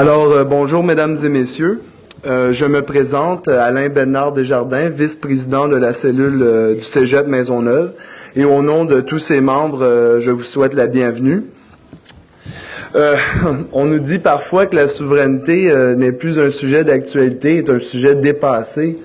Alors, 0.00 0.30
euh, 0.30 0.44
bonjour, 0.44 0.84
mesdames 0.84 1.16
et 1.24 1.28
messieurs. 1.28 1.82
Euh, 2.24 2.52
je 2.52 2.64
me 2.66 2.82
présente, 2.82 3.48
euh, 3.48 3.58
Alain 3.60 3.88
Bernard 3.88 4.30
Desjardins, 4.30 4.88
vice-président 4.88 5.66
de 5.66 5.74
la 5.74 5.92
cellule 5.92 6.76
du 6.78 6.84
Cégep 6.84 7.26
Maisonneuve. 7.26 7.94
Et 8.36 8.44
au 8.44 8.62
nom 8.62 8.84
de 8.84 9.00
tous 9.00 9.18
ses 9.18 9.40
membres, 9.40 10.20
je 10.20 10.30
vous 10.30 10.44
souhaite 10.44 10.74
la 10.74 10.86
bienvenue. 10.86 11.46
On 13.72 13.86
nous 13.86 13.98
dit 13.98 14.20
parfois 14.20 14.66
que 14.66 14.76
la 14.76 14.86
souveraineté 14.86 15.74
n'est 15.96 16.12
plus 16.12 16.38
un 16.38 16.50
sujet 16.50 16.84
d'actualité, 16.84 17.56
est 17.56 17.68
un 17.68 17.80
sujet 17.80 18.14
dépassé. 18.14 19.00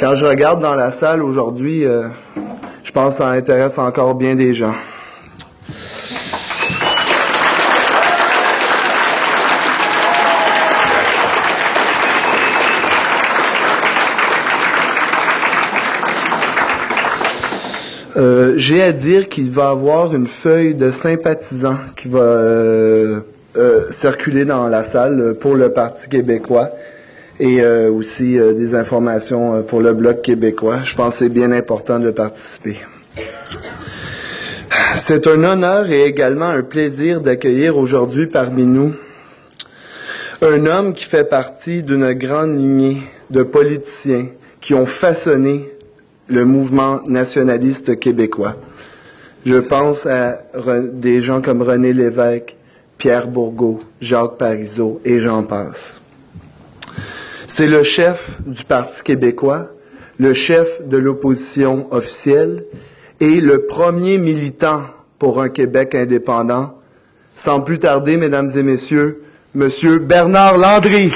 Quand 0.00 0.16
je 0.16 0.24
regarde 0.24 0.60
dans 0.60 0.74
la 0.74 0.90
salle 0.90 1.22
aujourd'hui, 1.22 1.84
je 2.82 2.90
pense 2.90 3.18
que 3.18 3.18
ça 3.18 3.28
intéresse 3.28 3.78
encore 3.78 4.16
bien 4.16 4.34
des 4.34 4.52
gens. 4.52 4.74
Euh, 18.24 18.54
J'ai 18.56 18.80
à 18.80 18.92
dire 18.92 19.28
qu'il 19.28 19.50
va 19.50 19.68
avoir 19.68 20.14
une 20.14 20.26
feuille 20.26 20.74
de 20.74 20.90
sympathisants 20.90 21.76
qui 21.94 22.08
va 22.08 22.20
euh, 22.20 23.20
euh, 23.58 23.84
circuler 23.90 24.46
dans 24.46 24.66
la 24.68 24.82
salle 24.82 25.34
pour 25.38 25.54
le 25.54 25.74
Parti 25.74 26.08
québécois 26.08 26.70
et 27.38 27.66
aussi 27.66 28.38
des 28.38 28.76
informations 28.76 29.64
pour 29.64 29.80
le 29.80 29.92
Bloc 29.92 30.22
québécois. 30.22 30.78
Je 30.84 30.94
pense 30.94 31.14
que 31.14 31.18
c'est 31.24 31.28
bien 31.28 31.50
important 31.50 31.98
de 31.98 32.12
participer. 32.12 32.76
C'est 34.94 35.26
un 35.26 35.42
honneur 35.42 35.90
et 35.90 36.04
également 36.04 36.46
un 36.46 36.62
plaisir 36.62 37.20
d'accueillir 37.20 37.76
aujourd'hui 37.76 38.26
parmi 38.26 38.66
nous 38.66 38.94
un 40.42 40.64
homme 40.66 40.94
qui 40.94 41.06
fait 41.06 41.24
partie 41.24 41.82
d'une 41.82 42.12
grande 42.12 42.56
lignée 42.56 43.02
de 43.30 43.42
politiciens 43.42 44.26
qui 44.60 44.74
ont 44.74 44.86
façonné 44.86 45.68
le 46.28 46.44
mouvement 46.44 47.00
nationaliste 47.06 47.98
québécois. 47.98 48.56
Je 49.44 49.56
pense 49.56 50.06
à 50.06 50.38
des 50.92 51.20
gens 51.20 51.42
comme 51.42 51.62
René 51.62 51.92
Lévesque, 51.92 52.56
Pierre 52.96 53.28
Bourgault, 53.28 53.80
Jacques 54.00 54.38
Parizeau 54.38 55.00
et 55.04 55.20
j'en 55.20 55.42
passe. 55.42 56.00
C'est 57.46 57.66
le 57.66 57.82
chef 57.82 58.38
du 58.46 58.64
Parti 58.64 59.02
québécois, 59.02 59.68
le 60.18 60.32
chef 60.32 60.86
de 60.86 60.96
l'opposition 60.96 61.92
officielle 61.92 62.64
et 63.20 63.40
le 63.40 63.66
premier 63.66 64.18
militant 64.18 64.82
pour 65.18 65.40
un 65.42 65.50
Québec 65.50 65.94
indépendant. 65.94 66.78
Sans 67.34 67.60
plus 67.60 67.78
tarder, 67.78 68.16
mesdames 68.16 68.50
et 68.56 68.62
messieurs, 68.62 69.22
Monsieur 69.54 69.98
Bernard 69.98 70.56
Landry. 70.56 71.12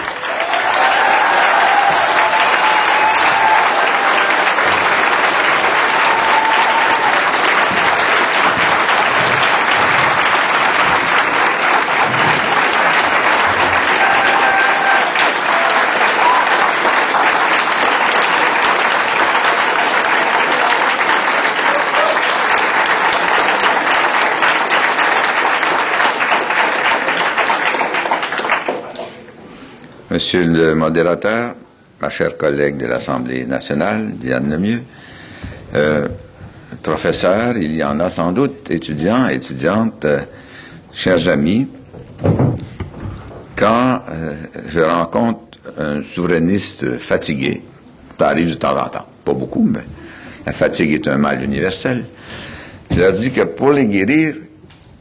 Monsieur 30.28 30.44
le 30.44 30.74
modérateur, 30.74 31.54
ma 32.02 32.10
chère 32.10 32.36
collègue 32.36 32.76
de 32.76 32.84
l'Assemblée 32.84 33.46
nationale, 33.46 34.10
Diane 34.10 34.50
Lemieux, 34.50 34.82
euh, 35.74 36.06
professeur, 36.82 37.56
il 37.56 37.74
y 37.74 37.82
en 37.82 37.98
a 37.98 38.10
sans 38.10 38.32
doute, 38.32 38.70
étudiants, 38.70 39.26
étudiantes, 39.28 40.04
euh, 40.04 40.18
chers 40.92 41.28
amis, 41.28 41.66
quand 43.56 44.02
euh, 44.10 44.34
je 44.66 44.80
rencontre 44.80 45.40
un 45.78 46.02
souverainiste 46.02 46.98
fatigué, 46.98 47.62
ça 48.18 48.28
arrive 48.28 48.50
de 48.50 48.54
temps 48.56 48.76
en 48.78 48.88
temps, 48.90 49.06
pas 49.24 49.32
beaucoup, 49.32 49.62
mais 49.64 49.80
la 50.44 50.52
fatigue 50.52 50.92
est 50.92 51.08
un 51.08 51.16
mal 51.16 51.42
universel, 51.42 52.04
je 52.90 52.98
leur 53.00 53.14
dis 53.14 53.32
que 53.32 53.44
pour 53.44 53.72
les 53.72 53.86
guérir, 53.86 54.34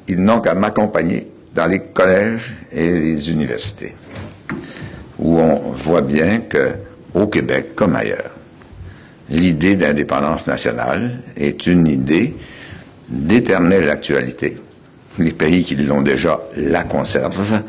ils 0.07 0.23
n'ont 0.23 0.39
qu'à 0.39 0.53
m'accompagner 0.53 1.29
dans 1.53 1.65
les 1.67 1.81
collèges 1.81 2.55
et 2.71 2.89
les 2.91 3.29
universités 3.29 3.93
où 5.27 5.39
on 5.39 5.71
voit 5.71 6.01
bien 6.01 6.39
que 6.39 6.75
au 7.13 7.27
Québec 7.27 7.75
comme 7.75 7.97
ailleurs, 7.97 8.31
l'idée 9.29 9.75
d'indépendance 9.75 10.47
nationale 10.47 11.19
est 11.35 11.67
une 11.67 11.85
idée 11.85 12.33
d'éternelle 13.09 13.89
actualité. 13.89 14.57
Les 15.19 15.33
pays 15.33 15.65
qui 15.65 15.75
l'ont 15.75 16.01
déjà 16.01 16.39
la 16.55 16.83
conservent 16.85 17.61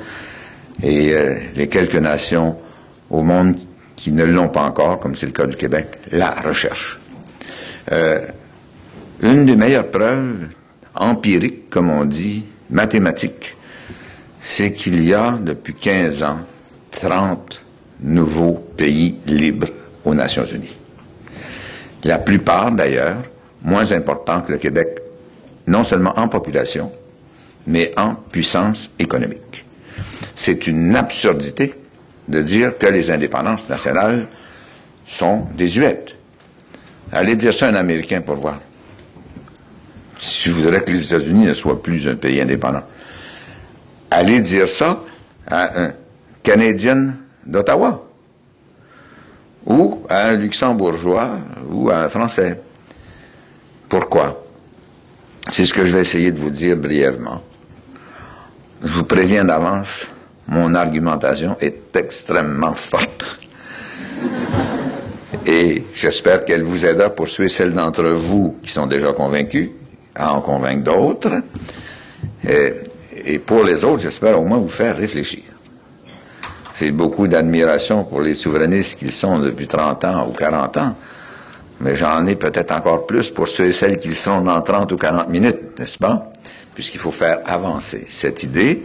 et 0.85 1.13
euh, 1.13 1.35
les 1.57 1.67
quelques 1.69 1.97
nations 1.97 2.57
au 3.11 3.23
monde 3.23 3.57
qui 3.97 4.13
ne 4.13 4.25
l'ont 4.25 4.51
pas 4.51 4.63
encore, 4.63 5.01
comme 5.01 5.17
c'est 5.17 5.27
le 5.27 5.33
cas 5.33 5.47
du 5.47 5.57
Québec, 5.57 5.99
la 6.13 6.31
recherchent. 6.31 7.01
Euh, 7.91 8.21
une 9.21 9.47
des 9.47 9.57
meilleures 9.57 9.91
preuves 9.91 10.47
empiriques, 10.95 11.71
comme 11.71 11.91
on 11.91 12.05
dit, 12.05 12.45
mathématiques, 12.71 13.57
c'est 14.39 14.73
qu'il 14.73 15.03
y 15.03 15.13
a 15.13 15.37
depuis 15.43 15.75
15 15.75 16.23
ans 16.23 16.39
30 17.01 17.63
nouveaux 18.01 18.55
pays 18.77 19.17
libres 19.27 19.69
aux 20.05 20.15
Nations 20.15 20.45
Unies. 20.45 20.77
La 22.05 22.19
plupart, 22.19 22.71
d'ailleurs, 22.73 23.17
moins 23.63 23.91
importants 23.93 24.41
que 24.43 24.53
le 24.53 24.59
Québec, 24.59 25.01
non 25.67 25.85
seulement 25.85 26.19
en 26.19 26.29
population, 26.29 26.93
mais 27.67 27.93
en 27.97 28.15
puissance 28.15 28.91
économique. 28.99 29.65
C'est 30.35 30.67
une 30.67 30.95
absurdité 30.97 31.75
de 32.29 32.43
dire 32.43 32.79
que 32.79 32.87
les 32.87 33.11
indépendances 33.11 33.69
nationales 33.69 34.27
sont 35.07 35.47
désuètes. 35.57 36.15
Allez 37.13 37.37
dire 37.37 37.55
ça 37.55 37.67
à 37.67 37.71
un 37.71 37.75
Américain 37.75 38.21
pour 38.21 38.37
voir. 38.37 38.61
Si 40.19 40.49
je 40.49 40.55
voudrais 40.55 40.83
que 40.83 40.91
les 40.91 41.05
États-Unis 41.05 41.47
ne 41.47 41.55
soient 41.55 41.83
plus 41.83 42.07
un 42.09 42.17
pays 42.17 42.41
indépendant. 42.41 42.83
Allez 44.11 44.41
dire 44.41 44.69
ça 44.69 45.01
à 45.47 45.81
un 45.81 45.93
Canadien 46.49 47.13
d'Ottawa, 47.45 48.03
ou 49.67 49.99
à 50.09 50.29
un 50.29 50.37
luxembourgeois, 50.37 51.33
ou 51.71 51.91
à 51.91 52.05
un 52.05 52.09
Français. 52.09 52.59
Pourquoi? 53.87 54.47
C'est 55.51 55.67
ce 55.67 55.75
que 55.75 55.85
je 55.85 55.95
vais 55.95 56.01
essayer 56.01 56.33
de 56.33 56.39
vous 56.39 56.49
dire 56.49 56.79
brièvement. 56.79 57.43
Je 58.83 58.89
vous 58.89 59.05
préviens 59.05 59.45
d'avance, 59.45 60.09
mon 60.47 60.75
argumentation 60.75 61.55
est 61.61 61.95
extrêmement 61.95 62.73
forte. 62.73 63.41
Et 65.47 65.85
j'espère 65.93 66.47
qu'elle 66.47 66.63
vous 66.63 66.87
aidera 66.87 67.11
pour 67.11 67.29
suivre 67.29 67.51
celles 67.51 67.75
d'entre 67.75 68.05
vous 68.05 68.57
qui 68.63 68.73
sont 68.73 68.87
déjà 68.87 69.13
convaincus, 69.13 69.69
à 70.15 70.33
en 70.33 70.41
convaincre 70.41 70.85
d'autres. 70.85 71.43
Et, 72.49 72.73
et 73.27 73.39
pour 73.39 73.65
les 73.65 73.85
autres, 73.85 74.01
j'espère 74.01 74.41
au 74.41 74.47
moins 74.47 74.57
vous 74.57 74.71
faire 74.71 74.97
réfléchir. 74.97 75.43
C'est 76.79 76.93
beaucoup 76.93 77.27
d'admiration 77.27 78.05
pour 78.05 78.21
les 78.21 78.37
souverainistes 78.37 79.01
qu'ils 79.01 79.11
sont 79.11 79.41
depuis 79.41 79.67
30 79.67 80.05
ans 80.05 80.29
ou 80.29 80.33
40 80.33 80.77
ans, 80.77 80.95
mais 81.81 81.97
j'en 81.97 82.25
ai 82.29 82.37
peut-être 82.37 82.71
encore 82.71 83.05
plus 83.05 83.33
pour 83.33 83.49
ceux 83.49 83.65
et 83.65 83.73
celles 83.73 83.99
qui 83.99 84.15
sont 84.15 84.43
dans 84.43 84.63
30 84.63 84.93
ou 84.93 84.97
40 84.97 85.29
minutes, 85.29 85.77
n'est-ce 85.77 85.99
pas? 85.99 86.31
Puisqu'il 86.77 87.01
faut 87.01 87.11
faire 87.11 87.41
avancer 87.47 88.07
cette 88.09 88.45
idée 88.45 88.85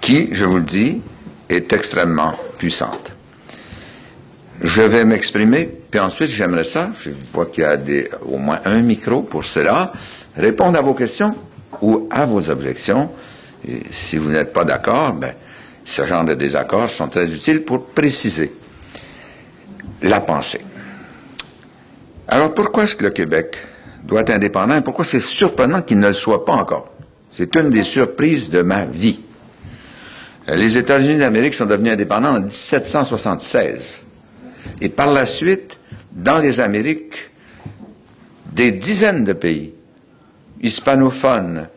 qui, 0.00 0.32
je 0.32 0.44
vous 0.44 0.58
le 0.58 0.62
dis, 0.62 1.02
est 1.48 1.72
extrêmement 1.72 2.34
puissante. 2.58 3.10
Je 4.60 4.82
vais 4.82 5.04
m'exprimer, 5.04 5.64
puis 5.90 5.98
ensuite 5.98 6.28
j'aimerais 6.28 6.62
ça, 6.62 6.90
je 7.00 7.10
vois 7.32 7.46
qu'il 7.46 7.64
y 7.64 7.66
a 7.66 7.76
au 8.24 8.38
moins 8.38 8.60
un 8.66 8.82
micro 8.82 9.22
pour 9.22 9.44
cela, 9.44 9.92
répondre 10.36 10.78
à 10.78 10.80
vos 10.80 10.94
questions 10.94 11.34
ou 11.82 12.06
à 12.12 12.24
vos 12.24 12.48
objections. 12.50 13.10
Et 13.66 13.82
si 13.90 14.16
vous 14.16 14.30
n'êtes 14.30 14.52
pas 14.52 14.62
d'accord, 14.62 15.14
ben, 15.14 15.32
ce 15.84 16.06
genre 16.06 16.24
de 16.24 16.34
désaccords 16.34 16.88
sont 16.88 17.08
très 17.08 17.32
utiles 17.32 17.64
pour 17.64 17.86
préciser 17.86 18.52
la 20.02 20.20
pensée. 20.20 20.60
Alors 22.28 22.54
pourquoi 22.54 22.84
est-ce 22.84 22.96
que 22.96 23.04
le 23.04 23.10
Québec 23.10 23.56
doit 24.02 24.22
être 24.22 24.30
indépendant 24.30 24.76
et 24.76 24.80
pourquoi 24.80 25.04
c'est 25.04 25.20
surprenant 25.20 25.82
qu'il 25.82 25.98
ne 25.98 26.08
le 26.08 26.14
soit 26.14 26.44
pas 26.44 26.54
encore? 26.54 26.90
C'est 27.30 27.54
une 27.56 27.70
des 27.70 27.84
surprises 27.84 28.48
de 28.48 28.62
ma 28.62 28.84
vie. 28.86 29.20
Les 30.48 30.76
États-Unis 30.78 31.16
d'Amérique 31.16 31.54
sont 31.54 31.64
devenus 31.66 31.92
indépendants 31.92 32.36
en 32.36 32.40
1776. 32.40 34.02
Et 34.80 34.88
par 34.88 35.12
la 35.12 35.26
suite, 35.26 35.78
dans 36.12 36.38
les 36.38 36.60
Amériques, 36.60 37.30
des 38.52 38.72
dizaines 38.72 39.24
de 39.24 39.32
pays, 39.32 39.72
hispanophones, 40.62 41.68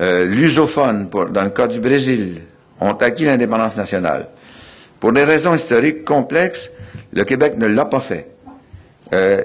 euh, 0.00 0.24
lusophones, 0.26 1.08
dans 1.08 1.44
le 1.44 1.50
cas 1.50 1.68
du 1.68 1.80
Brésil, 1.80 2.40
ont 2.84 2.96
acquis 2.96 3.24
l'indépendance 3.24 3.76
nationale. 3.76 4.28
Pour 5.00 5.12
des 5.12 5.24
raisons 5.24 5.54
historiques 5.54 6.04
complexes, 6.04 6.70
le 7.12 7.24
Québec 7.24 7.54
ne 7.56 7.66
l'a 7.66 7.84
pas 7.84 8.00
fait. 8.00 8.28
Euh, 9.12 9.42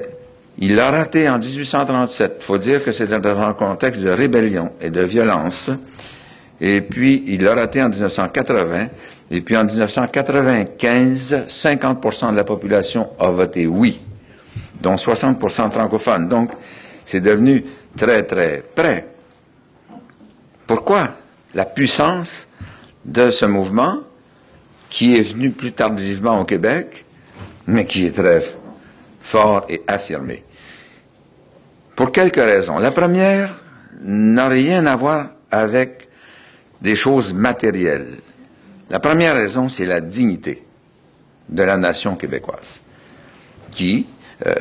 il 0.58 0.76
l'a 0.76 0.92
raté 0.92 1.30
en 1.30 1.38
1837. 1.38 2.38
Il 2.40 2.44
faut 2.44 2.58
dire 2.58 2.84
que 2.84 2.92
c'était 2.92 3.20
dans 3.20 3.40
un 3.40 3.54
contexte 3.54 4.02
de 4.02 4.10
rébellion 4.10 4.72
et 4.82 4.90
de 4.90 5.02
violence. 5.02 5.70
Et 6.60 6.82
puis, 6.82 7.24
il 7.28 7.44
l'a 7.44 7.56
raté 7.56 7.82
en 7.82 7.90
1980. 7.90 8.88
Et 9.32 9.42
puis, 9.42 9.56
en 9.56 9.64
1995, 9.64 11.44
50% 11.48 12.32
de 12.32 12.36
la 12.36 12.44
population 12.44 13.10
a 13.20 13.30
voté 13.30 13.68
oui, 13.68 14.02
dont 14.82 14.96
60% 14.96 15.72
francophones. 15.72 16.28
Donc, 16.28 16.52
c'est 17.06 17.22
devenu 17.22 17.64
très, 17.98 18.24
très 18.24 18.64
près. 18.76 19.08
Pourquoi? 20.68 21.10
La 21.54 21.66
puissance 21.66 22.48
de 23.10 23.32
ce 23.32 23.46
mouvement, 23.46 24.00
qui 24.90 25.16
est 25.16 25.34
venu 25.34 25.50
plus 25.52 25.72
tardivement 25.72 26.40
au 26.40 26.46
Québec, 26.46 27.06
mais 27.68 27.86
qui 27.86 28.06
est 28.06 28.12
très 28.12 28.44
fort 29.20 29.66
et 29.70 29.82
affirmé. 29.88 30.44
Pour 31.96 32.12
quelques 32.12 32.38
raisons. 32.38 32.78
La 32.78 32.92
première 32.92 33.64
n'a 34.02 34.48
rien 34.48 34.86
à 34.86 34.96
voir 34.96 35.32
avec 35.52 36.08
des 36.82 36.96
choses 36.96 37.34
matérielles. 37.34 38.18
La 38.90 39.00
première 39.00 39.36
raison, 39.36 39.70
c'est 39.70 39.86
la 39.86 40.02
dignité 40.02 40.64
de 41.50 41.64
la 41.64 41.78
nation 41.78 42.16
québécoise, 42.16 42.82
qui 43.72 44.06
euh, 44.46 44.54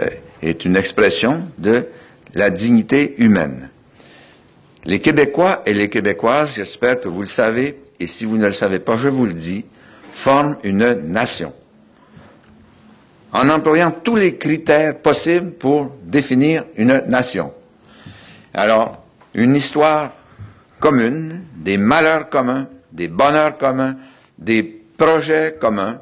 est 0.43 0.65
une 0.65 0.77
expression 0.77 1.41
de 1.59 1.87
la 2.35 2.51
dignité 2.51 3.23
humaine. 3.23 3.71
Les 4.85 5.01
Québécois 5.01 5.63
et 5.67 5.75
les 5.75 5.89
Québécoises, 5.89 6.55
j'espère 6.57 7.01
que 7.01 7.09
vous 7.09 7.21
le 7.21 7.27
savez, 7.27 7.79
et 8.01 8.07
si 8.07 8.25
vous 8.25 8.37
ne 8.37 8.47
le 8.47 8.53
savez 8.53 8.79
pas, 8.79 8.97
je 8.97 9.09
vous 9.09 9.27
le 9.27 9.33
dis, 9.33 9.65
forment 10.13 10.57
une 10.65 10.93
nation. 11.09 11.53
En 13.33 13.49
employant 13.51 13.91
tous 13.91 14.17
les 14.17 14.37
critères 14.37 14.97
possibles 14.99 15.51
pour 15.53 15.93
définir 16.05 16.65
une 16.77 17.03
nation. 17.09 17.53
Alors, 18.55 19.05
une 19.35 19.55
histoire 19.55 20.13
commune, 20.81 21.43
des 21.57 21.77
malheurs 21.77 22.29
communs, 22.29 22.69
des 22.93 23.09
bonheurs 23.09 23.55
communs, 23.55 23.97
des 24.39 24.63
projets 24.63 25.57
communs. 25.61 26.01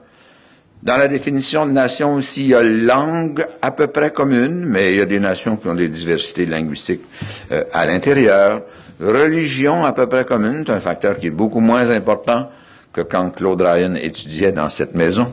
Dans 0.82 0.96
la 0.96 1.08
définition 1.08 1.66
de 1.66 1.72
nation 1.72 2.14
aussi, 2.14 2.44
il 2.44 2.48
y 2.48 2.54
a 2.54 2.62
langue 2.62 3.44
à 3.60 3.70
peu 3.72 3.88
près 3.88 4.12
commune, 4.12 4.64
mais 4.66 4.92
il 4.92 4.98
y 4.98 5.00
a 5.00 5.06
des 5.06 5.18
nations 5.18 5.56
qui 5.56 5.66
ont 5.68 5.74
des 5.74 5.88
diversités 5.88 6.46
linguistiques 6.46 7.02
euh, 7.50 7.64
à 7.72 7.86
l'intérieur. 7.86 8.62
Religion 9.00 9.84
à 9.84 9.92
peu 9.92 10.06
près 10.06 10.24
commune, 10.24 10.64
c'est 10.66 10.72
un 10.72 10.80
facteur 10.80 11.18
qui 11.18 11.26
est 11.26 11.30
beaucoup 11.30 11.60
moins 11.60 11.90
important 11.90 12.50
que 12.92 13.02
quand 13.02 13.30
Claude 13.30 13.60
Ryan 13.60 13.94
étudiait 13.94 14.52
dans 14.52 14.70
cette 14.70 14.94
maison. 14.94 15.30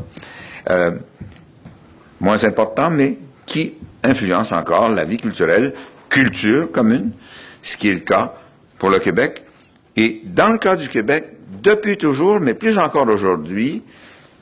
Euh, 0.70 0.92
moins 2.20 2.44
important, 2.44 2.90
mais 2.90 3.18
qui 3.46 3.74
influence 4.04 4.52
encore 4.52 4.90
la 4.90 5.06
vie 5.06 5.18
culturelle, 5.18 5.74
culture 6.10 6.72
commune, 6.72 7.12
ce 7.62 7.78
qui 7.78 7.90
est 7.90 7.94
le 7.94 8.00
cas 8.00 8.34
pour 8.78 8.90
le 8.90 9.00
Québec. 9.00 9.44
Et 9.96 10.22
dans 10.26 10.50
le 10.50 10.58
cas 10.58 10.76
du 10.76 10.90
Québec, 10.90 11.26
depuis 11.62 11.98
toujours, 11.98 12.40
mais 12.40 12.54
plus 12.54 12.78
encore 12.78 13.08
aujourd'hui, 13.08 13.84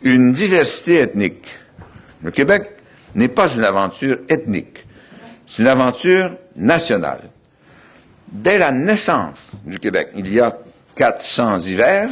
une 0.03 0.31
diversité 0.31 0.99
ethnique. 0.99 1.45
Le 2.23 2.31
Québec 2.31 2.69
n'est 3.13 3.27
pas 3.27 3.49
une 3.53 3.63
aventure 3.63 4.17
ethnique, 4.29 4.85
c'est 5.45 5.61
une 5.63 5.67
aventure 5.67 6.31
nationale. 6.55 7.21
Dès 8.31 8.57
la 8.57 8.71
naissance 8.71 9.57
du 9.65 9.77
Québec, 9.79 10.09
il 10.15 10.33
y 10.33 10.39
a 10.39 10.57
400 10.95 11.59
hivers, 11.59 12.09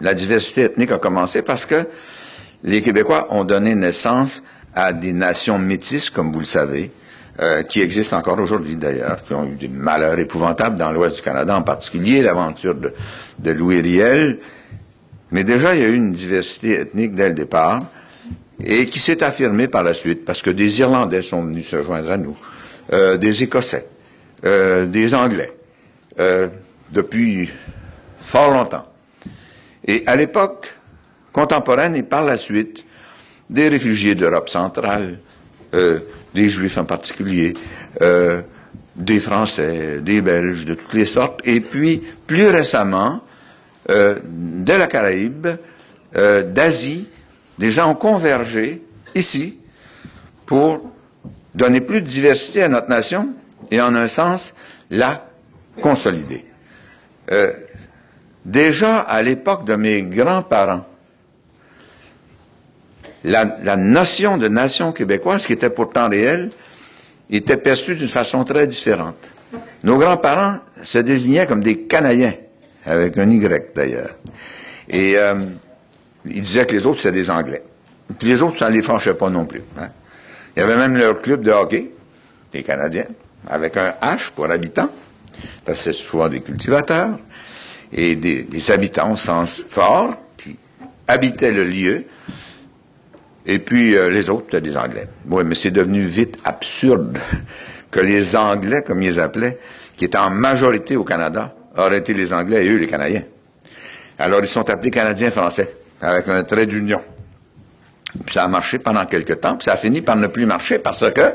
la 0.00 0.14
diversité 0.14 0.62
ethnique 0.62 0.90
a 0.92 0.98
commencé 0.98 1.42
parce 1.42 1.64
que 1.64 1.86
les 2.62 2.82
Québécois 2.82 3.28
ont 3.30 3.44
donné 3.44 3.74
naissance 3.74 4.42
à 4.74 4.92
des 4.92 5.12
nations 5.12 5.58
métisses, 5.58 6.10
comme 6.10 6.32
vous 6.32 6.40
le 6.40 6.44
savez, 6.44 6.90
euh, 7.40 7.62
qui 7.62 7.80
existent 7.80 8.18
encore 8.18 8.38
aujourd'hui 8.38 8.76
d'ailleurs, 8.76 9.24
qui 9.24 9.32
ont 9.32 9.44
eu 9.46 9.54
des 9.54 9.68
malheurs 9.68 10.18
épouvantables 10.18 10.76
dans 10.76 10.92
l'ouest 10.92 11.16
du 11.16 11.22
Canada, 11.22 11.56
en 11.56 11.62
particulier 11.62 12.20
l'aventure 12.22 12.74
de, 12.74 13.50
Louis 13.50 13.80
Riel. 13.80 14.38
Mais 15.30 15.44
déjà, 15.44 15.74
il 15.74 15.80
y 15.80 15.84
a 15.84 15.88
eu 15.88 15.94
une 15.94 16.12
diversité 16.12 16.80
ethnique 16.80 17.14
dès 17.14 17.28
le 17.30 17.34
départ 17.34 17.80
et 18.62 18.86
qui 18.86 18.98
s'est 18.98 19.22
affirmée 19.22 19.66
par 19.66 19.82
la 19.82 19.94
suite 19.94 20.24
parce 20.24 20.42
que 20.42 20.50
des 20.50 20.80
Irlandais 20.80 21.22
sont 21.22 21.42
venus 21.42 21.68
se 21.68 21.82
joindre 21.82 22.10
à 22.10 22.18
nous, 22.18 22.36
euh, 22.92 23.16
des 23.16 23.42
Écossais, 23.42 23.86
euh, 24.44 24.86
des 24.86 25.14
Anglais, 25.14 25.52
euh, 26.18 26.48
depuis 26.92 27.48
fort 28.20 28.50
longtemps. 28.50 28.86
Et 29.86 30.04
à 30.06 30.16
l'époque 30.16 30.72
contemporaine 31.32 31.96
et 31.96 32.02
par 32.02 32.24
la 32.24 32.36
suite, 32.36 32.84
des 33.50 33.68
réfugiés 33.68 34.14
d'Europe 34.14 34.48
centrale, 34.48 35.18
euh, 35.74 36.00
des 36.34 36.48
Juifs 36.48 36.78
en 36.78 36.84
particulier, 36.84 37.52
euh, 38.00 38.40
des 38.96 39.20
Français, 39.20 40.00
des 40.00 40.20
Belges, 40.20 40.64
de 40.64 40.74
toutes 40.74 40.92
les 40.94 41.06
sortes, 41.06 41.40
et 41.44 41.60
puis 41.60 42.02
plus 42.26 42.46
récemment, 42.48 43.20
euh, 43.90 44.18
de 44.24 44.72
la 44.72 44.86
Caraïbe, 44.86 45.48
d'Asie, 46.14 47.08
des 47.58 47.72
gens 47.72 47.90
ont 47.90 47.94
convergé 47.94 48.82
ici 49.14 49.56
pour 50.44 50.92
donner 51.54 51.80
plus 51.80 52.02
de 52.02 52.06
diversité 52.06 52.62
à 52.62 52.68
notre 52.68 52.90
nation 52.90 53.32
et 53.72 53.80
en 53.80 53.94
un 53.94 54.06
sens 54.06 54.54
la 54.90 55.26
consolider. 55.80 56.44
Euh, 57.32 57.50
déjà 58.44 58.98
à 58.98 59.22
l'époque 59.22 59.64
de 59.64 59.74
mes 59.74 60.02
grands-parents, 60.02 60.86
la, 63.24 63.76
notion 63.76 64.36
de 64.36 64.48
nation 64.48 64.92
québécoise, 64.92 65.46
qui 65.46 65.54
était 65.54 65.70
pourtant 65.70 66.08
réelle, 66.08 66.50
était 67.30 67.56
perçue 67.56 67.96
d'une 67.96 68.08
façon 68.08 68.44
très 68.44 68.66
différente. 68.66 69.16
Nos 69.84 69.96
grands-parents 69.96 70.58
se 70.84 70.98
désignaient 70.98 71.46
comme 71.46 71.62
des 71.62 71.78
Canadiens, 71.78 72.34
avec 72.84 73.16
un 73.16 73.30
Y 73.30 73.74
d'ailleurs. 73.74 74.16
Et 74.88 75.16
euh, 75.16 75.34
ils 76.26 76.42
disaient 76.42 76.66
que 76.66 76.74
les 76.74 76.84
autres, 76.84 77.00
c'était 77.00 77.12
des 77.12 77.30
Anglais. 77.30 77.62
Puis 78.18 78.28
les 78.28 78.42
autres, 78.42 78.58
ça 78.58 78.68
ne 78.68 78.74
les 78.74 78.82
fâchait 78.82 79.14
pas 79.14 79.30
non 79.30 79.46
plus. 79.46 79.62
Hein. 79.78 79.88
Il 80.56 80.60
y 80.60 80.62
avait 80.62 80.76
même 80.76 80.98
leur 80.98 81.18
club 81.20 81.42
de 81.42 81.52
hockey, 81.52 81.90
les 82.52 82.62
Canadiens, 82.62 83.06
avec 83.48 83.76
un 83.76 83.94
H 84.02 84.30
pour 84.34 84.50
habitant, 84.50 84.88
parce 85.64 85.78
que 85.78 85.84
c'est 85.84 85.92
souvent 85.92 86.28
des 86.28 86.40
cultivateurs, 86.40 87.18
et 87.92 88.16
des, 88.16 88.70
habitants 88.70 89.12
au 89.12 89.16
sens 89.16 89.62
fort, 89.68 90.14
qui 90.36 90.56
habitaient 91.08 91.52
le 91.52 91.64
lieu, 91.64 92.04
et 93.44 93.58
puis 93.58 93.96
euh, 93.96 94.08
les 94.08 94.30
autres, 94.30 94.58
des 94.58 94.76
Anglais. 94.76 95.08
Oui, 95.26 95.42
mais 95.44 95.54
c'est 95.54 95.70
devenu 95.70 96.04
vite 96.04 96.38
absurde 96.44 97.18
que 97.90 98.00
les 98.00 98.36
Anglais, 98.36 98.82
comme 98.82 99.02
ils 99.02 99.10
les 99.10 99.18
appelaient, 99.18 99.58
qui 99.96 100.04
étaient 100.06 100.18
en 100.18 100.30
majorité 100.30 100.96
au 100.96 101.04
Canada, 101.04 101.54
auraient 101.76 101.98
été 101.98 102.14
les 102.14 102.32
Anglais 102.32 102.66
et 102.66 102.70
eux 102.70 102.78
les 102.78 102.86
Canadiens. 102.86 103.24
Alors 104.18 104.40
ils 104.40 104.46
sont 104.46 104.68
appelés 104.70 104.90
Canadiens 104.90 105.30
français, 105.30 105.74
avec 106.00 106.28
un 106.28 106.44
trait 106.44 106.66
d'union. 106.66 107.02
Puis 108.24 108.34
ça 108.34 108.44
a 108.44 108.48
marché 108.48 108.78
pendant 108.78 109.04
quelque 109.06 109.32
temps, 109.32 109.56
puis 109.56 109.64
ça 109.64 109.72
a 109.72 109.76
fini 109.76 110.02
par 110.02 110.16
ne 110.16 110.26
plus 110.26 110.46
marcher 110.46 110.78
parce 110.78 111.10
que 111.12 111.32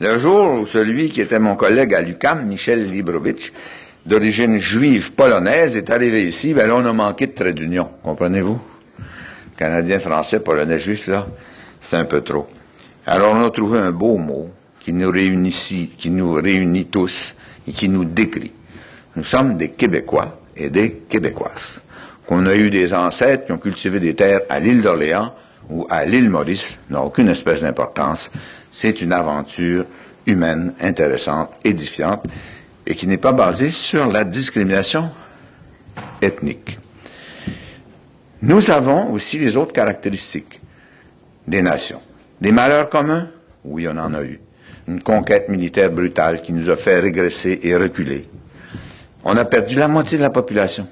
le 0.00 0.18
jour 0.18 0.60
où 0.60 0.66
celui 0.66 1.10
qui 1.10 1.20
était 1.20 1.38
mon 1.38 1.56
collègue 1.56 1.94
à 1.94 2.02
l'UCAM, 2.02 2.46
Michel 2.46 2.90
Librovitch, 2.90 3.52
d'origine 4.06 4.58
juive 4.58 5.12
polonaise, 5.12 5.76
est 5.76 5.90
arrivé 5.90 6.26
ici, 6.26 6.54
ben 6.54 6.68
là 6.68 6.76
on 6.76 6.84
a 6.84 6.92
manqué 6.92 7.26
de 7.26 7.32
trait 7.32 7.52
d'union, 7.52 7.88
comprenez-vous? 8.02 8.60
Canadien, 9.56 9.98
Français, 9.98 10.40
Polonais, 10.40 10.78
Juif, 10.78 11.08
là, 11.08 11.26
c'est 11.80 11.96
un 11.96 12.04
peu 12.04 12.20
trop. 12.20 12.48
Alors 13.06 13.34
on 13.34 13.44
a 13.44 13.50
trouvé 13.50 13.78
un 13.80 13.90
beau 13.90 14.16
mot 14.16 14.50
qui 14.80 14.92
nous 14.92 15.10
réunit 15.10 15.48
ici, 15.48 15.90
qui 15.98 16.10
nous 16.10 16.32
réunit 16.32 16.86
tous 16.86 17.34
et 17.66 17.72
qui 17.72 17.88
nous 17.88 18.04
décrit. 18.04 18.52
Nous 19.16 19.24
sommes 19.24 19.56
des 19.56 19.70
Québécois 19.70 20.40
et 20.56 20.70
des 20.70 20.92
Québécoises. 21.08 21.80
Qu'on 22.26 22.46
a 22.46 22.54
eu 22.54 22.70
des 22.70 22.94
ancêtres 22.94 23.46
qui 23.46 23.52
ont 23.52 23.58
cultivé 23.58 23.98
des 23.98 24.14
terres 24.14 24.42
à 24.48 24.60
l'île 24.60 24.82
d'Orléans 24.82 25.34
ou 25.70 25.86
à 25.90 26.04
l'île 26.04 26.30
Maurice 26.30 26.78
n'a 26.88 27.02
aucune 27.02 27.28
espèce 27.28 27.62
d'importance. 27.62 28.30
C'est 28.70 29.00
une 29.00 29.12
aventure 29.12 29.86
humaine, 30.26 30.74
intéressante, 30.80 31.50
édifiante 31.64 32.24
et 32.86 32.94
qui 32.94 33.06
n'est 33.06 33.18
pas 33.18 33.32
basée 33.32 33.70
sur 33.70 34.06
la 34.06 34.24
discrimination 34.24 35.10
ethnique. 36.22 36.78
Nous 38.42 38.70
avons 38.70 39.12
aussi 39.12 39.38
les 39.38 39.56
autres 39.56 39.72
caractéristiques 39.72 40.60
des 41.46 41.62
nations. 41.62 42.00
Des 42.40 42.52
malheurs 42.52 42.88
communs? 42.88 43.28
Oui, 43.64 43.88
on 43.88 43.96
en 43.98 44.14
a 44.14 44.22
eu. 44.22 44.40
Une 44.86 45.02
conquête 45.02 45.48
militaire 45.48 45.90
brutale 45.90 46.40
qui 46.40 46.52
nous 46.52 46.70
a 46.70 46.76
fait 46.76 47.00
régresser 47.00 47.58
et 47.62 47.76
reculer. 47.76 48.28
On 49.24 49.36
a 49.36 49.44
perdu 49.44 49.74
la 49.76 49.88
moitié 49.88 50.18
de 50.18 50.22
la 50.22 50.30
population. 50.30 50.86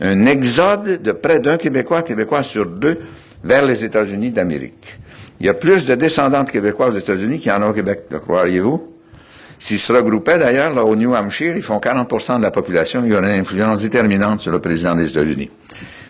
Un 0.00 0.24
exode 0.26 1.02
de 1.02 1.12
près 1.12 1.40
d'un 1.40 1.58
Québécois, 1.58 2.02
Québécois 2.02 2.42
sur 2.42 2.66
deux, 2.66 2.98
vers 3.44 3.64
les 3.64 3.84
États-Unis 3.84 4.30
d'Amérique. 4.30 4.98
Il 5.40 5.46
y 5.46 5.48
a 5.48 5.54
plus 5.54 5.86
de 5.86 5.94
descendants 5.94 6.44
de 6.44 6.50
Québécois 6.50 6.88
aux 6.88 6.98
États-Unis 6.98 7.38
qu'il 7.38 7.50
y 7.50 7.54
en 7.54 7.62
a 7.62 7.68
au 7.68 7.72
Québec, 7.72 8.04
le 8.10 8.20
croiriez-vous? 8.20 8.94
S'ils 9.58 9.78
se 9.78 9.92
regroupaient 9.92 10.38
d'ailleurs, 10.38 10.74
là, 10.74 10.84
au 10.84 10.94
New 10.96 11.14
Hampshire, 11.14 11.56
ils 11.56 11.62
font 11.62 11.78
40% 11.78 12.38
de 12.38 12.42
la 12.42 12.50
population, 12.50 13.02
ils 13.04 13.14
ont 13.14 13.18
une 13.18 13.26
influence 13.26 13.80
déterminante 13.80 14.40
sur 14.40 14.52
le 14.52 14.58
président 14.58 14.94
des 14.94 15.10
États-Unis. 15.10 15.50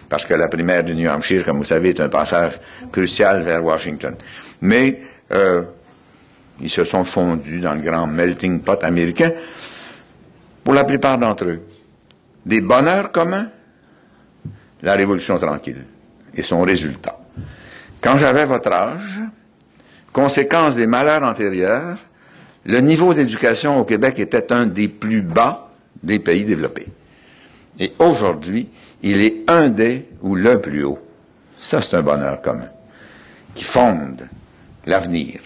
Parce 0.08 0.25
que 0.25 0.34
la 0.34 0.49
primaire 0.49 0.82
du 0.82 0.94
New 0.94 1.08
Hampshire, 1.08 1.44
comme 1.44 1.58
vous 1.58 1.64
savez, 1.64 1.90
est 1.90 2.00
un 2.00 2.08
passage 2.08 2.58
crucial 2.90 3.42
vers 3.42 3.64
Washington. 3.64 4.16
Mais 4.62 5.00
euh, 5.32 5.62
ils 6.60 6.70
se 6.70 6.82
sont 6.82 7.04
fondus 7.04 7.60
dans 7.60 7.75
le 7.75 7.80
grand 7.80 8.08
melting 8.08 8.60
pot 8.60 8.82
américain, 8.82 9.30
pour 10.64 10.75
la 10.75 10.84
plupart 10.84 11.18
d'entre 11.18 11.44
eux. 11.44 11.60
Des 12.44 12.60
bonheurs 12.60 13.12
communs, 13.12 13.49
la 14.82 14.94
Révolution 14.94 15.38
tranquille 15.38 15.84
et 16.34 16.42
son 16.42 16.62
résultat. 16.62 17.19
Quand 18.00 18.19
j'avais 18.19 18.47
votre 18.47 18.73
âge, 18.73 19.21
conséquence 20.12 20.76
des 20.76 20.87
malheurs 20.87 21.23
antérieurs, 21.23 21.99
le 22.66 22.78
niveau 22.80 23.14
d'éducation 23.14 23.78
au 23.78 23.85
Québec 23.85 24.19
était 24.19 24.52
un 24.52 24.66
des 24.66 24.88
plus 24.88 25.23
bas 25.23 25.71
des 26.02 26.19
pays 26.19 26.45
développés. 26.45 26.88
Et 27.78 27.92
aujourd'hui, 27.99 28.69
il 29.02 29.21
est 29.21 29.50
un 29.50 29.69
des 29.69 30.07
ou 30.21 30.35
le 30.35 30.61
plus 30.61 30.85
haut. 30.85 30.99
Ça, 31.59 31.80
c'est 31.83 31.97
un 31.97 32.02
bonheur 32.02 32.40
commun 32.42 32.69
qui 33.54 33.64
fonde 33.64 34.28
l'avenir. 34.87 35.40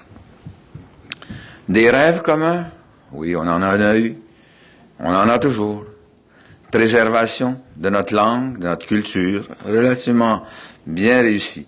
Des 1.68 1.90
rêves 1.90 2.22
communs? 2.22 2.66
Oui, 3.12 3.34
on 3.36 3.40
en 3.40 3.62
a 3.62 3.96
eu. 3.96 4.16
On 5.00 5.14
en 5.14 5.28
a 5.28 5.38
toujours. 5.38 5.84
Préservation 6.70 7.60
de 7.76 7.88
notre 7.88 8.14
langue, 8.14 8.58
de 8.58 8.64
notre 8.64 8.86
culture, 8.86 9.48
relativement 9.64 10.42
bien 10.86 11.22
réussi. 11.22 11.66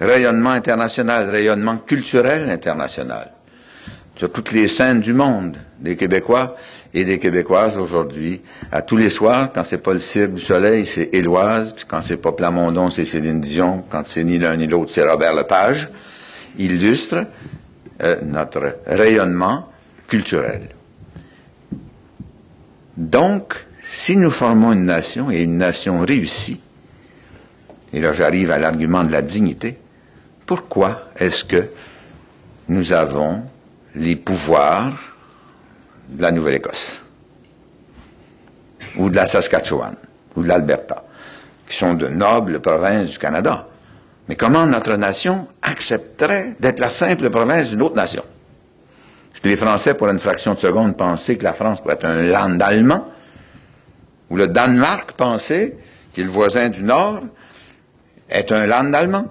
Rayonnement 0.00 0.50
international, 0.50 1.28
rayonnement 1.30 1.78
culturel 1.78 2.50
international. 2.50 3.32
Sur 4.16 4.32
toutes 4.32 4.52
les 4.52 4.68
scènes 4.68 5.00
du 5.00 5.12
monde, 5.12 5.56
des 5.80 5.96
Québécois 5.96 6.56
et 6.94 7.04
des 7.04 7.18
Québécoises 7.18 7.76
aujourd'hui, 7.76 8.42
à 8.72 8.82
tous 8.82 8.96
les 8.96 9.10
soirs, 9.10 9.52
quand 9.52 9.64
c'est 9.64 9.78
pas 9.78 9.92
le 9.92 9.98
Cirque 9.98 10.34
du 10.34 10.42
Soleil, 10.42 10.86
c'est 10.86 11.10
Éloise, 11.12 11.72
puis 11.72 11.84
quand 11.86 12.02
c'est 12.02 12.16
pas 12.16 12.32
Plamondon, 12.32 12.90
c'est 12.90 13.04
Céline 13.04 13.40
Dion, 13.40 13.84
quand 13.90 14.06
c'est 14.06 14.24
ni 14.24 14.38
l'un 14.38 14.56
ni 14.56 14.66
l'autre, 14.66 14.90
c'est 14.90 15.08
Robert 15.08 15.34
Lepage, 15.34 15.88
illustre 16.58 17.24
euh, 18.02 18.16
notre 18.22 18.76
rayonnement 18.86 19.68
culturel. 20.06 20.62
Donc, 22.96 23.54
si 23.88 24.16
nous 24.16 24.30
formons 24.30 24.72
une 24.72 24.84
nation 24.84 25.30
et 25.30 25.42
une 25.42 25.58
nation 25.58 26.00
réussie, 26.00 26.60
et 27.92 28.00
là 28.00 28.12
j'arrive 28.12 28.50
à 28.50 28.58
l'argument 28.58 29.04
de 29.04 29.12
la 29.12 29.22
dignité, 29.22 29.78
pourquoi 30.48 31.02
est-ce 31.14 31.44
que 31.44 31.68
nous 32.68 32.94
avons 32.94 33.44
les 33.94 34.16
pouvoirs 34.16 35.14
de 36.08 36.22
la 36.22 36.32
Nouvelle-Écosse 36.32 37.02
ou 38.96 39.10
de 39.10 39.16
la 39.16 39.26
Saskatchewan 39.26 39.94
ou 40.34 40.42
de 40.42 40.48
l'Alberta, 40.48 41.04
qui 41.68 41.76
sont 41.76 41.92
de 41.92 42.08
nobles 42.08 42.60
provinces 42.60 43.10
du 43.10 43.18
Canada? 43.18 43.68
Mais 44.26 44.36
comment 44.36 44.66
notre 44.66 44.96
nation 44.96 45.48
accepterait 45.60 46.56
d'être 46.58 46.78
la 46.78 46.90
simple 46.90 47.28
province 47.28 47.68
d'une 47.68 47.82
autre 47.82 47.96
nation? 47.96 48.24
Est-ce 49.34 49.42
que 49.42 49.48
les 49.48 49.56
Français, 49.56 49.92
pour 49.92 50.08
une 50.08 50.18
fraction 50.18 50.54
de 50.54 50.58
seconde, 50.58 50.96
pensaient 50.96 51.36
que 51.36 51.44
la 51.44 51.52
France 51.52 51.82
pourrait 51.82 51.96
être 51.96 52.06
un 52.06 52.22
land 52.22 52.58
allemand? 52.60 53.06
Ou 54.30 54.36
le 54.38 54.48
Danemark 54.48 55.12
pensait, 55.12 55.76
qui 56.14 56.22
est 56.22 56.24
le 56.24 56.30
voisin 56.30 56.70
du 56.70 56.84
Nord, 56.84 57.20
est 58.30 58.50
un 58.50 58.66
land 58.66 58.94
allemand? 58.94 59.26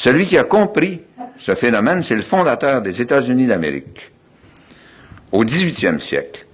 Celui 0.00 0.26
qui 0.26 0.38
a 0.38 0.44
compris 0.44 1.02
ce 1.36 1.54
phénomène, 1.54 2.02
c'est 2.02 2.16
le 2.16 2.22
fondateur 2.22 2.80
des 2.80 3.02
États-Unis 3.02 3.46
d'Amérique. 3.46 4.10
Au 5.30 5.44
18e 5.44 6.00
siècle. 6.00 6.46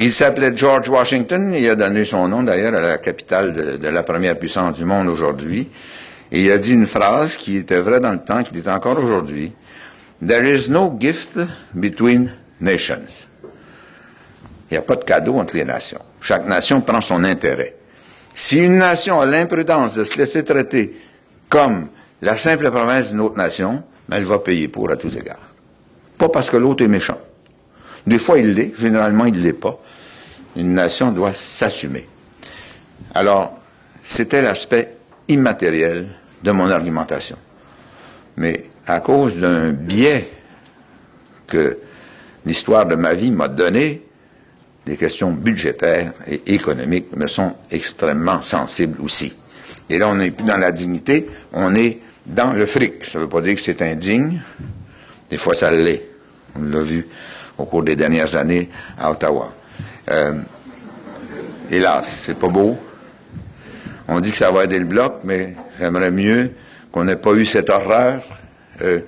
Il 0.00 0.12
s'appelait 0.12 0.56
George 0.56 0.88
Washington, 0.88 1.54
et 1.54 1.60
il 1.60 1.70
a 1.70 1.76
donné 1.76 2.04
son 2.04 2.26
nom 2.26 2.42
d'ailleurs 2.42 2.74
à 2.74 2.80
la 2.80 2.98
capitale 2.98 3.78
de, 3.78 3.86
la 3.88 4.02
première 4.02 4.36
puissance 4.36 4.78
du 4.78 4.84
monde 4.84 5.06
aujourd'hui. 5.06 5.70
Et 6.32 6.42
il 6.42 6.50
a 6.50 6.58
dit 6.58 6.72
une 6.72 6.88
phrase 6.88 7.36
qui 7.36 7.56
était 7.56 7.78
vraie 7.78 8.00
dans 8.00 8.10
le 8.10 8.18
temps, 8.18 8.42
qui 8.42 8.58
est 8.58 8.68
encore 8.68 8.98
aujourd'hui. 8.98 9.52
There 10.26 10.44
is 10.44 10.68
no 10.68 10.96
gift 10.98 11.38
between 11.74 12.32
nations. 12.60 13.28
Il 13.44 14.72
n'y 14.72 14.78
a 14.78 14.82
pas 14.82 14.96
de 14.96 15.04
cadeau 15.04 15.38
entre 15.38 15.54
les 15.54 15.64
nations. 15.64 16.02
Chaque 16.20 16.48
nation 16.48 16.80
prend 16.80 17.00
son 17.00 17.22
intérêt. 17.22 17.76
Si 18.34 18.58
une 18.58 18.78
nation 18.78 19.20
a 19.20 19.26
l'imprudence 19.26 19.94
de 19.94 20.02
se 20.02 20.18
laisser 20.18 20.44
traiter 20.44 20.96
comme 21.48 21.86
la 22.22 22.36
simple 22.36 22.70
province 22.70 23.10
d'une 23.10 23.20
autre 23.20 23.36
nation, 23.36 23.82
mais 24.08 24.16
elle 24.16 24.24
va 24.24 24.38
payer 24.38 24.68
pour 24.68 24.90
à 24.90 24.96
tous 24.96 25.16
égards. 25.16 25.52
Pas 26.16 26.28
parce 26.28 26.50
que 26.50 26.56
l'autre 26.56 26.84
est 26.84 26.88
méchant. 26.88 27.18
Des 28.06 28.18
fois, 28.18 28.38
il 28.38 28.54
l'est. 28.54 28.72
Généralement, 28.78 29.26
il 29.26 29.34
ne 29.34 29.40
l'est 29.40 29.52
pas. 29.52 29.78
Une 30.56 30.72
nation 30.72 31.10
doit 31.10 31.32
s'assumer. 31.32 32.08
Alors, 33.14 33.58
c'était 34.02 34.40
l'aspect 34.40 34.96
immatériel 35.28 36.06
de 36.42 36.50
mon 36.52 36.70
argumentation. 36.70 37.36
Mais 38.36 38.64
à 38.86 39.00
cause 39.00 39.38
d'un 39.38 39.70
biais 39.70 40.30
que 41.46 41.78
l'histoire 42.46 42.86
de 42.86 42.94
ma 42.94 43.14
vie 43.14 43.30
m'a 43.30 43.48
donné, 43.48 44.02
des 44.86 44.96
questions 44.96 45.32
budgétaires 45.32 46.12
et 46.26 46.54
économiques 46.54 47.16
me 47.16 47.26
sont 47.26 47.54
extrêmement 47.70 48.42
sensibles 48.42 49.00
aussi. 49.00 49.32
Et 49.88 49.98
là, 49.98 50.08
on 50.08 50.16
n'est 50.16 50.30
plus 50.30 50.46
dans 50.46 50.56
la 50.56 50.72
dignité, 50.72 51.28
on 51.52 51.74
est 51.74 52.00
dans 52.26 52.52
le 52.52 52.66
fric. 52.66 53.04
Ça 53.04 53.18
ne 53.18 53.24
veut 53.24 53.28
pas 53.30 53.40
dire 53.40 53.54
que 53.54 53.60
c'est 53.60 53.80
indigne. 53.82 54.40
Des 55.30 55.36
fois, 55.36 55.54
ça 55.54 55.70
l'est. 55.70 56.02
On 56.54 56.62
l'a 56.62 56.82
vu 56.82 57.06
au 57.58 57.64
cours 57.64 57.82
des 57.82 57.96
dernières 57.96 58.34
années 58.36 58.68
à 58.98 59.10
Ottawa. 59.10 59.52
Euh, 60.10 60.40
hélas, 61.70 62.08
c'est 62.24 62.38
pas 62.38 62.48
beau. 62.48 62.76
On 64.08 64.20
dit 64.20 64.30
que 64.30 64.36
ça 64.36 64.50
va 64.50 64.64
aider 64.64 64.78
le 64.78 64.84
bloc, 64.84 65.20
mais 65.24 65.54
j'aimerais 65.78 66.10
mieux 66.10 66.52
qu'on 66.90 67.04
n'ait 67.04 67.16
pas 67.16 67.32
eu 67.32 67.46
cette 67.46 67.70
horreur 67.70 68.22
euh, 68.82 69.00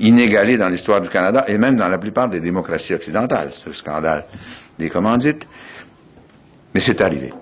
inégalée 0.00 0.56
dans 0.56 0.68
l'histoire 0.68 1.00
du 1.00 1.08
Canada 1.08 1.44
et 1.46 1.58
même 1.58 1.76
dans 1.76 1.88
la 1.88 1.98
plupart 1.98 2.28
des 2.28 2.40
démocraties 2.40 2.94
occidentales, 2.94 3.52
ce 3.54 3.72
scandale 3.72 4.24
des 4.78 4.88
commandites. 4.88 5.46
Mais 6.74 6.80
c'est 6.80 7.00
arrivé. 7.00 7.32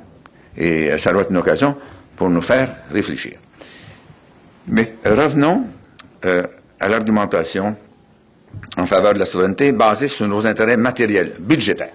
Et 0.56 0.99
ça 0.99 1.12
doit 1.12 1.22
être 1.22 1.30
une 1.30 1.37
occasion 1.38 1.76
pour 2.16 2.28
nous 2.28 2.42
faire 2.42 2.75
réfléchir. 2.90 3.38
Mais 4.69 4.95
revenons 5.05 5.67
euh, 6.25 6.47
à 6.79 6.88
l'argumentation 6.88 7.76
en 8.76 8.87
faveur 8.87 9.14
de 9.14 9.19
la 9.19 9.26
souveraineté 9.26 9.73
basée 9.73 10.09
sur 10.09 10.26
nos 10.26 10.47
intérêts 10.47 10.76
matériels, 10.76 11.35
budgétaires. 11.38 11.93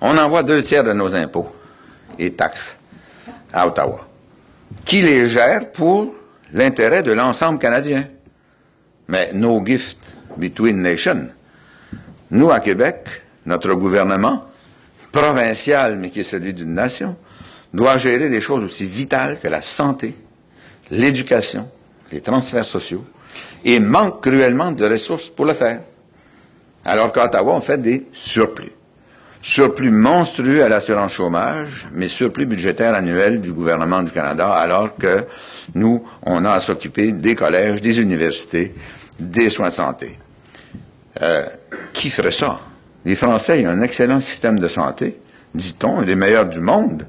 On 0.00 0.16
envoie 0.18 0.42
deux 0.42 0.62
tiers 0.62 0.84
de 0.84 0.92
nos 0.92 1.14
impôts 1.14 1.48
et 2.18 2.32
taxes 2.32 2.76
à 3.52 3.66
Ottawa. 3.66 4.06
Qui 4.84 5.02
les 5.02 5.28
gère 5.28 5.70
pour 5.72 6.14
l'intérêt 6.52 7.02
de 7.02 7.12
l'ensemble 7.12 7.58
canadien? 7.58 8.04
Mais 9.08 9.30
no 9.32 9.64
gift 9.64 9.98
between 10.36 10.80
nations. 10.82 11.28
Nous, 12.30 12.50
à 12.50 12.60
Québec, 12.60 13.22
notre 13.44 13.74
gouvernement, 13.74 14.46
provincial, 15.10 15.98
mais 15.98 16.10
qui 16.10 16.20
est 16.20 16.24
celui 16.24 16.54
d'une 16.54 16.74
nation, 16.74 17.16
doit 17.74 17.98
gérer 17.98 18.30
des 18.30 18.40
choses 18.40 18.64
aussi 18.64 18.86
vitales 18.86 19.38
que 19.38 19.48
la 19.48 19.62
santé, 19.62 20.16
l'éducation, 20.92 21.68
les 22.12 22.20
transferts 22.20 22.66
sociaux, 22.66 23.04
et 23.64 23.80
manque 23.80 24.22
cruellement 24.22 24.72
de 24.72 24.84
ressources 24.84 25.28
pour 25.28 25.46
le 25.46 25.54
faire. 25.54 25.80
Alors 26.84 27.12
qu'à 27.12 27.24
Ottawa, 27.24 27.54
on 27.54 27.60
fait 27.60 27.80
des 27.80 28.06
surplus. 28.12 28.72
Surplus 29.40 29.90
monstrueux 29.90 30.62
à 30.62 30.68
l'assurance 30.68 31.12
chômage, 31.12 31.88
mais 31.92 32.08
surplus 32.08 32.46
budgétaire 32.46 32.94
annuel 32.94 33.40
du 33.40 33.52
gouvernement 33.52 34.02
du 34.02 34.12
Canada, 34.12 34.52
alors 34.52 34.96
que 34.96 35.24
nous, 35.74 36.04
on 36.22 36.44
a 36.44 36.52
à 36.52 36.60
s'occuper 36.60 37.12
des 37.12 37.34
collèges, 37.34 37.80
des 37.80 38.00
universités, 38.00 38.74
des 39.18 39.50
soins 39.50 39.68
de 39.68 39.72
santé. 39.72 40.18
Euh, 41.22 41.46
qui 41.92 42.10
ferait 42.10 42.32
ça? 42.32 42.60
Les 43.04 43.16
Français 43.16 43.66
ont 43.66 43.70
un 43.70 43.80
excellent 43.80 44.20
système 44.20 44.58
de 44.58 44.68
santé, 44.68 45.18
dit-on, 45.54 46.02
les 46.02 46.14
meilleurs 46.14 46.46
du 46.46 46.60
monde, 46.60 47.06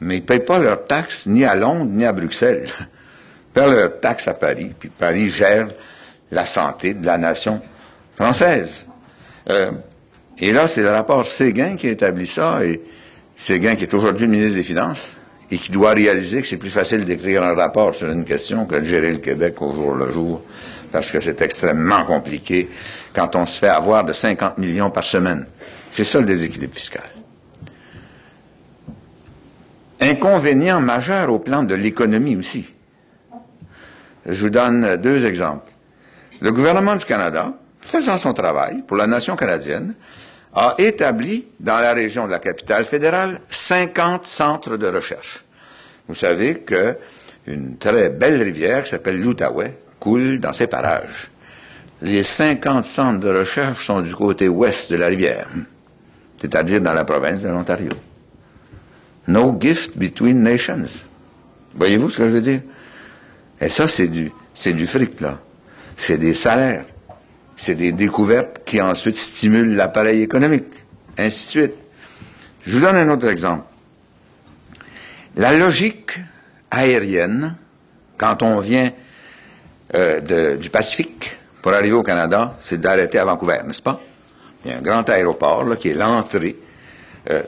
mais 0.00 0.18
ils 0.18 0.22
ne 0.22 0.26
payent 0.26 0.44
pas 0.44 0.58
leurs 0.58 0.86
taxes 0.86 1.26
ni 1.26 1.44
à 1.44 1.54
Londres 1.54 1.90
ni 1.90 2.04
à 2.04 2.12
Bruxelles 2.12 2.68
paient 3.54 3.70
leurs 3.70 4.00
taxes 4.00 4.28
à 4.28 4.34
Paris, 4.34 4.72
puis 4.78 4.90
Paris 4.90 5.30
gère 5.30 5.68
la 6.30 6.44
santé 6.44 6.92
de 6.92 7.06
la 7.06 7.16
nation 7.16 7.62
française. 8.16 8.86
Euh, 9.48 9.70
et 10.38 10.52
là, 10.52 10.66
c'est 10.68 10.82
le 10.82 10.90
rapport 10.90 11.24
Séguin 11.24 11.76
qui 11.76 11.88
établit 11.88 12.26
ça, 12.26 12.64
et 12.64 12.82
Séguin 13.36 13.76
qui 13.76 13.84
est 13.84 13.94
aujourd'hui 13.94 14.26
ministre 14.26 14.56
des 14.56 14.64
Finances, 14.64 15.14
et 15.50 15.56
qui 15.56 15.70
doit 15.70 15.92
réaliser 15.92 16.42
que 16.42 16.48
c'est 16.48 16.56
plus 16.56 16.70
facile 16.70 17.04
d'écrire 17.04 17.42
un 17.42 17.54
rapport 17.54 17.94
sur 17.94 18.10
une 18.10 18.24
question 18.24 18.66
que 18.66 18.74
de 18.76 18.84
gérer 18.84 19.12
le 19.12 19.18
Québec 19.18 19.62
au 19.62 19.72
jour 19.72 19.94
le 19.94 20.10
jour, 20.12 20.42
parce 20.90 21.10
que 21.10 21.20
c'est 21.20 21.40
extrêmement 21.40 22.04
compliqué 22.04 22.68
quand 23.12 23.36
on 23.36 23.46
se 23.46 23.58
fait 23.58 23.68
avoir 23.68 24.04
de 24.04 24.12
50 24.12 24.58
millions 24.58 24.90
par 24.90 25.04
semaine. 25.04 25.46
C'est 25.90 26.04
ça 26.04 26.18
le 26.18 26.26
déséquilibre 26.26 26.74
fiscal. 26.74 27.04
Inconvénient 30.00 30.80
majeur 30.80 31.30
au 31.30 31.38
plan 31.38 31.62
de 31.62 31.74
l'économie 31.74 32.36
aussi. 32.36 32.73
Je 34.26 34.40
vous 34.40 34.50
donne 34.50 34.96
deux 34.96 35.26
exemples. 35.26 35.70
Le 36.40 36.52
gouvernement 36.52 36.96
du 36.96 37.04
Canada 37.04 37.52
faisant 37.84 38.18
son 38.18 38.32
travail 38.32 38.82
pour 38.86 38.96
la 38.96 39.06
nation 39.06 39.36
canadienne, 39.36 39.94
a 40.54 40.74
établi 40.78 41.44
dans 41.60 41.78
la 41.78 41.92
région 41.92 42.26
de 42.26 42.30
la 42.30 42.38
capitale 42.38 42.84
fédérale 42.84 43.40
50 43.48 44.26
centres 44.26 44.76
de 44.76 44.86
recherche. 44.86 45.44
Vous 46.08 46.14
savez 46.14 46.60
que 46.60 46.96
une 47.46 47.76
très 47.76 48.08
belle 48.08 48.42
rivière 48.42 48.84
qui 48.84 48.90
s'appelle 48.90 49.20
l'Outaouais 49.20 49.76
coule 50.00 50.40
dans 50.40 50.52
ces 50.52 50.66
parages. 50.66 51.30
Les 52.00 52.22
50 52.22 52.84
centres 52.84 53.20
de 53.20 53.38
recherche 53.38 53.86
sont 53.86 54.00
du 54.00 54.14
côté 54.14 54.48
ouest 54.48 54.90
de 54.90 54.96
la 54.96 55.06
rivière, 55.06 55.48
c'est-à-dire 56.38 56.80
dans 56.80 56.94
la 56.94 57.04
province 57.04 57.42
de 57.42 57.48
l'Ontario. 57.48 57.92
No 59.26 59.56
gift 59.58 59.98
between 59.98 60.42
nations. 60.42 61.02
Voyez-vous 61.74 62.10
ce 62.10 62.18
que 62.18 62.24
je 62.24 62.34
veux 62.34 62.40
dire? 62.40 62.60
Et 63.64 63.70
ça, 63.70 63.88
c'est 63.88 64.08
du, 64.08 64.30
c'est 64.52 64.74
du 64.74 64.86
fric, 64.86 65.22
là. 65.22 65.38
C'est 65.96 66.18
des 66.18 66.34
salaires. 66.34 66.84
C'est 67.56 67.74
des 67.74 67.92
découvertes 67.92 68.60
qui 68.66 68.78
ensuite 68.78 69.16
stimulent 69.16 69.74
l'appareil 69.74 70.20
économique. 70.20 70.66
Ainsi 71.16 71.46
de 71.46 71.50
suite. 71.50 71.74
Je 72.66 72.76
vous 72.76 72.80
donne 72.84 72.96
un 72.96 73.08
autre 73.08 73.26
exemple. 73.26 73.64
La 75.36 75.56
logique 75.56 76.18
aérienne, 76.70 77.56
quand 78.18 78.42
on 78.42 78.60
vient 78.60 78.90
euh, 79.94 80.56
du 80.56 80.68
Pacifique 80.68 81.34
pour 81.62 81.72
arriver 81.72 81.94
au 81.94 82.02
Canada, 82.02 82.54
c'est 82.60 82.78
d'arrêter 82.78 83.18
à 83.18 83.24
Vancouver, 83.24 83.60
n'est-ce 83.64 83.80
pas? 83.80 83.98
Il 84.64 84.72
y 84.72 84.74
a 84.74 84.78
un 84.78 84.82
grand 84.82 85.08
aéroport 85.08 85.64
là, 85.64 85.76
qui 85.76 85.88
est 85.88 85.94
l'entrée 85.94 86.56
euh, 87.30 87.42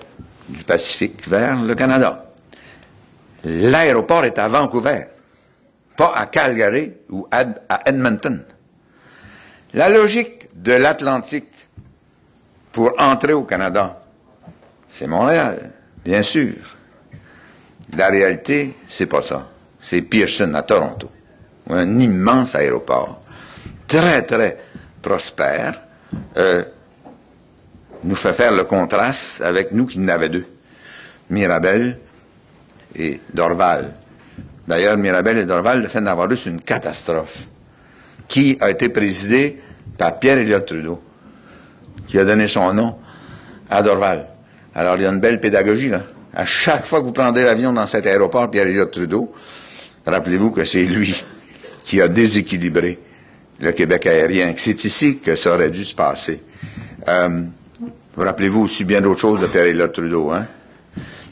du 0.48 0.64
Pacifique 0.64 1.28
vers 1.28 1.62
le 1.62 1.74
Canada. 1.74 2.32
L'aéroport 3.44 4.24
est 4.24 4.38
à 4.38 4.48
Vancouver, 4.48 5.04
pas 5.96 6.12
à 6.14 6.26
Calgary 6.26 6.92
ou 7.10 7.26
à 7.30 7.44
Edmonton. 7.86 8.42
La 9.74 9.88
logique 9.88 10.48
de 10.54 10.72
l'Atlantique 10.72 11.52
pour 12.72 12.92
entrer 12.98 13.32
au 13.32 13.44
Canada, 13.44 14.02
c'est 14.86 15.06
Montréal, 15.06 15.72
bien 16.04 16.22
sûr. 16.22 16.54
La 17.96 18.08
réalité, 18.08 18.76
c'est 18.86 19.06
pas 19.06 19.22
ça. 19.22 19.48
C'est 19.78 20.02
Pearson 20.02 20.52
à 20.54 20.62
Toronto. 20.62 21.10
Un 21.70 21.98
immense 21.98 22.54
aéroport, 22.54 23.22
très, 23.88 24.22
très 24.22 24.58
prospère, 25.02 25.80
euh, 26.36 26.62
nous 28.04 28.16
fait 28.16 28.32
faire 28.32 28.52
le 28.52 28.64
contraste 28.64 29.40
avec 29.40 29.72
nous 29.72 29.86
qui 29.86 29.98
n'avons 29.98 30.28
deux. 30.28 30.46
Mirabel 31.30 31.98
et 32.94 33.20
Dorval. 33.32 33.92
D'ailleurs, 34.68 34.96
Mirabel 34.96 35.38
et 35.38 35.44
Dorval, 35.44 35.82
le 35.82 35.88
fait 35.88 36.00
d'avoir 36.00 36.30
eu, 36.30 36.36
une 36.46 36.60
catastrophe 36.60 37.44
qui 38.28 38.58
a 38.60 38.70
été 38.70 38.88
présidée 38.88 39.60
par 39.96 40.18
Pierre 40.18 40.38
Elliott 40.38 40.66
Trudeau, 40.66 41.00
qui 42.08 42.18
a 42.18 42.24
donné 42.24 42.48
son 42.48 42.72
nom 42.74 42.96
à 43.70 43.82
Dorval? 43.82 44.26
Alors, 44.74 44.96
il 44.96 45.02
y 45.02 45.06
a 45.06 45.10
une 45.10 45.20
belle 45.20 45.40
pédagogie, 45.40 45.88
là. 45.88 46.02
À 46.34 46.44
chaque 46.44 46.84
fois 46.84 47.00
que 47.00 47.06
vous 47.06 47.12
prendrez 47.12 47.44
l'avion 47.44 47.72
dans 47.72 47.86
cet 47.86 48.06
aéroport, 48.06 48.50
Pierre 48.50 48.66
Elliott 48.66 48.90
Trudeau, 48.90 49.32
rappelez-vous 50.04 50.50
que 50.50 50.64
c'est 50.64 50.84
lui 50.84 51.24
qui 51.82 52.00
a 52.02 52.08
déséquilibré 52.08 52.98
le 53.60 53.72
Québec 53.72 54.04
aérien, 54.06 54.52
c'est 54.56 54.84
ici 54.84 55.18
que 55.18 55.34
ça 55.34 55.54
aurait 55.54 55.70
dû 55.70 55.84
se 55.84 55.94
passer. 55.94 56.42
Euh, 57.08 57.42
vous 58.14 58.22
rappelez-vous 58.22 58.62
aussi 58.62 58.84
bien 58.84 59.00
d'autres 59.00 59.20
choses 59.20 59.40
de 59.40 59.46
Pierre 59.46 59.64
Elliott 59.64 59.92
Trudeau, 59.92 60.30
hein? 60.30 60.46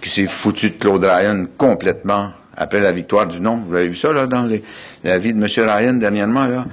Qui 0.01 0.09
s'est 0.09 0.27
foutu 0.27 0.70
de 0.70 0.77
Claude 0.77 1.05
Ryan 1.05 1.47
complètement 1.59 2.31
après 2.56 2.80
la 2.80 2.92
victoire 2.92 3.26
du 3.26 3.40
non. 3.40 3.62
Vous 3.66 3.74
avez 3.74 3.88
vu 3.88 3.96
ça, 3.96 4.12
là, 4.12 4.26
dans 4.26 4.48
la 5.02 5.18
vie 5.18 5.32
de 5.32 5.38
M. 5.38 5.46
Ryan 5.68 5.94
dernièrement, 5.94 6.46
là? 6.46 6.66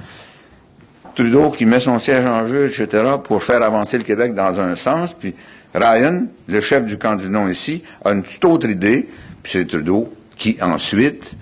Trudeau 1.14 1.50
qui 1.50 1.66
met 1.66 1.80
son 1.80 1.98
siège 1.98 2.24
en 2.24 2.46
jeu, 2.46 2.68
etc., 2.68 3.04
pour 3.22 3.42
faire 3.42 3.62
avancer 3.62 3.98
le 3.98 4.04
Québec 4.04 4.34
dans 4.34 4.60
un 4.60 4.74
sens, 4.76 5.12
puis 5.12 5.34
Ryan, 5.74 6.26
le 6.48 6.60
chef 6.60 6.84
du 6.84 6.98
camp 6.98 7.16
du 7.16 7.28
non 7.28 7.48
ici, 7.48 7.82
a 8.04 8.12
une 8.12 8.22
toute 8.22 8.44
autre 8.44 8.68
idée, 8.68 9.08
puis 9.42 9.52
c'est 9.52 9.66
Trudeau 9.66 10.12
qui 10.36 10.56
ensuite 10.62 11.32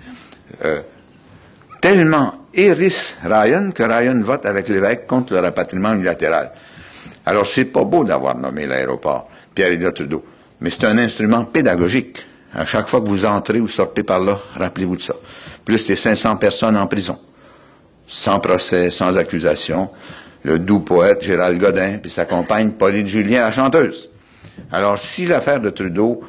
euh, 0.65 0.81
tellement 1.81 2.33
hérisse 2.53 3.15
Ryan 3.23 3.71
que 3.71 3.83
Ryan 3.83 4.19
vote 4.21 4.45
avec 4.45 4.67
l'évêque 4.67 5.07
contre 5.07 5.33
le 5.33 5.39
rapatriement 5.39 5.93
unilatéral. 5.93 6.51
Alors 7.25 7.47
c'est 7.47 7.65
pas 7.65 7.83
beau 7.83 8.03
d'avoir 8.03 8.37
nommé 8.37 8.67
l'aéroport 8.67 9.29
Pierre-Éliott 9.55 9.95
Trudeau, 9.95 10.23
mais 10.59 10.69
c'est 10.69 10.85
un 10.85 10.97
instrument 10.97 11.45
pédagogique. 11.45 12.25
À 12.53 12.65
chaque 12.65 12.87
fois 12.87 13.01
que 13.01 13.07
vous 13.07 13.25
entrez 13.25 13.59
ou 13.59 13.67
sortez 13.67 14.03
par 14.03 14.19
là, 14.19 14.39
rappelez-vous 14.55 14.97
de 14.97 15.01
ça. 15.01 15.15
Plus 15.63 15.77
c'est 15.77 15.95
500 15.95 16.37
personnes 16.37 16.77
en 16.77 16.87
prison 16.87 17.17
sans 18.11 18.41
procès, 18.41 18.91
sans 18.91 19.17
accusation, 19.17 19.89
le 20.43 20.59
doux 20.59 20.81
poète 20.81 21.23
Gérald 21.23 21.57
Godin, 21.57 21.97
puis 21.97 22.11
sa 22.11 22.25
compagne 22.25 22.71
Pauline 22.71 23.07
Julien, 23.07 23.41
la 23.41 23.51
chanteuse. 23.51 24.09
Alors, 24.71 24.99
si 24.99 25.25
l'affaire 25.25 25.61
de 25.61 25.69
Trudeau 25.69 26.21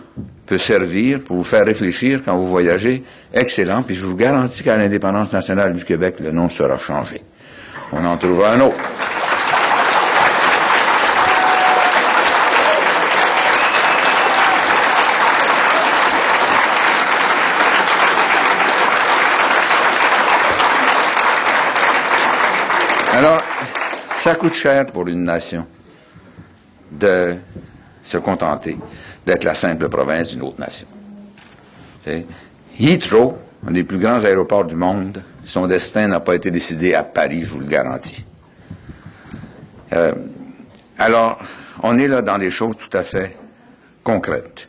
peut 0.46 0.58
servir 0.58 1.20
pour 1.20 1.36
vous 1.36 1.44
faire 1.44 1.66
réfléchir 1.66 2.20
quand 2.24 2.36
vous 2.36 2.48
voyagez, 2.48 3.02
excellent, 3.34 3.82
puis 3.82 3.96
je 3.96 4.06
vous 4.06 4.14
garantis 4.14 4.62
qu'à 4.62 4.76
l'indépendance 4.76 5.32
nationale 5.32 5.74
du 5.74 5.84
Québec, 5.84 6.16
le 6.20 6.30
nom 6.30 6.48
sera 6.48 6.78
changé. 6.78 7.20
On 7.92 8.04
en 8.04 8.16
trouvera 8.16 8.52
un 8.52 8.60
autre. 8.60 8.76
Alors, 23.14 23.38
ça 24.22 24.36
coûte 24.36 24.54
cher 24.54 24.86
pour 24.86 25.08
une 25.08 25.24
nation 25.24 25.66
de 26.92 27.34
se 28.04 28.18
contenter 28.18 28.78
d'être 29.26 29.42
la 29.42 29.56
simple 29.56 29.88
province 29.88 30.28
d'une 30.28 30.42
autre 30.42 30.60
nation. 30.60 30.86
Heathrow, 32.78 33.36
un 33.66 33.72
des 33.72 33.82
plus 33.82 33.98
grands 33.98 34.22
aéroports 34.22 34.64
du 34.64 34.76
monde, 34.76 35.20
son 35.44 35.66
destin 35.66 36.06
n'a 36.06 36.20
pas 36.20 36.36
été 36.36 36.52
décidé 36.52 36.94
à 36.94 37.02
Paris, 37.02 37.42
je 37.42 37.50
vous 37.50 37.58
le 37.58 37.66
garantis. 37.66 38.24
Euh, 39.92 40.12
alors, 40.98 41.42
on 41.82 41.98
est 41.98 42.06
là 42.06 42.22
dans 42.22 42.38
des 42.38 42.52
choses 42.52 42.76
tout 42.76 42.96
à 42.96 43.02
fait 43.02 43.36
concrètes. 44.04 44.68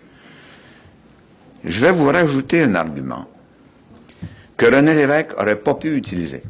Je 1.64 1.80
vais 1.80 1.92
vous 1.92 2.08
rajouter 2.08 2.64
un 2.64 2.74
argument 2.74 3.28
que 4.58 4.66
René 4.66 4.96
Lévesque 4.96 5.38
n'aurait 5.38 5.58
pas 5.58 5.76
pu 5.76 5.96
utiliser. 5.96 6.42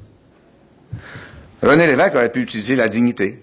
René 1.63 1.87
Lévesque 1.87 2.15
aurait 2.15 2.31
pu 2.31 2.41
utiliser 2.41 2.75
la 2.75 2.89
dignité. 2.89 3.41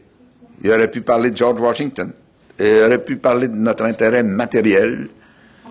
Il 0.63 0.71
aurait 0.71 0.91
pu 0.91 1.01
parler 1.01 1.31
de 1.31 1.37
George 1.37 1.59
Washington. 1.59 2.13
Il 2.59 2.83
aurait 2.85 3.03
pu 3.03 3.17
parler 3.17 3.49
de 3.49 3.57
notre 3.57 3.85
intérêt 3.85 4.23
matériel. 4.23 5.09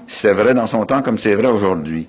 C'est 0.08 0.34
vrai 0.34 0.56
dans 0.56 0.66
son 0.66 0.84
temps 0.86 1.04
comme 1.04 1.20
c'est 1.20 1.36
vrai 1.36 1.48
aujourd'hui. 1.48 2.08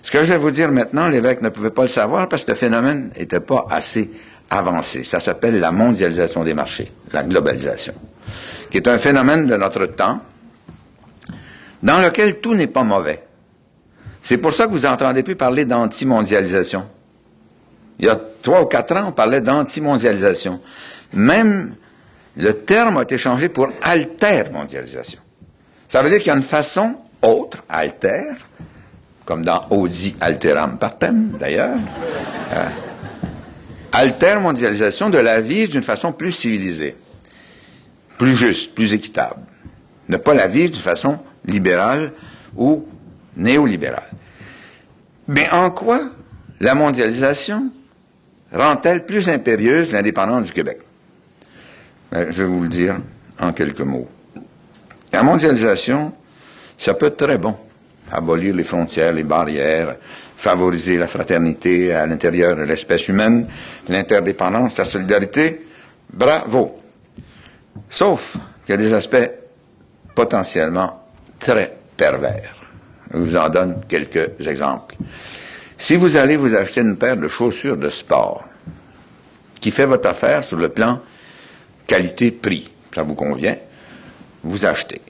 Ce 0.00 0.10
que 0.10 0.18
je 0.24 0.32
vais 0.32 0.38
vous 0.38 0.50
dire 0.50 0.70
maintenant, 0.70 1.08
l'évêque 1.08 1.42
ne 1.42 1.50
pouvait 1.50 1.70
pas 1.70 1.82
le 1.82 1.88
savoir 1.88 2.30
parce 2.30 2.46
que 2.46 2.52
le 2.52 2.56
phénomène 2.56 3.10
n'était 3.18 3.40
pas 3.40 3.66
assez 3.70 4.10
avancé. 4.48 5.04
Ça 5.04 5.20
s'appelle 5.20 5.60
la 5.60 5.70
mondialisation 5.70 6.44
des 6.44 6.54
marchés, 6.54 6.90
la 7.12 7.22
globalisation, 7.22 7.94
qui 8.70 8.78
est 8.78 8.88
un 8.88 8.96
phénomène 8.96 9.46
de 9.46 9.56
notre 9.56 9.84
temps 9.86 10.20
dans 11.82 12.00
lequel 12.00 12.40
tout 12.40 12.54
n'est 12.54 12.66
pas 12.68 12.84
mauvais. 12.84 13.22
C'est 14.22 14.38
pour 14.38 14.54
ça 14.54 14.66
que 14.66 14.72
vous 14.72 14.80
n'entendez 14.80 15.22
plus 15.22 15.36
parler 15.36 15.66
d'anti-mondialisation. 15.66 16.86
Il 17.98 18.06
y 18.06 18.08
a 18.08 18.18
trois 18.42 18.62
ou 18.62 18.66
quatre 18.66 18.96
ans, 18.96 19.06
on 19.08 19.12
parlait 19.12 19.40
d'anti-mondialisation. 19.40 20.60
Même 21.12 21.74
le 22.36 22.52
terme 22.52 22.98
a 22.98 23.02
été 23.02 23.18
changé 23.18 23.48
pour 23.48 23.68
alter-mondialisation. 23.82 25.20
Ça 25.88 26.02
veut 26.02 26.10
dire 26.10 26.18
qu'il 26.18 26.28
y 26.28 26.30
a 26.30 26.36
une 26.36 26.42
façon 26.42 26.96
autre, 27.22 27.62
alter, 27.68 28.32
comme 29.24 29.44
dans 29.44 29.66
Audi 29.70 30.14
alteram 30.20 30.78
partem, 30.78 31.30
d'ailleurs, 31.38 31.78
euh, 32.52 32.66
alter-mondialisation 33.92 35.08
de 35.10 35.18
la 35.18 35.40
vie 35.40 35.68
d'une 35.68 35.82
façon 35.82 36.12
plus 36.12 36.32
civilisée, 36.32 36.96
plus 38.18 38.34
juste, 38.34 38.74
plus 38.74 38.92
équitable. 38.92 39.40
Ne 40.08 40.16
pas 40.16 40.34
la 40.34 40.48
vivre 40.48 40.72
d'une 40.72 40.80
façon 40.82 41.18
libérale 41.46 42.12
ou 42.56 42.86
néolibérale. 43.36 44.10
Mais 45.28 45.48
en 45.50 45.70
quoi 45.70 46.02
la 46.60 46.74
mondialisation 46.74 47.70
rend-elle 48.54 49.04
plus 49.04 49.28
impérieuse 49.28 49.92
l'indépendance 49.92 50.46
du 50.46 50.52
Québec? 50.52 50.78
Ben, 52.10 52.26
je 52.30 52.42
vais 52.42 52.44
vous 52.44 52.62
le 52.62 52.68
dire 52.68 52.96
en 53.40 53.52
quelques 53.52 53.80
mots. 53.80 54.08
La 55.12 55.22
mondialisation, 55.22 56.12
ça 56.78 56.94
peut 56.94 57.06
être 57.06 57.16
très 57.16 57.38
bon. 57.38 57.56
Abolir 58.10 58.54
les 58.54 58.64
frontières, 58.64 59.12
les 59.12 59.22
barrières, 59.22 59.96
favoriser 60.36 60.96
la 60.98 61.08
fraternité 61.08 61.94
à 61.94 62.06
l'intérieur 62.06 62.56
de 62.56 62.62
l'espèce 62.62 63.08
humaine, 63.08 63.46
l'interdépendance, 63.88 64.76
la 64.78 64.84
solidarité. 64.84 65.66
Bravo. 66.12 66.80
Sauf 67.88 68.36
qu'il 68.64 68.74
y 68.74 68.78
a 68.78 68.80
des 68.80 68.92
aspects 68.92 69.30
potentiellement 70.14 71.02
très 71.38 71.76
pervers. 71.96 72.54
Je 73.12 73.18
vous 73.18 73.36
en 73.36 73.48
donne 73.48 73.82
quelques 73.88 74.46
exemples. 74.46 74.96
Si 75.76 75.96
vous 75.96 76.16
allez 76.16 76.36
vous 76.36 76.54
acheter 76.54 76.80
une 76.80 76.96
paire 76.96 77.16
de 77.16 77.28
chaussures 77.28 77.76
de 77.76 77.90
sport 77.90 78.44
qui 79.60 79.70
fait 79.70 79.86
votre 79.86 80.08
affaire 80.08 80.44
sur 80.44 80.58
le 80.58 80.68
plan 80.68 81.00
qualité-prix. 81.86 82.70
Ça 82.94 83.02
vous 83.02 83.14
convient, 83.14 83.56
vous 84.42 84.66
achetez. 84.66 85.00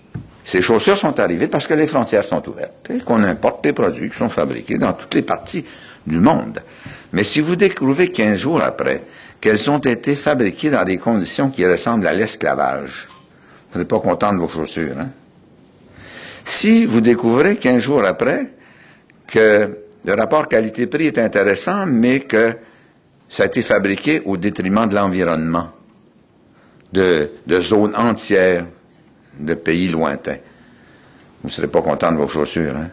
Ces 0.44 0.62
chaussures 0.62 0.96
sont 0.96 1.18
arrivées 1.18 1.48
parce 1.48 1.66
que 1.66 1.74
les 1.74 1.86
frontières 1.86 2.24
sont 2.24 2.46
ouvertes 2.48 2.90
et 2.90 3.00
qu'on 3.00 3.24
importe 3.24 3.64
des 3.64 3.72
produits 3.72 4.10
qui 4.10 4.16
sont 4.16 4.30
fabriqués 4.30 4.78
dans 4.78 4.92
toutes 4.92 5.14
les 5.14 5.22
parties 5.22 5.64
du 6.06 6.20
monde. 6.20 6.62
Mais 7.12 7.24
si 7.24 7.40
vous 7.40 7.56
découvrez 7.56 8.10
15 8.10 8.38
jours 8.38 8.62
après 8.62 9.02
qu'elles 9.40 9.68
ont 9.70 9.78
été 9.78 10.14
fabriquées 10.16 10.70
dans 10.70 10.84
des 10.84 10.98
conditions 10.98 11.50
qui 11.50 11.66
ressemblent 11.66 12.06
à 12.06 12.12
l'esclavage, 12.12 13.08
vous 13.72 13.78
n'êtes 13.78 13.88
pas 13.88 14.00
content 14.00 14.32
de 14.32 14.38
vos 14.38 14.48
chaussures. 14.48 14.98
Hein? 14.98 15.08
Si 16.44 16.84
vous 16.84 17.00
découvrez 17.00 17.56
15 17.56 17.82
jours 17.82 18.04
après 18.04 18.46
que 19.26 19.83
le 20.04 20.14
rapport 20.14 20.48
qualité-prix 20.48 21.06
est 21.06 21.18
intéressant, 21.18 21.86
mais 21.86 22.20
que 22.20 22.54
ça 23.28 23.44
a 23.44 23.46
été 23.46 23.62
fabriqué 23.62 24.22
au 24.24 24.36
détriment 24.36 24.88
de 24.88 24.94
l'environnement, 24.94 25.70
de, 26.92 27.30
zones 27.60 27.96
entières 27.96 28.66
de 29.38 29.54
pays 29.54 29.88
lointains. 29.88 30.38
Vous 31.42 31.48
ne 31.48 31.52
serez 31.52 31.68
pas 31.68 31.82
content 31.82 32.12
de 32.12 32.18
vos 32.18 32.28
chaussures. 32.28 32.76
Hein? 32.76 32.88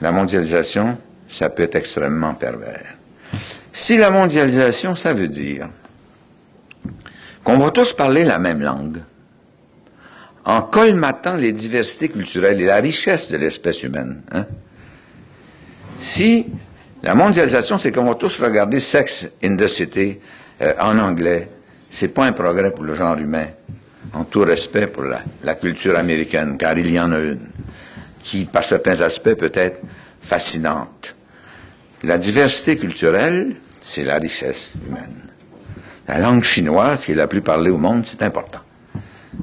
La 0.00 0.12
mondialisation, 0.12 0.96
ça 1.28 1.50
peut 1.50 1.64
être 1.64 1.74
extrêmement 1.74 2.34
pervers. 2.34 2.94
Si 3.72 3.98
la 3.98 4.10
mondialisation, 4.10 4.96
ça 4.96 5.12
veut 5.12 5.28
dire 5.28 5.68
qu'on 7.44 7.58
va 7.58 7.70
tous 7.70 7.92
parler 7.92 8.24
la 8.24 8.38
même 8.38 8.62
langue, 8.62 8.98
en 10.44 10.62
colmatant 10.62 11.36
les 11.36 11.52
diversités 11.52 12.08
culturelles 12.08 12.60
et 12.60 12.66
la 12.66 12.76
richesse 12.76 13.30
de 13.30 13.36
l'espèce 13.36 13.82
humaine. 13.82 14.22
Hein? 14.32 14.46
Si 15.98 16.46
la 17.02 17.14
mondialisation, 17.14 17.76
c'est 17.78 17.92
qu'on 17.92 18.04
va 18.04 18.14
tous 18.14 18.40
regarder 18.40 18.80
Sex 18.80 19.26
in 19.42 19.56
the 19.56 19.66
City 19.66 20.18
euh, 20.62 20.72
en 20.80 20.98
anglais, 20.98 21.48
c'est 21.90 22.08
pas 22.08 22.24
un 22.24 22.32
progrès 22.32 22.70
pour 22.70 22.84
le 22.84 22.94
genre 22.94 23.18
humain, 23.18 23.46
en 24.12 24.24
tout 24.24 24.40
respect 24.40 24.86
pour 24.86 25.04
la, 25.04 25.54
culture 25.54 25.98
américaine, 25.98 26.56
car 26.56 26.78
il 26.78 26.90
y 26.90 27.00
en 27.00 27.12
a 27.12 27.18
une, 27.18 27.48
qui, 28.22 28.44
par 28.44 28.64
certains 28.64 29.00
aspects, 29.00 29.34
peut 29.34 29.52
être 29.54 29.80
fascinante. 30.22 31.14
La 32.04 32.18
diversité 32.18 32.76
culturelle, 32.76 33.56
c'est 33.80 34.04
la 34.04 34.18
richesse 34.18 34.74
humaine. 34.86 35.28
La 36.06 36.18
langue 36.18 36.44
chinoise, 36.44 37.04
qui 37.04 37.12
est 37.12 37.16
la 37.16 37.26
plus 37.26 37.42
parlée 37.42 37.70
au 37.70 37.78
monde, 37.78 38.04
c'est 38.06 38.22
important 38.22 38.60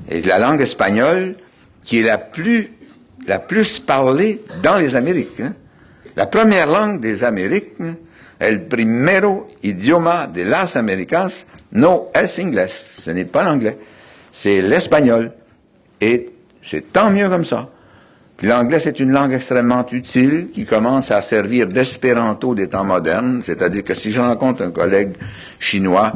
et 0.09 0.21
la 0.21 0.39
langue 0.39 0.61
espagnole 0.61 1.35
qui 1.81 1.99
est 1.99 2.03
la 2.03 2.17
plus, 2.17 2.71
la 3.27 3.39
plus 3.39 3.79
parlée 3.79 4.41
dans 4.63 4.77
les 4.77 4.95
Amériques. 4.95 5.39
Hein. 5.39 5.53
La 6.15 6.27
première 6.27 6.67
langue 6.67 7.01
des 7.01 7.23
Amériques, 7.23 7.73
el 8.39 8.61
primero 8.67 9.47
idioma 9.61 10.27
de 10.27 10.45
las 10.45 10.75
Américas 10.75 11.47
no 11.71 12.09
es 12.13 12.39
inglés. 12.39 12.89
Ce 12.97 13.11
n'est 13.11 13.25
pas 13.25 13.43
l'anglais. 13.43 13.77
C'est 14.31 14.61
l'espagnol. 14.61 15.31
Et 15.99 16.31
c'est 16.63 16.91
tant 16.93 17.09
mieux 17.09 17.29
comme 17.29 17.45
ça. 17.45 17.69
l'anglais, 18.41 18.79
c'est 18.79 18.99
une 18.99 19.11
langue 19.11 19.33
extrêmement 19.33 19.85
utile 19.91 20.49
qui 20.53 20.65
commence 20.65 21.11
à 21.11 21.21
servir 21.21 21.67
d'espéranto 21.67 22.55
des 22.55 22.67
temps 22.67 22.83
modernes. 22.83 23.41
C'est-à-dire 23.41 23.83
que 23.83 23.93
si 23.93 24.11
je 24.11 24.21
rencontre 24.21 24.61
un 24.61 24.71
collègue 24.71 25.13
chinois, 25.59 26.13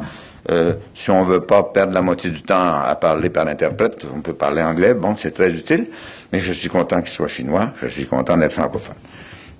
euh, 0.50 0.74
si 0.94 1.10
on 1.10 1.24
veut 1.24 1.40
pas 1.42 1.62
perdre 1.62 1.92
la 1.92 2.02
moitié 2.02 2.30
du 2.30 2.42
temps 2.42 2.80
à 2.82 2.94
parler 2.94 3.30
par 3.30 3.46
interprète, 3.46 4.06
on 4.14 4.20
peut 4.20 4.32
parler 4.32 4.62
anglais, 4.62 4.94
bon, 4.94 5.14
c'est 5.16 5.32
très 5.32 5.52
utile, 5.52 5.86
mais 6.32 6.40
je 6.40 6.52
suis 6.52 6.68
content 6.68 7.00
qu'il 7.00 7.10
soit 7.10 7.28
chinois, 7.28 7.70
je 7.82 7.88
suis 7.88 8.06
content 8.06 8.36
d'être 8.36 8.54
francophone. 8.54 8.96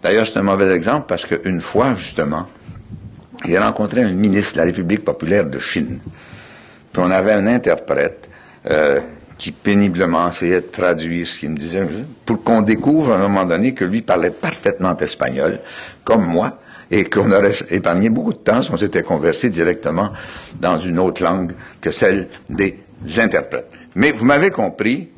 D'ailleurs, 0.03 0.27
c'est 0.27 0.39
un 0.39 0.43
mauvais 0.43 0.73
exemple 0.75 1.07
parce 1.09 1.27
qu'une 1.27 1.61
fois, 1.61 1.95
justement, 1.95 2.47
il 3.45 3.57
a 3.57 3.67
rencontré 3.67 4.03
un 4.03 4.13
ministre 4.13 4.55
de 4.55 4.59
la 4.59 4.65
République 4.65 5.05
populaire 5.05 5.47
de 5.47 5.59
Chine. 5.59 5.99
Puis 6.93 7.03
on 7.05 7.11
avait 7.11 7.33
un 7.33 7.47
interprète 7.47 8.29
euh, 8.71 9.01
qui 9.39 9.53
péniblement 9.53 10.29
essayait 10.29 10.61
de 10.61 10.67
traduire 10.67 11.27
ce 11.27 11.41
qu'il 11.41 11.51
me 11.51 11.57
disait, 11.57 11.87
pour 12.27 12.43
qu'on 12.43 12.63
découvre 12.63 13.13
à 13.13 13.17
un 13.17 13.21
moment 13.21 13.47
donné 13.47 13.73
que 13.73 13.85
lui 13.85 14.03
parlait 14.03 14.31
parfaitement 14.31 14.97
espagnol, 14.99 15.61
comme 16.05 16.27
moi, 16.27 16.59
et 16.91 17.05
qu'on 17.05 17.31
aurait 17.31 17.55
épargné 17.71 18.11
beaucoup 18.11 18.33
de 18.33 18.39
temps 18.39 18.63
si 18.63 18.71
on 18.71 18.77
s'était 18.77 19.03
conversé 19.03 19.49
directement 19.49 20.11
dans 20.61 20.79
une 20.79 20.99
autre 20.99 21.23
langue 21.23 21.53
que 21.81 21.91
celle 21.91 22.29
des 22.49 22.79
interprètes. 23.19 23.71
Mais 23.95 24.11
vous 24.11 24.27
m'avez 24.27 24.51
compris, 24.51 25.09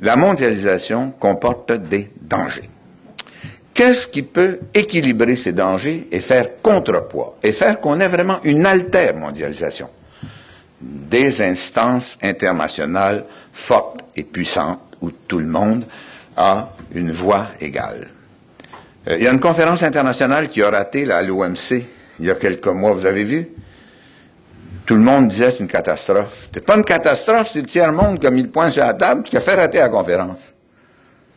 la 0.00 0.16
mondialisation 0.16 1.12
comporte 1.12 1.72
des 1.72 2.10
dangers. 2.20 2.68
Qu'est-ce 3.74 4.06
qui 4.06 4.22
peut 4.22 4.60
équilibrer 4.72 5.34
ces 5.36 5.52
dangers 5.52 6.06
et 6.12 6.20
faire 6.20 6.62
contrepoids 6.62 7.36
et 7.42 7.52
faire 7.52 7.80
qu'on 7.80 7.98
ait 8.00 8.08
vraiment 8.08 8.38
une 8.44 8.64
altère 8.64 9.16
mondialisation? 9.16 9.90
Des 10.80 11.42
instances 11.42 12.16
internationales 12.22 13.24
fortes 13.52 14.00
et 14.16 14.22
puissantes 14.22 14.80
où 15.00 15.10
tout 15.10 15.40
le 15.40 15.46
monde 15.46 15.84
a 16.36 16.70
une 16.94 17.10
voix 17.12 17.48
égale. 17.60 18.08
Euh, 19.08 19.16
il 19.18 19.24
y 19.24 19.26
a 19.26 19.32
une 19.32 19.40
conférence 19.40 19.82
internationale 19.82 20.48
qui 20.48 20.62
a 20.62 20.70
raté 20.70 21.10
à 21.10 21.20
l'OMC 21.22 21.84
il 22.20 22.26
y 22.26 22.30
a 22.30 22.34
quelques 22.34 22.68
mois, 22.68 22.92
vous 22.92 23.06
avez 23.06 23.24
vu? 23.24 23.48
Tout 24.86 24.94
le 24.94 25.00
monde 25.00 25.28
disait 25.28 25.50
c'est 25.50 25.60
une 25.60 25.68
catastrophe. 25.68 26.48
C'est 26.52 26.64
pas 26.64 26.76
une 26.76 26.84
catastrophe, 26.84 27.48
c'est 27.48 27.62
le 27.62 27.66
tiers-monde 27.66 28.20
qui 28.20 28.26
a 28.26 28.30
mis 28.30 28.42
le 28.42 28.50
point 28.50 28.70
sur 28.70 28.84
la 28.84 28.94
table 28.94 29.22
qui 29.24 29.36
a 29.36 29.40
fait 29.40 29.54
rater 29.54 29.78
la 29.78 29.88
conférence. 29.88 30.52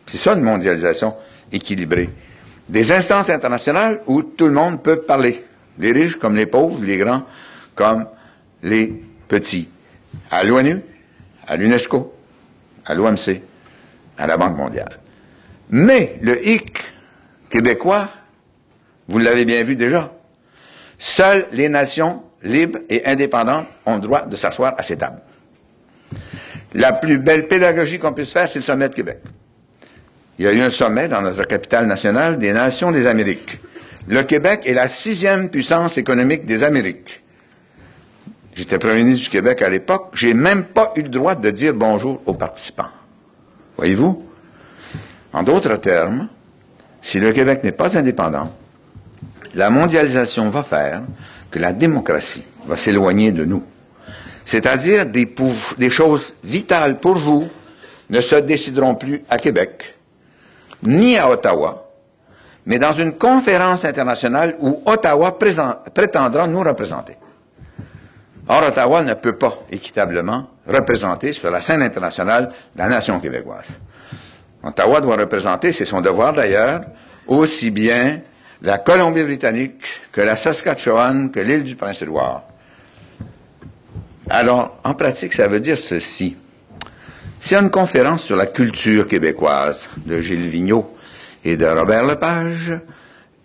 C'est 0.05 0.17
ça 0.17 0.33
une 0.33 0.41
mondialisation 0.41 1.15
équilibrée. 1.51 2.09
Des 2.69 2.91
instances 2.91 3.29
internationales 3.29 4.01
où 4.07 4.21
tout 4.23 4.45
le 4.45 4.51
monde 4.51 4.83
peut 4.83 5.01
parler. 5.01 5.43
Les 5.79 5.91
riches 5.91 6.15
comme 6.15 6.35
les 6.35 6.45
pauvres, 6.45 6.83
les 6.83 6.97
grands 6.97 7.23
comme 7.75 8.07
les 8.63 9.01
petits. 9.27 9.69
À 10.31 10.43
l'ONU, 10.43 10.81
à 11.47 11.55
l'UNESCO, 11.55 12.13
à 12.85 12.95
l'OMC, 12.95 13.41
à 14.17 14.27
la 14.27 14.37
Banque 14.37 14.57
mondiale. 14.57 14.99
Mais 15.69 16.17
le 16.21 16.45
hic 16.45 16.79
québécois, 17.49 18.09
vous 19.07 19.19
l'avez 19.19 19.45
bien 19.45 19.63
vu 19.63 19.75
déjà, 19.75 20.11
seules 20.97 21.45
les 21.51 21.69
nations 21.69 22.23
libres 22.43 22.79
et 22.89 23.05
indépendantes 23.05 23.67
ont 23.85 23.95
le 23.95 24.01
droit 24.01 24.21
de 24.23 24.35
s'asseoir 24.35 24.73
à 24.77 24.83
ces 24.83 24.97
tables. 24.97 25.21
La 26.73 26.93
plus 26.93 27.17
belle 27.17 27.47
pédagogie 27.47 27.99
qu'on 27.99 28.13
puisse 28.13 28.33
faire, 28.33 28.47
c'est 28.47 28.59
le 28.59 28.63
sommet 28.63 28.89
de 28.89 28.93
Québec. 28.93 29.19
Il 30.39 30.45
y 30.45 30.47
a 30.47 30.53
eu 30.53 30.61
un 30.61 30.69
sommet 30.69 31.07
dans 31.07 31.21
notre 31.21 31.43
capitale 31.45 31.87
nationale 31.87 32.37
des 32.37 32.53
Nations 32.53 32.91
des 32.91 33.07
Amériques. 33.07 33.59
Le 34.07 34.21
Québec 34.21 34.61
est 34.65 34.73
la 34.73 34.87
sixième 34.87 35.49
puissance 35.49 35.97
économique 35.97 36.45
des 36.45 36.63
Amériques. 36.63 37.23
J'étais 38.53 38.77
premier 38.77 39.03
ministre 39.03 39.25
du 39.25 39.29
Québec 39.31 39.61
à 39.61 39.69
l'époque. 39.69 40.11
J'ai 40.13 40.33
même 40.33 40.63
pas 40.63 40.93
eu 40.95 41.01
le 41.01 41.09
droit 41.09 41.35
de 41.35 41.49
dire 41.49 41.73
bonjour 41.73 42.21
aux 42.25 42.33
participants. 42.33 42.89
Voyez-vous? 43.77 44.23
En 45.33 45.43
d'autres 45.43 45.75
termes, 45.77 46.27
si 47.01 47.19
le 47.19 47.31
Québec 47.33 47.63
n'est 47.63 47.71
pas 47.71 47.97
indépendant, 47.97 48.55
la 49.55 49.69
mondialisation 49.69 50.49
va 50.49 50.63
faire 50.63 51.01
que 51.49 51.59
la 51.59 51.73
démocratie 51.73 52.45
va 52.67 52.77
s'éloigner 52.77 53.31
de 53.31 53.43
nous. 53.43 53.63
C'est-à-dire 54.45 55.05
des, 55.05 55.33
des 55.77 55.89
choses 55.89 56.33
vitales 56.43 56.99
pour 56.99 57.15
vous 57.17 57.47
ne 58.09 58.21
se 58.21 58.35
décideront 58.35 58.95
plus 58.95 59.23
à 59.29 59.37
Québec, 59.37 59.96
ni 60.83 61.17
à 61.17 61.29
Ottawa, 61.29 61.87
mais 62.65 62.79
dans 62.79 62.91
une 62.91 63.13
conférence 63.13 63.85
internationale 63.85 64.55
où 64.59 64.81
Ottawa 64.85 65.37
prétendra 65.93 66.47
nous 66.47 66.59
représenter. 66.59 67.15
Or, 68.49 68.63
Ottawa 68.67 69.03
ne 69.03 69.13
peut 69.13 69.37
pas 69.37 69.59
équitablement 69.71 70.47
représenter 70.65 71.33
sur 71.33 71.51
la 71.51 71.61
scène 71.61 71.81
internationale 71.81 72.51
la 72.75 72.87
nation 72.87 73.19
québécoise. 73.19 73.67
Ottawa 74.63 75.01
doit 75.01 75.17
représenter, 75.17 75.71
c'est 75.71 75.85
son 75.85 76.01
devoir 76.01 76.33
d'ailleurs, 76.33 76.81
aussi 77.27 77.71
bien 77.71 78.19
la 78.61 78.77
Colombie-Britannique 78.77 79.83
que 80.11 80.21
la 80.21 80.37
Saskatchewan, 80.37 81.29
que 81.31 81.39
l'île 81.39 81.63
du 81.63 81.75
Prince-Édouard. 81.75 82.43
Alors, 84.29 84.79
en 84.83 84.93
pratique, 84.93 85.33
ça 85.33 85.47
veut 85.47 85.59
dire 85.59 85.77
ceci. 85.77 86.35
C'est 87.39 87.55
une 87.55 87.69
conférence 87.69 88.23
sur 88.23 88.35
la 88.35 88.47
culture 88.47 89.07
québécoise 89.07 89.89
de 90.05 90.19
Gilles 90.21 90.47
Vigneault 90.47 90.97
et 91.43 91.55
de 91.55 91.65
Robert 91.65 92.05
Lepage. 92.05 92.73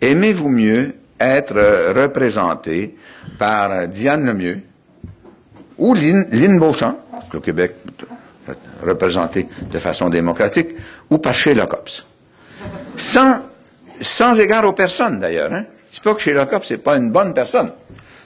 Aimez-vous 0.01 0.49
mieux 0.49 0.95
être 1.19 1.93
représenté 1.95 2.97
par 3.37 3.87
Diane 3.87 4.25
Lemieux 4.25 4.61
ou 5.77 5.93
Lynn, 5.93 6.59
Beauchamp, 6.59 6.97
parce 7.11 7.29
que 7.29 7.37
le 7.37 7.41
Québec 7.41 7.75
représenté 8.83 9.47
de 9.71 9.79
façon 9.79 10.09
démocratique, 10.09 10.69
ou 11.09 11.17
par 11.17 11.33
Sheila 11.33 11.65
Copps. 11.65 12.05
Sans, 12.97 13.39
sans 14.01 14.39
égard 14.39 14.65
aux 14.65 14.73
personnes, 14.73 15.19
d'ailleurs. 15.19 15.53
Hein? 15.53 15.65
Je 15.91 15.99
pas 16.01 16.13
que 16.13 16.21
Sheila 16.21 16.45
Copps 16.45 16.69
n'est 16.69 16.77
pas 16.77 16.97
une 16.97 17.11
bonne 17.11 17.33
personne. 17.33 17.71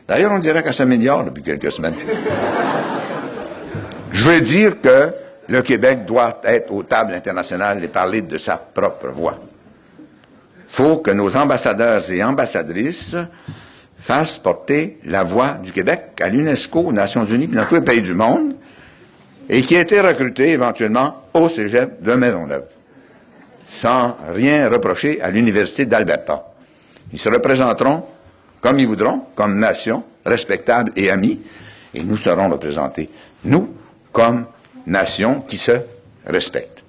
D'ailleurs, 0.07 0.31
on 0.31 0.39
dirait 0.39 0.63
qu'elle 0.63 0.73
s'améliore 0.73 1.25
depuis 1.25 1.43
quelques 1.43 1.71
semaines. 1.71 1.95
Je 4.11 4.29
veux 4.29 4.41
dire 4.41 4.81
que 4.81 5.13
le 5.49 5.61
Québec 5.61 6.05
doit 6.05 6.41
être 6.43 6.71
aux 6.71 6.83
tables 6.83 7.13
internationales 7.13 7.83
et 7.83 7.87
parler 7.87 8.21
de 8.21 8.37
sa 8.37 8.57
propre 8.57 9.07
voix. 9.07 9.37
Il 9.99 10.03
faut 10.67 10.97
que 10.97 11.11
nos 11.11 11.35
ambassadeurs 11.37 12.09
et 12.11 12.23
ambassadrices 12.23 13.15
fasse 13.97 14.37
porter 14.37 14.99
la 15.05 15.23
voix 15.23 15.51
du 15.63 15.71
Québec 15.71 16.19
à 16.21 16.29
l'UNESCO, 16.29 16.79
aux 16.79 16.91
Nations 16.91 17.25
Unies, 17.25 17.47
dans 17.47 17.65
tous 17.65 17.75
les 17.75 17.81
pays 17.81 18.01
du 18.01 18.13
monde, 18.13 18.55
et 19.49 19.61
qui 19.61 19.77
a 19.77 19.81
été 19.81 20.01
recruté 20.01 20.49
éventuellement 20.49 21.23
au 21.33 21.47
cégep 21.47 22.01
de 22.03 22.13
Maisonneuve, 22.13 22.65
sans 23.69 24.17
rien 24.33 24.69
reprocher 24.69 25.21
à 25.21 25.29
l'Université 25.29 25.85
d'Alberta. 25.85 26.45
Ils 27.13 27.19
se 27.19 27.29
représenteront 27.29 28.03
comme 28.59 28.79
ils 28.79 28.87
voudront, 28.87 29.23
comme 29.35 29.57
nation 29.57 30.03
respectable 30.25 30.91
et 30.95 31.09
amie, 31.09 31.39
et 31.93 32.03
nous 32.03 32.17
serons 32.17 32.49
représentés, 32.49 33.09
nous, 33.45 33.73
comme 34.11 34.45
nation 34.87 35.41
qui 35.41 35.57
se 35.57 35.73
respecte. 36.25 36.83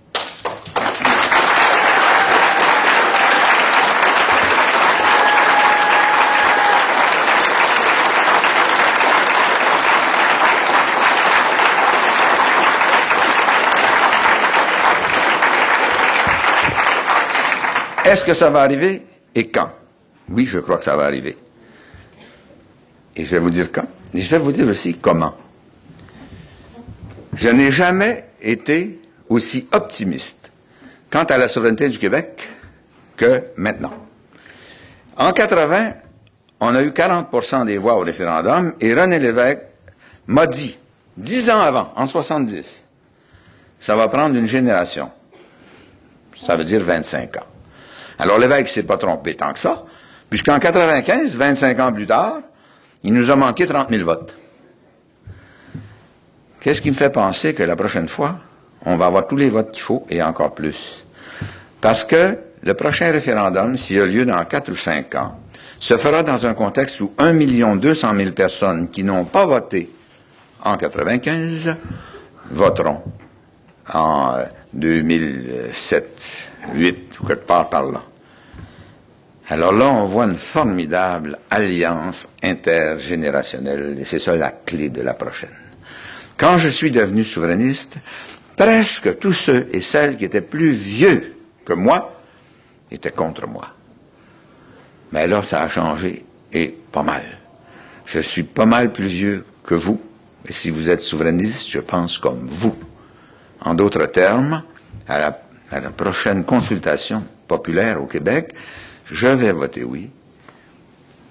Est-ce 18.04 18.24
que 18.24 18.32
ça 18.32 18.48
va 18.48 18.62
arriver 18.62 19.02
et 19.34 19.48
quand? 19.48 19.70
Oui, 20.30 20.46
je 20.46 20.60
crois 20.60 20.78
que 20.78 20.84
ça 20.84 20.96
va 20.96 21.04
arriver. 21.04 21.36
Et 23.16 23.24
je 23.24 23.30
vais 23.32 23.38
vous 23.38 23.50
dire 23.50 23.70
quand. 23.70 23.84
Et 24.14 24.22
je 24.22 24.30
vais 24.30 24.38
vous 24.38 24.52
dire 24.52 24.66
aussi 24.66 24.94
comment. 24.94 25.34
Je 27.38 27.50
n'ai 27.50 27.70
jamais 27.70 28.24
été 28.42 29.00
aussi 29.28 29.68
optimiste 29.70 30.50
quant 31.08 31.22
à 31.22 31.38
la 31.38 31.46
souveraineté 31.46 31.88
du 31.88 31.96
Québec 31.96 32.48
que 33.16 33.44
maintenant. 33.56 33.94
En 35.16 35.30
80, 35.30 35.92
on 36.58 36.74
a 36.74 36.82
eu 36.82 36.90
40% 36.90 37.64
des 37.66 37.78
voix 37.78 37.94
au 37.94 38.00
référendum 38.00 38.74
et 38.80 38.92
René 38.92 39.20
Lévesque 39.20 39.60
m'a 40.26 40.48
dit, 40.48 40.80
dix 41.16 41.48
ans 41.48 41.60
avant, 41.60 41.92
en 41.94 42.06
70, 42.06 42.84
ça 43.78 43.94
va 43.94 44.08
prendre 44.08 44.34
une 44.34 44.48
génération. 44.48 45.08
Ça 46.34 46.56
veut 46.56 46.64
dire 46.64 46.82
25 46.82 47.36
ans. 47.36 47.46
Alors 48.18 48.38
l'évêque 48.38 48.68
s'est 48.68 48.82
pas 48.82 48.98
trompé 48.98 49.36
tant 49.36 49.52
que 49.52 49.60
ça, 49.60 49.84
puisqu'en 50.28 50.58
95, 50.58 51.36
25 51.36 51.78
ans 51.78 51.92
plus 51.92 52.06
tard, 52.08 52.40
il 53.04 53.12
nous 53.12 53.30
a 53.30 53.36
manqué 53.36 53.64
30 53.68 53.90
000 53.90 54.04
votes. 54.04 54.37
Qu'est-ce 56.60 56.82
qui 56.82 56.90
me 56.90 56.96
fait 56.96 57.10
penser 57.10 57.54
que 57.54 57.62
la 57.62 57.76
prochaine 57.76 58.08
fois, 58.08 58.38
on 58.84 58.96
va 58.96 59.06
avoir 59.06 59.26
tous 59.26 59.36
les 59.36 59.48
votes 59.48 59.72
qu'il 59.72 59.82
faut 59.82 60.06
et 60.10 60.22
encore 60.22 60.54
plus? 60.54 61.04
Parce 61.80 62.04
que 62.04 62.36
le 62.62 62.74
prochain 62.74 63.10
référendum, 63.12 63.76
s'il 63.76 64.00
a 64.00 64.06
lieu 64.06 64.24
dans 64.24 64.44
4 64.44 64.70
ou 64.70 64.76
5 64.76 65.14
ans, 65.14 65.38
se 65.78 65.96
fera 65.96 66.22
dans 66.22 66.44
un 66.46 66.54
contexte 66.54 67.00
où 67.00 67.12
1 67.18 67.34
200 67.76 68.14
000 68.16 68.30
personnes 68.32 68.88
qui 68.88 69.04
n'ont 69.04 69.24
pas 69.24 69.46
voté 69.46 69.90
en 70.64 70.76
95 70.76 71.76
voteront 72.50 73.00
en 73.94 74.38
2007, 74.72 76.22
8 76.74 77.20
ou 77.20 77.26
quelque 77.26 77.46
part 77.46 77.68
par 77.68 77.84
là. 77.84 78.02
Alors 79.50 79.72
là, 79.72 79.86
on 79.86 80.04
voit 80.04 80.24
une 80.24 80.36
formidable 80.36 81.38
alliance 81.48 82.28
intergénérationnelle, 82.42 83.96
et 83.98 84.04
c'est 84.04 84.18
ça 84.18 84.36
la 84.36 84.50
clé 84.50 84.90
de 84.90 85.00
la 85.00 85.14
prochaine. 85.14 85.48
Quand 86.38 86.56
je 86.56 86.68
suis 86.68 86.92
devenu 86.92 87.24
souverainiste, 87.24 87.96
presque 88.56 89.18
tous 89.18 89.32
ceux 89.32 89.68
et 89.72 89.80
celles 89.80 90.16
qui 90.16 90.24
étaient 90.24 90.40
plus 90.40 90.70
vieux 90.70 91.36
que 91.64 91.72
moi 91.72 92.14
étaient 92.92 93.10
contre 93.10 93.48
moi. 93.48 93.68
Mais 95.12 95.26
là, 95.26 95.42
ça 95.42 95.62
a 95.62 95.68
changé, 95.68 96.24
et 96.52 96.74
pas 96.92 97.02
mal. 97.02 97.22
Je 98.06 98.20
suis 98.20 98.44
pas 98.44 98.66
mal 98.66 98.92
plus 98.92 99.08
vieux 99.08 99.44
que 99.64 99.74
vous, 99.74 100.00
et 100.46 100.52
si 100.52 100.70
vous 100.70 100.88
êtes 100.88 101.00
souverainiste, 101.00 101.68
je 101.68 101.80
pense 101.80 102.18
comme 102.18 102.46
vous. 102.48 102.76
En 103.60 103.74
d'autres 103.74 104.06
termes, 104.06 104.62
à 105.08 105.18
la, 105.18 105.42
à 105.72 105.80
la 105.80 105.90
prochaine 105.90 106.44
consultation 106.44 107.24
populaire 107.48 108.00
au 108.00 108.06
Québec, 108.06 108.54
je 109.06 109.26
vais 109.26 109.52
voter 109.52 109.82
oui. 109.82 110.08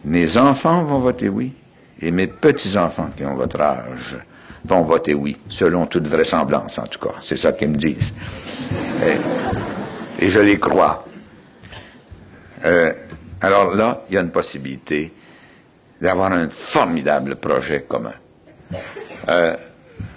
Mes 0.04 0.36
enfants 0.36 0.84
vont 0.84 1.00
voter 1.00 1.30
oui. 1.30 1.54
Et 2.02 2.12
mes 2.12 2.28
petits-enfants 2.28 3.10
qui 3.16 3.26
ont 3.26 3.36
votre 3.36 3.60
âge 3.60 4.18
vont 4.68 4.82
voter 4.82 5.14
oui, 5.14 5.38
selon 5.50 5.86
toute 5.86 6.08
vraisemblance 6.08 6.78
en 6.78 6.88
tout 6.88 7.00
cas. 7.00 7.16
C'est 7.22 7.38
ça 7.38 7.54
qu'ils 7.54 7.70
me 7.70 7.78
disent. 7.78 8.14
Et, 10.20 10.30
je 10.30 10.40
les 10.40 10.60
crois. 10.60 11.06
Euh, 12.66 12.92
alors 13.42 13.76
là, 13.76 14.02
il 14.10 14.16
y 14.16 14.18
a 14.18 14.22
une 14.22 14.32
possibilité 14.32 15.14
d'avoir 16.02 16.32
un 16.32 16.50
formidable 16.50 17.36
projet 17.38 17.86
commun. 17.88 18.14
Euh, 19.30 19.56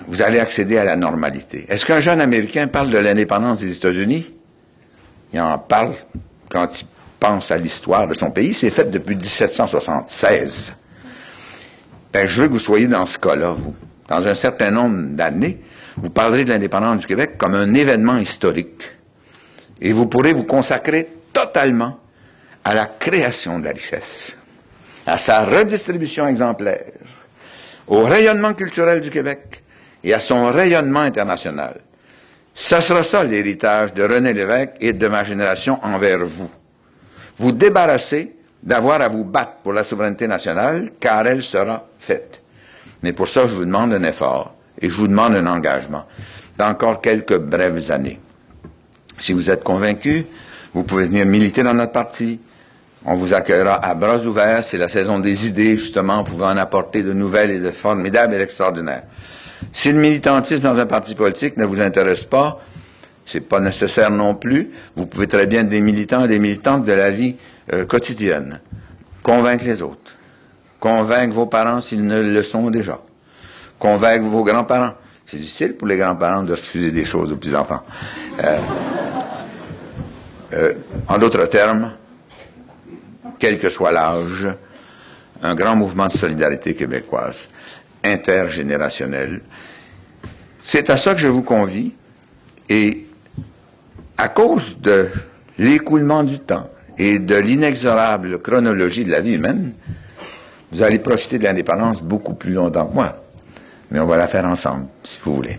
vous 0.06 0.22
allez 0.22 0.40
accéder 0.40 0.78
à 0.78 0.84
la 0.84 0.96
normalité. 0.96 1.66
Est-ce 1.68 1.86
qu'un 1.86 2.00
jeune 2.00 2.20
Américain 2.20 2.66
parle 2.66 2.90
de 2.90 2.98
l'indépendance 2.98 3.60
des 3.60 3.76
États-Unis? 3.76 4.34
Il 5.32 5.40
en 5.40 5.58
parle 5.58 5.92
quand 6.48 6.80
il 6.80 6.86
pense 7.20 7.50
à 7.50 7.58
l'histoire 7.58 8.08
de 8.08 8.14
son 8.14 8.30
pays, 8.30 8.54
c'est 8.54 8.70
fait 8.70 8.90
depuis 8.90 9.14
1776. 9.14 10.74
Ben, 12.12 12.26
je 12.26 12.42
veux 12.42 12.48
que 12.48 12.54
vous 12.54 12.58
soyez 12.58 12.88
dans 12.88 13.06
ce 13.06 13.18
cas-là, 13.18 13.52
vous. 13.52 13.74
Dans 14.10 14.26
un 14.26 14.34
certain 14.34 14.70
nombre 14.70 15.14
d'années, 15.14 15.60
vous 15.96 16.10
parlerez 16.10 16.44
de 16.44 16.50
l'indépendance 16.50 17.00
du 17.00 17.06
Québec 17.06 17.38
comme 17.38 17.54
un 17.54 17.72
événement 17.74 18.18
historique. 18.18 18.82
Et 19.80 19.92
vous 19.92 20.06
pourrez 20.06 20.32
vous 20.32 20.42
consacrer 20.42 21.08
totalement 21.32 21.98
à 22.64 22.74
la 22.74 22.86
création 22.86 23.60
de 23.60 23.64
la 23.64 23.70
richesse, 23.70 24.36
à 25.06 25.16
sa 25.16 25.44
redistribution 25.44 26.26
exemplaire, 26.26 26.92
au 27.86 28.02
rayonnement 28.02 28.52
culturel 28.52 29.00
du 29.00 29.10
Québec 29.10 29.62
et 30.04 30.12
à 30.12 30.20
son 30.20 30.50
rayonnement 30.50 31.00
international. 31.00 31.80
Ça 32.52 32.80
sera 32.80 33.04
ça 33.04 33.24
l'héritage 33.24 33.94
de 33.94 34.02
René 34.02 34.34
Lévesque 34.34 34.72
et 34.80 34.92
de 34.92 35.08
ma 35.08 35.24
génération 35.24 35.78
envers 35.82 36.24
vous 36.24 36.50
vous 37.38 37.52
débarrasser 37.52 38.36
d'avoir 38.62 39.00
à 39.00 39.08
vous 39.08 39.24
battre 39.24 39.58
pour 39.62 39.72
la 39.72 39.82
souveraineté 39.82 40.28
nationale, 40.28 40.90
car 41.00 41.26
elle 41.26 41.42
sera 41.42 41.86
faite. 41.98 42.39
Mais 43.02 43.12
pour 43.12 43.28
ça, 43.28 43.46
je 43.46 43.54
vous 43.54 43.64
demande 43.64 43.92
un 43.92 44.02
effort 44.02 44.54
et 44.80 44.88
je 44.88 44.96
vous 44.96 45.08
demande 45.08 45.34
un 45.34 45.46
engagement 45.46 46.04
d'encore 46.58 47.00
quelques 47.00 47.38
brèves 47.38 47.90
années. 47.90 48.20
Si 49.18 49.32
vous 49.32 49.50
êtes 49.50 49.62
convaincu, 49.62 50.26
vous 50.74 50.82
pouvez 50.82 51.04
venir 51.04 51.26
militer 51.26 51.62
dans 51.62 51.74
notre 51.74 51.92
parti. 51.92 52.40
On 53.04 53.14
vous 53.14 53.32
accueillera 53.32 53.74
à 53.84 53.94
bras 53.94 54.18
ouverts. 54.18 54.62
C'est 54.62 54.78
la 54.78 54.88
saison 54.88 55.18
des 55.18 55.48
idées, 55.48 55.76
justement, 55.76 56.22
pouvant 56.22 56.50
en 56.50 56.56
apporter 56.56 57.02
de 57.02 57.12
nouvelles 57.12 57.50
et 57.50 57.60
de 57.60 57.70
formidables 57.70 58.34
et 58.34 58.38
d'extraordinaires. 58.38 59.04
Si 59.72 59.92
le 59.92 59.98
militantisme 59.98 60.62
dans 60.62 60.78
un 60.78 60.86
parti 60.86 61.14
politique 61.14 61.56
ne 61.56 61.64
vous 61.64 61.80
intéresse 61.80 62.24
pas, 62.24 62.60
c'est 63.26 63.40
pas 63.40 63.60
nécessaire 63.60 64.10
non 64.10 64.34
plus. 64.34 64.70
Vous 64.96 65.06
pouvez 65.06 65.26
très 65.28 65.46
bien 65.46 65.60
être 65.60 65.68
des 65.68 65.80
militants 65.80 66.24
et 66.24 66.28
des 66.28 66.38
militantes 66.38 66.84
de 66.84 66.92
la 66.92 67.10
vie 67.10 67.36
euh, 67.72 67.84
quotidienne. 67.84 68.60
Convaincre 69.22 69.64
les 69.64 69.82
autres. 69.82 70.16
Convaincre 70.80 71.34
vos 71.34 71.46
parents 71.46 71.80
s'ils 71.80 72.04
ne 72.04 72.20
le 72.20 72.42
sont 72.42 72.70
déjà. 72.70 72.98
Convaincre 73.78 74.24
vos 74.24 74.42
grands-parents. 74.42 74.94
C'est 75.26 75.36
difficile 75.36 75.76
pour 75.76 75.86
les 75.86 75.98
grands-parents 75.98 76.42
de 76.42 76.52
refuser 76.52 76.90
des 76.90 77.04
choses 77.04 77.30
aux 77.30 77.36
petits-enfants. 77.36 77.82
Euh, 78.42 78.58
euh, 80.54 80.74
en 81.06 81.18
d'autres 81.18 81.44
termes, 81.46 81.92
quel 83.38 83.60
que 83.60 83.70
soit 83.70 83.92
l'âge, 83.92 84.48
un 85.42 85.54
grand 85.54 85.76
mouvement 85.76 86.06
de 86.06 86.12
solidarité 86.12 86.74
québécoise, 86.74 87.48
intergénérationnel. 88.02 89.42
C'est 90.60 90.90
à 90.90 90.96
ça 90.96 91.14
que 91.14 91.20
je 91.20 91.28
vous 91.28 91.42
convie 91.42 91.92
et 92.68 93.06
à 94.16 94.28
cause 94.28 94.78
de 94.78 95.08
l'écoulement 95.58 96.22
du 96.22 96.38
temps 96.38 96.70
et 96.98 97.18
de 97.18 97.36
l'inexorable 97.36 98.38
chronologie 98.40 99.04
de 99.04 99.10
la 99.10 99.20
vie 99.20 99.34
humaine, 99.34 99.74
vous 100.72 100.82
allez 100.82 100.98
profiter 100.98 101.38
de 101.38 101.44
l'indépendance 101.44 102.02
beaucoup 102.02 102.34
plus 102.34 102.52
longtemps 102.52 102.86
que 102.86 102.94
moi. 102.94 103.16
Mais 103.90 103.98
on 103.98 104.06
va 104.06 104.16
la 104.16 104.28
faire 104.28 104.44
ensemble, 104.44 104.86
si 105.02 105.18
vous 105.24 105.34
voulez. 105.34 105.58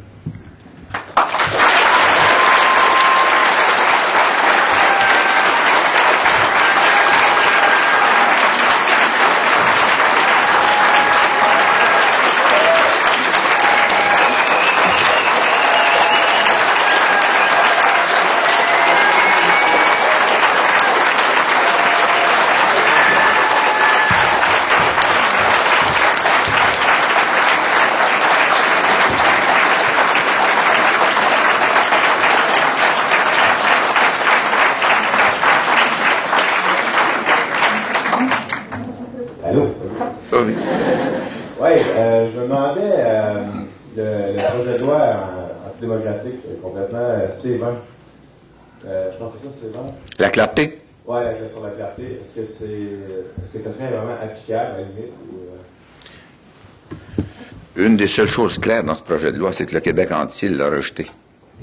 Une 58.12 58.15
des 58.15 58.28
seules 58.28 58.36
choses 58.36 58.58
claires 58.58 58.84
dans 58.84 58.93
ce 58.93 59.04
projet 59.04 59.32
de 59.32 59.38
loi, 59.38 59.54
c'est 59.54 59.65
que 59.65 59.74
le 59.74 59.80
Québec 59.80 60.12
entier 60.12 60.50
l'a 60.50 60.69
rejeté, 60.69 61.08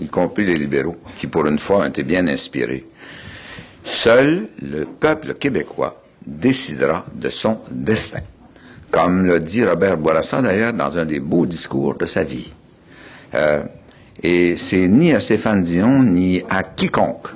y 0.00 0.06
compris 0.06 0.46
les 0.46 0.56
libéraux, 0.56 0.96
qui 1.18 1.26
pour 1.26 1.46
une 1.46 1.58
fois 1.58 1.80
ont 1.80 1.84
été 1.84 2.04
bien 2.04 2.26
inspirés. 2.26 2.87
Seul 3.84 4.48
le 4.62 4.87
peuple 4.87 5.34
québécois 5.34 6.02
décidera 6.26 7.04
de 7.12 7.28
son 7.28 7.58
destin, 7.70 8.22
comme 8.90 9.26
le 9.26 9.40
dit 9.40 9.62
Robert 9.62 9.98
Bourassa 9.98 10.40
d'ailleurs 10.40 10.72
dans 10.72 10.96
un 10.96 11.04
des 11.04 11.20
beaux 11.20 11.44
discours 11.44 11.98
de 11.98 12.06
sa 12.06 12.24
vie. 12.24 12.50
Euh, 13.34 13.61
et 14.22 14.56
c'est 14.56 14.88
ni 14.88 15.12
à 15.12 15.20
Stéphane 15.20 15.62
Dion, 15.62 16.02
ni 16.02 16.42
à 16.48 16.62
quiconque, 16.62 17.28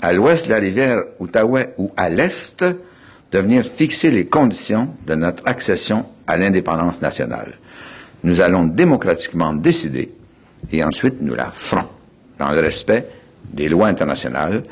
à 0.00 0.14
l'ouest 0.14 0.46
de 0.46 0.52
la 0.52 0.58
rivière 0.58 1.02
Outaouais 1.18 1.74
ou 1.76 1.90
à 1.98 2.08
l'est, 2.08 2.64
de 3.30 3.38
venir 3.38 3.62
fixer 3.66 4.10
les 4.10 4.24
conditions 4.24 4.88
de 5.06 5.16
notre 5.16 5.46
accession 5.46 6.06
à 6.26 6.38
l'indépendance 6.38 7.02
nationale. 7.02 7.58
Nous 8.24 8.40
allons 8.40 8.64
démocratiquement 8.64 9.52
décider 9.52 10.10
et 10.72 10.82
ensuite 10.82 11.20
nous 11.20 11.34
la 11.34 11.50
ferons 11.50 11.86
dans 12.38 12.50
le 12.50 12.60
respect 12.60 13.06
des 13.44 13.68
lois 13.68 13.88
internationales 13.88 14.62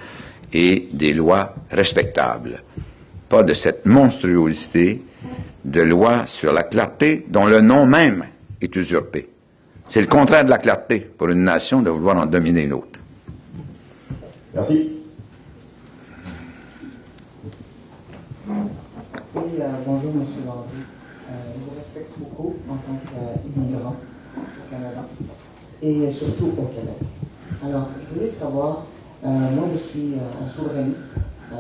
et 0.53 0.89
des 0.93 1.13
lois 1.13 1.55
respectables. 1.71 2.63
Pas 3.29 3.43
de 3.43 3.53
cette 3.55 3.85
monstruosité 3.87 5.03
de 5.65 5.83
loi 5.83 6.27
sur 6.27 6.53
la 6.53 6.65
clarté 6.65 7.27
dont 7.29 7.47
le 7.47 7.61
nom 7.61 7.87
même 7.87 8.25
est 8.61 8.75
usurpé. 8.75 9.29
C'est 9.87 10.01
le 10.01 10.07
contraire 10.07 10.45
de 10.45 10.51
la 10.51 10.59
clarté 10.59 11.01
pour 11.01 11.29
une 11.29 11.45
nation 11.45 11.83
de 11.83 11.91
vouloir 11.91 12.17
en 12.17 12.27
dominer 12.27 12.65
une 12.65 12.73
autre. 12.73 12.99
Merci. 14.55 14.93
Oui, 19.35 19.43
euh, 19.61 19.65
bonjour. 19.87 20.13
Qu'immigrant 23.35 23.95
au 24.37 24.71
Canada 24.71 25.05
et 25.83 26.11
surtout 26.13 26.47
au 26.59 26.67
Québec. 26.67 26.97
Alors, 27.65 27.87
je 28.01 28.15
voulais 28.15 28.31
savoir, 28.31 28.87
euh, 29.25 29.29
moi 29.29 29.67
je 29.73 29.79
suis 29.79 30.15
euh, 30.15 30.45
un 30.45 30.49
souverainiste, 30.49 31.13
euh, 31.53 31.57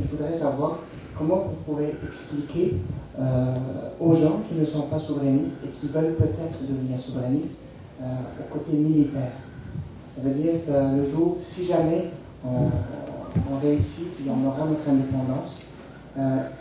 je 0.00 0.16
voudrais 0.16 0.34
savoir 0.34 0.78
comment 1.18 1.44
vous 1.48 1.72
pouvez 1.72 1.94
expliquer 2.10 2.76
aux 4.00 4.14
gens 4.16 4.40
qui 4.48 4.58
ne 4.58 4.66
sont 4.66 4.82
pas 4.82 4.98
souverainistes 4.98 5.62
et 5.64 5.68
qui 5.68 5.86
veulent 5.86 6.14
peut-être 6.14 6.60
devenir 6.68 6.98
souverainistes 6.98 7.60
au 8.02 8.52
côté 8.52 8.76
militaire. 8.76 9.30
Ça 10.16 10.22
veut 10.22 10.34
dire 10.34 10.54
que 10.66 10.96
le 10.96 11.08
jour, 11.08 11.36
si 11.38 11.66
jamais 11.66 12.06
on, 12.44 12.70
on 13.52 13.58
réussit 13.62 14.08
et 14.26 14.28
on 14.28 14.48
aura 14.48 14.66
notre 14.66 14.88
indépendance, 14.88 15.60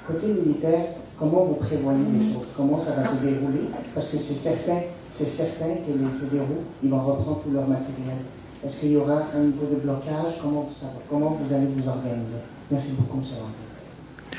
côté 0.08 0.28
militaire, 0.28 0.86
Comment 1.19 1.45
vous 1.45 1.56
prévoyez 1.56 1.99
les 2.19 2.34
choses? 2.34 2.47
Comment 2.58 2.80
ça 2.80 2.91
va 3.02 3.08
se 3.08 3.15
dérouler? 3.21 3.69
Parce 3.93 4.08
que 4.08 4.17
c'est 4.17 4.34
certain, 4.34 4.82
c'est 5.12 5.28
certain 5.30 5.76
que 5.86 5.91
les 5.91 6.19
fédéraux, 6.19 6.63
ils 6.84 6.89
vont 6.89 6.99
reprendre 6.99 7.41
tout 7.43 7.52
leur 7.52 7.67
matériel. 7.67 8.17
Est-ce 8.65 8.80
qu'il 8.80 8.91
y 8.93 8.97
aura 8.97 9.23
un 9.36 9.41
niveau 9.41 9.67
de 9.71 9.76
blocage? 9.80 10.39
Comment 10.41 10.62
vous, 10.62 10.88
comment 11.10 11.38
vous 11.41 11.54
allez 11.54 11.67
vous 11.67 11.88
organiser? 11.88 12.41
Merci 12.71 12.93
beaucoup, 12.97 13.19
M. 13.19 14.38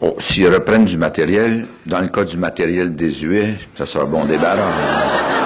Oh, 0.00 0.14
S'ils 0.18 0.48
reprennent 0.52 0.84
du 0.84 0.98
matériel, 0.98 1.66
dans 1.86 2.00
le 2.00 2.08
cas 2.08 2.24
du 2.24 2.36
matériel 2.36 2.94
désuet, 2.96 3.54
ça 3.76 3.86
sera 3.86 4.04
bon 4.04 4.24
débarras. 4.24 5.45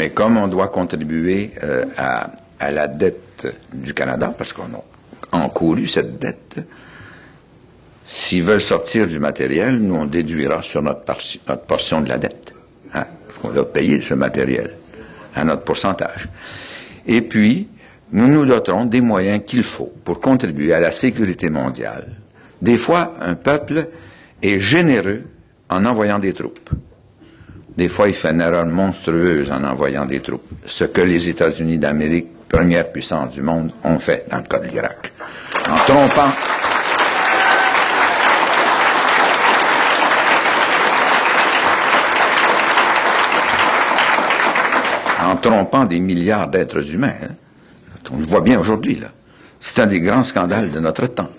Mais 0.00 0.08
comme 0.08 0.38
on 0.38 0.48
doit 0.48 0.68
contribuer 0.68 1.50
euh, 1.62 1.84
à, 1.98 2.30
la 2.70 2.88
dette 2.88 3.54
du 3.70 3.92
Canada, 3.92 4.34
parce 4.36 4.54
qu'on 4.54 4.62
a 4.62 5.36
encouru 5.36 5.86
cette 5.88 6.18
dette, 6.18 6.56
s'ils 8.06 8.42
veulent 8.42 8.62
sortir 8.62 9.06
du 9.06 9.18
matériel, 9.18 9.76
nous, 9.76 9.94
on 9.94 10.06
déduira 10.06 10.62
sur 10.62 10.80
notre, 10.80 11.02
portion 11.66 12.00
de 12.00 12.08
la 12.08 12.16
dette. 12.16 12.50
Hein, 12.94 13.04
doit 13.44 13.70
payer 13.70 14.00
ce 14.00 14.14
matériel 14.14 14.74
à 15.34 15.44
notre 15.44 15.64
pourcentage. 15.64 16.28
Et 17.06 17.20
puis, 17.20 17.68
nous 18.10 18.26
nous 18.26 18.46
doterons 18.46 18.86
des 18.86 19.02
moyens 19.02 19.42
qu'il 19.46 19.64
faut 19.64 19.92
pour 20.02 20.18
contribuer 20.18 20.72
à 20.72 20.80
la 20.80 20.92
sécurité 20.92 21.50
mondiale. 21.50 22.08
Des 22.62 22.78
fois, 22.78 23.12
un 23.20 23.34
peuple 23.34 23.88
est 24.42 24.60
généreux 24.60 25.24
en 25.68 25.84
envoyant 25.84 26.18
des 26.18 26.32
troupes. 26.32 26.70
Des 27.80 27.88
fois, 27.88 28.08
il 28.08 28.14
fait 28.14 28.32
une 28.32 28.42
erreur 28.42 28.66
monstrueuse 28.66 29.50
en 29.50 29.64
envoyant 29.64 30.04
des 30.04 30.20
troupes. 30.20 30.44
Ce 30.66 30.84
que 30.84 31.00
les 31.00 31.30
États-Unis 31.30 31.78
d'Amérique, 31.78 32.26
première 32.46 32.92
puissance 32.92 33.32
du 33.32 33.40
monde, 33.40 33.72
ont 33.84 33.98
fait 33.98 34.26
dans 34.30 34.36
le 34.36 34.42
cas 34.42 34.58
de 34.58 34.66
l'Irak. 34.66 35.10
En 35.66 35.76
trompant 35.86 36.30
en 45.24 45.36
trompant 45.36 45.86
des 45.86 46.00
milliards 46.00 46.48
d'êtres 46.48 46.92
humains. 46.92 47.14
Hein. 47.22 47.34
On 48.12 48.18
le 48.18 48.24
voit 48.24 48.42
bien 48.42 48.60
aujourd'hui, 48.60 48.96
là. 48.96 49.08
C'est 49.58 49.78
un 49.78 49.86
des 49.86 50.00
grands 50.00 50.24
scandales 50.24 50.70
de 50.70 50.80
notre 50.80 51.06
temps. 51.06 51.30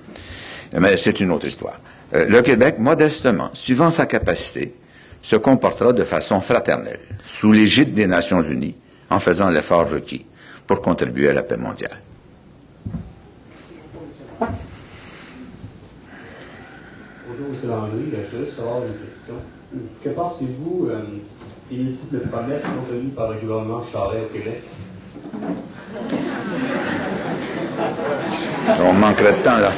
Mais 0.76 0.98
c'est 0.98 1.20
une 1.20 1.30
autre 1.30 1.46
histoire. 1.46 1.80
Euh, 2.16 2.26
le 2.28 2.42
Québec, 2.42 2.80
modestement, 2.80 3.52
suivant 3.54 3.92
sa 3.92 4.08
capacité, 4.08 4.74
se 5.22 5.36
comportera 5.36 5.94
de 5.94 6.04
façon 6.04 6.42
fraternelle, 6.42 7.00
sous 7.24 7.52
l'égide 7.52 7.94
des 7.94 8.08
Nations 8.08 8.42
Unies, 8.42 8.76
en 9.10 9.20
faisant 9.20 9.50
l'effort 9.50 9.90
requis 9.90 10.26
pour 10.66 10.82
contribuer 10.82 11.30
à 11.30 11.34
la 11.34 11.44
paix 11.44 11.58
mondiale. 11.58 12.00
Bonjour, 14.40 14.50
M. 17.50 17.70
Landry. 17.70 18.12
Je 18.12 18.38
juste 18.38 18.58
savoir 18.58 18.78
une 18.80 19.06
question. 19.06 19.36
Que 20.04 20.10
pensez-vous 20.10 20.90
euh, 20.90 21.02
des 21.70 21.78
multiples 21.78 22.28
promesses 22.28 22.64
contenues 22.64 23.10
par 23.10 23.32
le 23.32 23.40
gouvernement 23.40 23.84
Charest 23.92 24.26
au 24.26 24.38
Québec? 24.38 24.64
On 28.80 28.94
manquerait 28.94 29.34
de 29.34 29.44
temps, 29.44 29.58
là. 29.58 29.72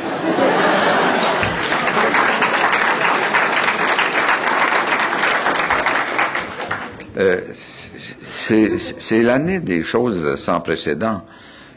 Euh, 7.18 7.42
c'est 7.54 9.22
l'année 9.22 9.60
des 9.60 9.84
choses 9.84 10.36
sans 10.36 10.60
précédent. 10.62 11.22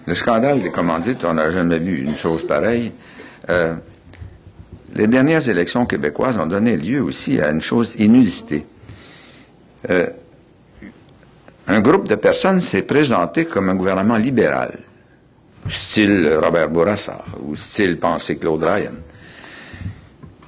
Le 0.07 0.15
scandale 0.15 0.63
des 0.63 0.71
commandites, 0.71 1.25
on 1.25 1.35
n'a 1.35 1.51
jamais 1.51 1.79
vu 1.79 1.99
une 1.99 2.17
chose 2.17 2.47
pareille. 2.47 2.93
Euh, 3.51 3.75
les 4.95 5.07
dernières 5.09 5.47
élections 5.49 5.85
québécoises 5.85 6.39
ont 6.39 6.47
donné 6.47 6.77
lieu 6.77 7.03
aussi 7.03 7.41
à 7.41 7.51
une 7.51 7.61
chose 7.61 7.97
inusitée. 7.99 8.65
Euh, 9.91 10.07
un 11.69 11.81
groupe 11.81 12.09
de 12.09 12.15
personnes 12.15 12.61
s'est 12.61 12.83
présenté 12.83 13.45
comme 13.45 13.69
un 13.69 13.75
gouvernement 13.75 14.17
libéral, 14.17 14.79
style 15.69 16.39
Robert 16.41 16.71
Bourassa 16.71 17.25
ou 17.43 17.57
style 17.57 17.99
Pensée 17.99 18.39
Claude 18.39 18.63
Ryan. 18.63 18.95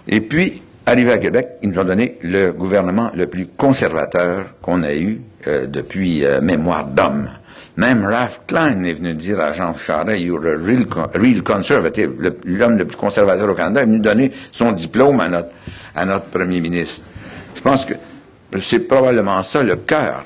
Et 0.07 0.20
puis, 0.20 0.62
Arrivé 0.89 1.12
à 1.12 1.18
Québec, 1.18 1.49
ils 1.62 1.68
nous 1.68 1.78
ont 1.78 1.84
donné 1.84 2.16
le 2.22 2.51
gouvernement 2.51 3.11
le 3.14 3.26
plus 3.26 3.47
conservateur 3.47 4.47
qu'on 4.62 4.82
a 4.82 4.95
eu 4.95 5.20
euh, 5.47 5.66
depuis 5.66 6.24
euh, 6.24 6.41
Mémoire 6.41 6.86
d'homme. 6.86 7.28
Même 7.76 8.07
Ralph 8.07 8.41
Klein 8.47 8.82
est 8.84 8.95
venu 8.95 9.12
dire 9.12 9.39
à 9.39 9.53
Jean 9.53 9.74
Charest, 9.76 10.18
you're 10.18 10.41
a 10.47 10.57
real, 10.57 10.86
real 11.14 11.43
conservative, 11.43 12.12
l'homme 12.47 12.78
le, 12.78 12.86
plus 12.86 12.97
conservateur 12.97 13.51
au 13.51 13.55
Canada, 13.55 13.82
est 13.82 13.84
venu 13.84 13.99
donner 13.99 14.32
son 14.51 14.72
diplôme 14.72 15.20
à 15.20 15.28
notre, 16.07 16.24
premier 16.30 16.62
ministre. 16.62 17.05
Je 17.55 17.61
pense 17.61 17.84
que 17.84 17.93
c'est 18.59 18.89
probablement 18.89 19.43
ça 19.43 19.62
le 19.62 19.76
cœur 19.76 20.24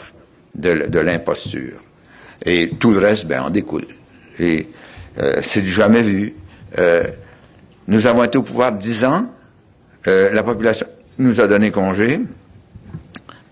de, 0.55 0.87
de 0.87 1.01
l'imposture. 1.01 1.81
Et 2.47 2.71
tout 2.79 2.93
le 2.93 3.01
reste, 3.01 3.27
ben, 3.27 3.43
en 3.43 3.51
découle. 3.51 3.87
Et 4.39 4.69
euh, 5.21 5.41
c'est 5.43 5.63
du 5.63 5.71
jamais 5.73 6.03
vu. 6.03 6.35
nous 7.89 8.07
avons 8.07 8.23
été 8.23 8.39
au 8.39 8.43
pouvoir 8.43 8.71
dix 8.71 9.05
ans, 9.05 9.27
euh, 10.07 10.31
la 10.33 10.43
population 10.43 10.87
nous 11.19 11.41
a 11.41 11.47
donné 11.47 11.71
congé 11.71 12.21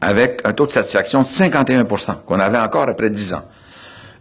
avec 0.00 0.40
un 0.44 0.52
taux 0.52 0.66
de 0.66 0.72
satisfaction 0.72 1.22
de 1.22 1.26
51% 1.26 2.24
qu'on 2.26 2.40
avait 2.40 2.58
encore 2.58 2.88
après 2.88 3.10
10 3.10 3.34
ans. 3.34 3.44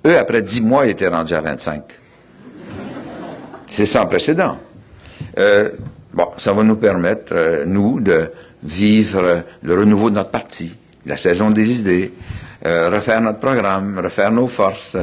Eux, 0.06 0.18
après 0.18 0.42
10 0.42 0.62
mois, 0.62 0.86
ils 0.86 0.92
étaient 0.92 1.08
rendus 1.08 1.34
à 1.34 1.42
25. 1.42 1.84
C'est 3.68 3.86
sans 3.86 4.06
précédent. 4.06 4.58
Euh, 5.38 5.70
bon, 6.14 6.28
ça 6.38 6.54
va 6.54 6.64
nous 6.64 6.76
permettre, 6.76 7.34
euh, 7.34 7.66
nous, 7.66 8.00
de 8.00 8.32
vivre 8.64 9.44
le 9.62 9.74
renouveau 9.74 10.10
de 10.10 10.16
notre 10.16 10.32
parti, 10.32 10.78
la 11.06 11.16
saison 11.18 11.50
des 11.50 11.80
idées, 11.80 12.14
refaire 12.66 13.22
notre 13.22 13.40
programme, 13.40 14.00
refaire 14.04 14.32
nos 14.34 14.48
forces. 14.48 14.98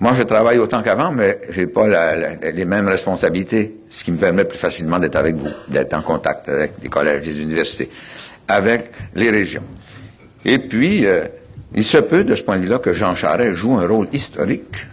Moi, 0.00 0.14
je 0.16 0.22
travaille 0.22 0.56
autant 0.56 0.82
qu'avant, 0.82 1.12
mais 1.12 1.40
j'ai 1.50 1.66
pas 1.66 1.86
les 2.42 2.64
mêmes 2.64 2.88
responsabilités, 2.88 3.76
ce 3.90 4.02
qui 4.02 4.12
me 4.12 4.16
permet 4.16 4.44
plus 4.44 4.56
facilement 4.56 4.98
d'être 4.98 5.16
avec 5.16 5.36
vous, 5.36 5.50
d'être 5.68 5.92
en 5.92 6.00
contact 6.00 6.48
avec 6.48 6.72
les 6.82 6.88
collèges, 6.88 7.26
les 7.26 7.38
universités, 7.38 7.90
avec 8.48 8.92
les 9.14 9.30
régions. 9.30 9.64
Et 10.46 10.58
puis, 10.58 11.04
euh, 11.04 11.24
il 11.74 11.84
se 11.84 11.98
peut, 11.98 12.24
de 12.24 12.34
ce 12.34 12.42
point 12.42 12.56
de 12.56 12.62
vue-là, 12.62 12.78
que 12.78 12.94
Jean 12.94 13.14
Charest 13.14 13.52
joue 13.56 13.76
un 13.76 13.86
rôle 13.86 14.08
historique, 14.10 14.86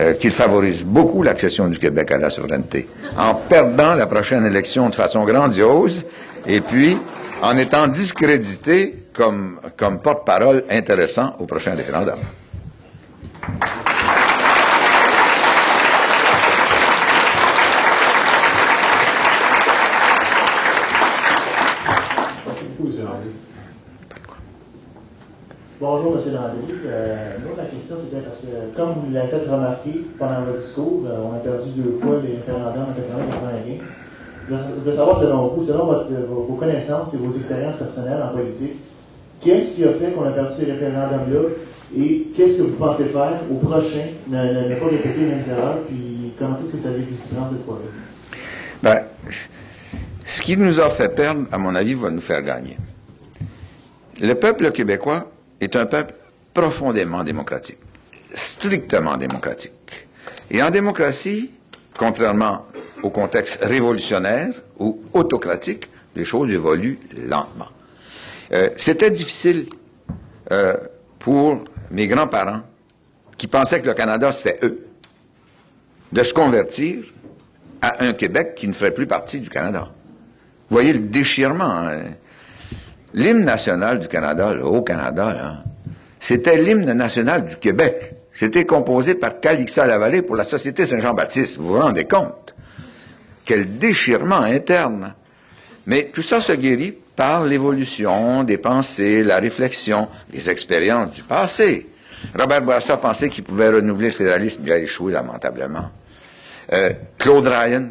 euh, 0.00 0.14
qu'il 0.14 0.32
favorise 0.32 0.82
beaucoup 0.82 1.22
l'accession 1.22 1.68
du 1.68 1.78
Québec 1.78 2.10
à 2.10 2.16
la 2.16 2.30
souveraineté, 2.30 2.88
en 3.18 3.34
perdant 3.34 3.94
la 3.94 4.06
prochaine 4.06 4.46
élection 4.46 4.88
de 4.88 4.94
façon 4.94 5.24
grandiose, 5.24 6.06
et 6.46 6.62
puis 6.62 6.96
en 7.42 7.58
étant 7.58 7.86
discrédité 7.88 9.04
comme, 9.12 9.60
comme 9.76 9.98
porte-parole 9.98 10.64
intéressant 10.70 11.36
au 11.38 11.44
prochain 11.44 11.74
référendum. 11.74 12.18
Bonjour, 25.86 26.16
M. 26.16 26.32
Landry. 26.32 26.80
Euh, 26.86 27.36
nous, 27.42 27.56
la 27.58 27.64
question, 27.64 27.96
c'était 28.02 28.22
parce 28.22 28.38
que, 28.38 28.74
comme 28.74 29.04
vous 29.04 29.12
l'avez 29.12 29.28
fait 29.28 29.50
remarquer 29.50 30.06
pendant 30.18 30.40
votre 30.46 30.58
discours, 30.58 31.02
euh, 31.06 31.18
on 31.28 31.36
a 31.36 31.40
perdu 31.40 31.70
deux 31.76 31.98
fois 32.00 32.20
les 32.24 32.36
référendums 32.36 32.88
en 32.88 32.94
1995. 32.96 33.84
Je 34.48 34.90
veux 34.90 34.96
savoir, 34.96 35.20
selon 35.20 35.48
vous, 35.48 35.62
selon 35.62 35.84
votre, 35.84 36.06
vos, 36.08 36.54
connaissances 36.54 37.12
et 37.12 37.18
vos 37.18 37.30
expériences 37.30 37.76
personnelles 37.76 38.22
en 38.22 38.34
politique, 38.34 38.80
qu'est-ce 39.42 39.76
qui 39.76 39.84
a 39.84 39.88
fait 39.88 40.12
qu'on 40.12 40.24
a 40.24 40.30
perdu 40.30 40.54
ces 40.56 40.72
référendums-là 40.72 41.40
et 41.96 42.28
qu'est-ce 42.36 42.58
que 42.58 42.62
vous 42.62 42.76
pensez 42.76 43.04
faire 43.04 43.40
au 43.50 43.54
prochain, 43.56 44.06
ne, 44.28 44.68
ne, 44.68 44.74
pas 44.74 44.86
répéter 44.86 45.20
les 45.20 45.26
mêmes 45.26 45.44
erreurs, 45.48 45.78
puis 45.88 46.32
comment 46.38 46.58
est-ce 46.60 46.76
que 46.76 46.82
ça 46.82 46.90
vécu 46.90 47.12
dans 47.32 47.50
cette 47.50 47.64
fois-là? 47.64 47.90
Ben, 48.82 49.00
ce 50.24 50.42
qui 50.42 50.56
nous 50.56 50.80
a 50.80 50.90
fait 50.90 51.08
perdre, 51.14 51.46
à 51.52 51.58
mon 51.58 51.74
avis, 51.74 51.94
va 51.94 52.10
nous 52.10 52.20
faire 52.20 52.42
gagner. 52.42 52.76
Le 54.20 54.34
peuple 54.34 54.70
québécois 54.72 55.30
est 55.60 55.76
un 55.76 55.86
peuple 55.86 56.14
profondément 56.52 57.24
démocratique, 57.24 57.78
strictement 58.34 59.16
démocratique. 59.16 60.06
Et 60.50 60.62
en 60.62 60.70
démocratie, 60.70 61.50
contrairement 61.98 62.66
au 63.02 63.10
contexte 63.10 63.62
révolutionnaire 63.62 64.50
ou 64.78 65.00
autocratique, 65.12 65.88
les 66.16 66.24
choses 66.24 66.50
évoluent 66.50 66.98
lentement. 67.28 67.68
Euh, 68.52 68.68
c'était 68.76 69.10
difficile 69.10 69.66
euh, 70.52 70.76
pour 71.18 71.64
mes 71.94 72.06
grands-parents, 72.06 72.62
qui 73.36 73.46
pensaient 73.46 73.80
que 73.80 73.86
le 73.86 73.94
Canada, 73.94 74.32
c'était 74.32 74.58
eux, 74.62 74.86
de 76.12 76.22
se 76.22 76.34
convertir 76.34 77.04
à 77.82 78.04
un 78.04 78.12
Québec 78.12 78.54
qui 78.54 78.68
ne 78.68 78.72
ferait 78.72 78.92
plus 78.92 79.06
partie 79.06 79.40
du 79.40 79.48
Canada. 79.48 79.88
Vous 80.68 80.76
voyez 80.76 80.92
le 80.92 81.00
déchirement. 81.00 81.64
Hein? 81.64 82.02
L'hymne 83.12 83.44
national 83.44 83.98
du 83.98 84.08
Canada, 84.08 84.52
le 84.52 84.64
Haut-Canada, 84.64 85.62
c'était 86.18 86.60
l'hymne 86.60 86.92
national 86.92 87.46
du 87.46 87.56
Québec. 87.56 88.14
C'était 88.32 88.64
composé 88.64 89.14
par 89.14 89.40
Calixa 89.40 89.86
Lavallée 89.86 90.22
pour 90.22 90.34
la 90.34 90.44
Société 90.44 90.84
Saint-Jean-Baptiste. 90.84 91.58
Vous 91.58 91.68
vous 91.68 91.80
rendez 91.80 92.04
compte? 92.04 92.54
Quel 93.44 93.78
déchirement 93.78 94.40
interne. 94.40 95.14
Mais 95.86 96.10
tout 96.12 96.22
ça 96.22 96.40
se 96.40 96.52
guérit 96.52 96.98
par 97.16 97.44
l'évolution 97.44 98.42
des 98.42 98.58
pensées, 98.58 99.22
la 99.22 99.38
réflexion, 99.38 100.08
les 100.32 100.50
expériences 100.50 101.12
du 101.12 101.22
passé. 101.22 101.88
Robert 102.38 102.62
Bourassa 102.62 102.96
pensait 102.96 103.28
qu'il 103.28 103.44
pouvait 103.44 103.68
renouveler 103.68 104.08
le 104.08 104.14
fédéralisme, 104.14 104.62
il 104.64 104.72
a 104.72 104.78
échoué 104.78 105.12
lamentablement. 105.12 105.90
Euh, 106.72 106.92
Claude 107.18 107.46
Ryan, 107.46 107.90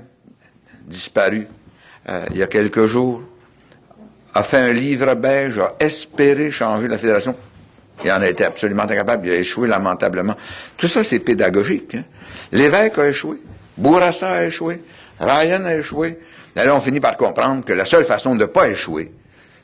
disparu 0.86 1.48
euh, 2.10 2.26
il 2.32 2.38
y 2.38 2.44
a 2.44 2.48
quelques 2.48 2.86
jours, 2.86 3.22
a 4.34 4.44
fait 4.44 4.58
un 4.58 4.74
livre 4.74 5.14
beige, 5.14 5.60
a 5.60 5.76
espéré 5.80 6.52
changer 6.52 6.88
la 6.88 6.98
fédération. 6.98 7.36
Il 8.04 8.12
en 8.12 8.22
a 8.22 8.28
été 8.28 8.44
absolument 8.44 8.84
incapable, 8.84 9.28
il 9.28 9.34
a 9.34 9.36
échoué 9.36 9.68
lamentablement. 9.68 10.36
Tout 10.76 10.88
ça, 10.88 11.04
c'est 11.04 11.20
pédagogique. 11.20 11.96
Hein. 11.96 12.04
L'évêque 12.52 12.98
a 12.98 13.08
échoué, 13.08 13.38
Bourassa 13.78 14.32
a 14.32 14.44
échoué, 14.46 14.82
Ryan 15.20 15.64
a 15.66 15.76
échoué. 15.76 16.20
Là, 16.56 16.76
on 16.76 16.82
finit 16.82 17.00
par 17.00 17.18
comprendre 17.18 17.66
que 17.66 17.74
la 17.74 17.86
seule 17.86 18.06
façon 18.06 18.36
de 18.36 18.42
ne 18.42 18.46
pas 18.46 18.68
échouer, 18.68 19.12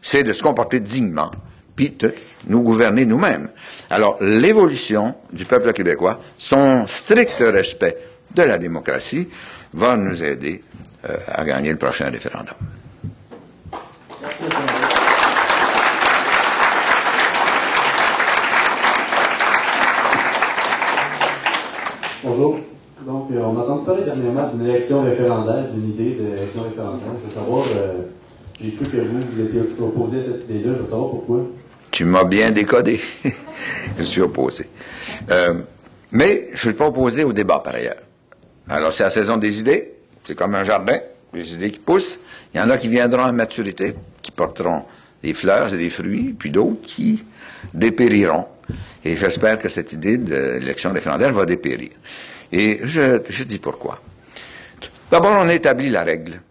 c'est 0.02 0.24
de 0.24 0.34
se 0.34 0.42
comporter 0.42 0.80
dignement, 0.80 1.32
puis 1.76 1.92
de 1.92 2.14
nous 2.48 2.62
gouverner 2.62 3.06
nous-mêmes. 3.06 3.50
Alors, 3.90 4.18
l'évolution 4.22 5.16
du 5.32 5.46
peuple 5.46 5.74
québécois, 5.74 6.20
son 6.38 6.88
strict 6.88 7.38
respect 7.40 7.98
de 8.34 8.44
la 8.44 8.58
démocratie, 8.58 9.30
va 9.74 9.96
nous 9.98 10.24
aider 10.24 10.64
euh, 11.10 11.16
à 11.28 11.46
gagner 11.46 11.72
le 11.72 11.78
prochain 11.78 12.10
référendum. 12.10 12.56
Bonjour. 22.24 22.69
Donc, 23.10 23.32
euh, 23.32 23.42
on 23.42 23.58
a 23.60 23.64
entendu 23.64 23.86
parler 23.86 24.04
dernièrement 24.04 24.48
d'une 24.54 24.68
élection 24.68 25.02
référendaire, 25.02 25.68
d'une 25.74 25.90
idée 25.90 26.12
d'élection 26.12 26.62
référendaire. 26.62 27.08
Je 27.24 27.28
veux 27.28 27.34
savoir, 27.34 27.66
euh, 27.76 28.04
j'ai 28.62 28.70
cru 28.70 28.86
que 28.86 28.98
vous, 28.98 29.22
vous 29.34 29.42
étiez 29.42 29.62
opposé 29.82 30.20
à 30.20 30.22
cette 30.22 30.48
idée-là. 30.48 30.76
Je 30.78 30.84
veux 30.84 30.90
savoir 30.90 31.10
pourquoi. 31.10 31.42
Tu 31.90 32.06
m'as 32.06 32.24
bien 32.24 32.52
décodé. 32.52 33.02
je 33.98 34.04
suis 34.04 34.22
opposé. 34.22 34.68
Euh, 35.32 35.56
mais 36.12 36.50
je 36.50 36.52
ne 36.52 36.58
suis 36.58 36.74
pas 36.74 36.86
opposé 36.86 37.24
au 37.24 37.34
débat, 37.34 37.60
par 37.66 37.74
ailleurs. 37.74 37.98
Alors, 38.70 38.94
c'est 38.94 39.02
la 39.02 39.10
saison 39.10 39.38
des 39.38 39.60
idées. 39.60 39.92
C'est 40.24 40.36
comme 40.36 40.54
un 40.54 40.64
jardin. 40.64 41.00
Les 41.34 41.56
idées 41.56 41.72
qui 41.72 41.80
poussent. 41.80 42.20
Il 42.54 42.60
y 42.60 42.62
en 42.62 42.70
a 42.70 42.78
qui 42.78 42.90
viendront 42.90 43.24
à 43.24 43.32
maturité, 43.32 43.96
qui 44.22 44.30
porteront 44.30 44.84
des 45.24 45.34
fleurs 45.34 45.74
et 45.74 45.78
des 45.80 45.90
fruits, 45.90 46.36
puis 46.38 46.52
d'autres 46.52 46.84
qui 46.84 47.24
dépériront. 47.74 48.46
Et 49.04 49.18
j'espère 49.18 49.58
que 49.58 49.68
cette 49.68 49.94
idée 49.94 50.20
de 50.20 50.60
l'élection 50.60 50.94
référendaire 50.94 51.34
va 51.34 51.48
dépérir. 51.48 51.90
Et 52.52 52.80
je, 52.84 53.22
je 53.30 53.44
dis 53.44 53.60
pourquoi. 53.60 54.02
D'abord, 55.12 55.38
on 55.40 55.50
a 55.50 55.54
établi 55.54 55.90
la 55.90 56.04
règle. 56.04 56.42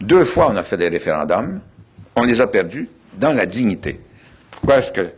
Deux 0.00 0.24
fois, 0.24 0.48
on 0.50 0.56
a 0.56 0.62
fait 0.62 0.76
des 0.76 0.88
référendums. 0.88 1.60
On 2.16 2.24
les 2.24 2.40
a 2.40 2.46
perdus 2.46 2.88
dans 3.14 3.32
la 3.32 3.46
dignité. 3.46 4.00
Pourquoi 4.50 4.78
est-ce 4.78 4.92
que... 4.92 5.08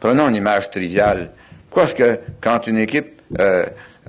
prenons 0.00 0.28
une 0.28 0.36
image 0.36 0.70
triviale. 0.70 1.30
Pourquoi 1.68 1.84
est-ce 1.84 1.94
que 1.94 2.18
quand 2.40 2.66
une 2.66 2.78
équipe 2.78 3.20
euh, 3.38 3.64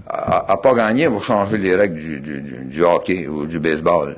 a, 0.08 0.58
pas 0.58 0.74
gagné, 0.74 1.08
vous 1.08 1.22
changez 1.22 1.58
les 1.58 1.76
règles 1.76 1.96
du, 1.96 2.20
du, 2.20 2.42
du, 2.42 2.84
hockey 2.84 3.28
ou 3.28 3.46
du 3.46 3.60
baseball? 3.60 4.18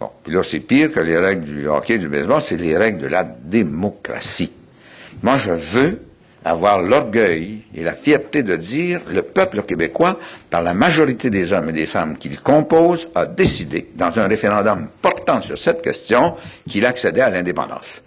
Bon, 0.00 0.10
puis 0.24 0.32
là, 0.32 0.42
c'est 0.42 0.60
pire 0.60 0.92
que 0.92 1.00
les 1.00 1.18
règles 1.18 1.44
du 1.44 1.68
hockey 1.68 1.94
et 1.94 1.98
du 1.98 2.08
baseball, 2.08 2.40
c'est 2.40 2.56
les 2.56 2.76
règles 2.76 3.00
de 3.00 3.08
la 3.08 3.24
démocratie. 3.24 4.52
Moi, 5.22 5.38
je 5.38 5.52
veux 5.52 6.00
avoir 6.46 6.80
l'orgueil 6.80 7.62
et 7.74 7.82
la 7.82 7.94
fierté 7.94 8.42
de 8.42 8.54
dire 8.54 9.00
le 9.10 9.22
peuple 9.22 9.62
québécois, 9.62 10.18
par 10.48 10.62
la 10.62 10.74
majorité 10.74 11.28
des 11.28 11.52
hommes 11.52 11.70
et 11.70 11.72
des 11.72 11.86
femmes 11.86 12.16
qu'il 12.16 12.40
compose, 12.40 13.08
a 13.14 13.26
décidé, 13.26 13.90
dans 13.94 14.18
un 14.18 14.28
référendum 14.28 14.86
portant 15.02 15.40
sur 15.40 15.58
cette 15.58 15.82
question, 15.82 16.36
qu'il 16.68 16.86
accédait 16.86 17.20
à 17.20 17.30
l'indépendance. 17.30 18.02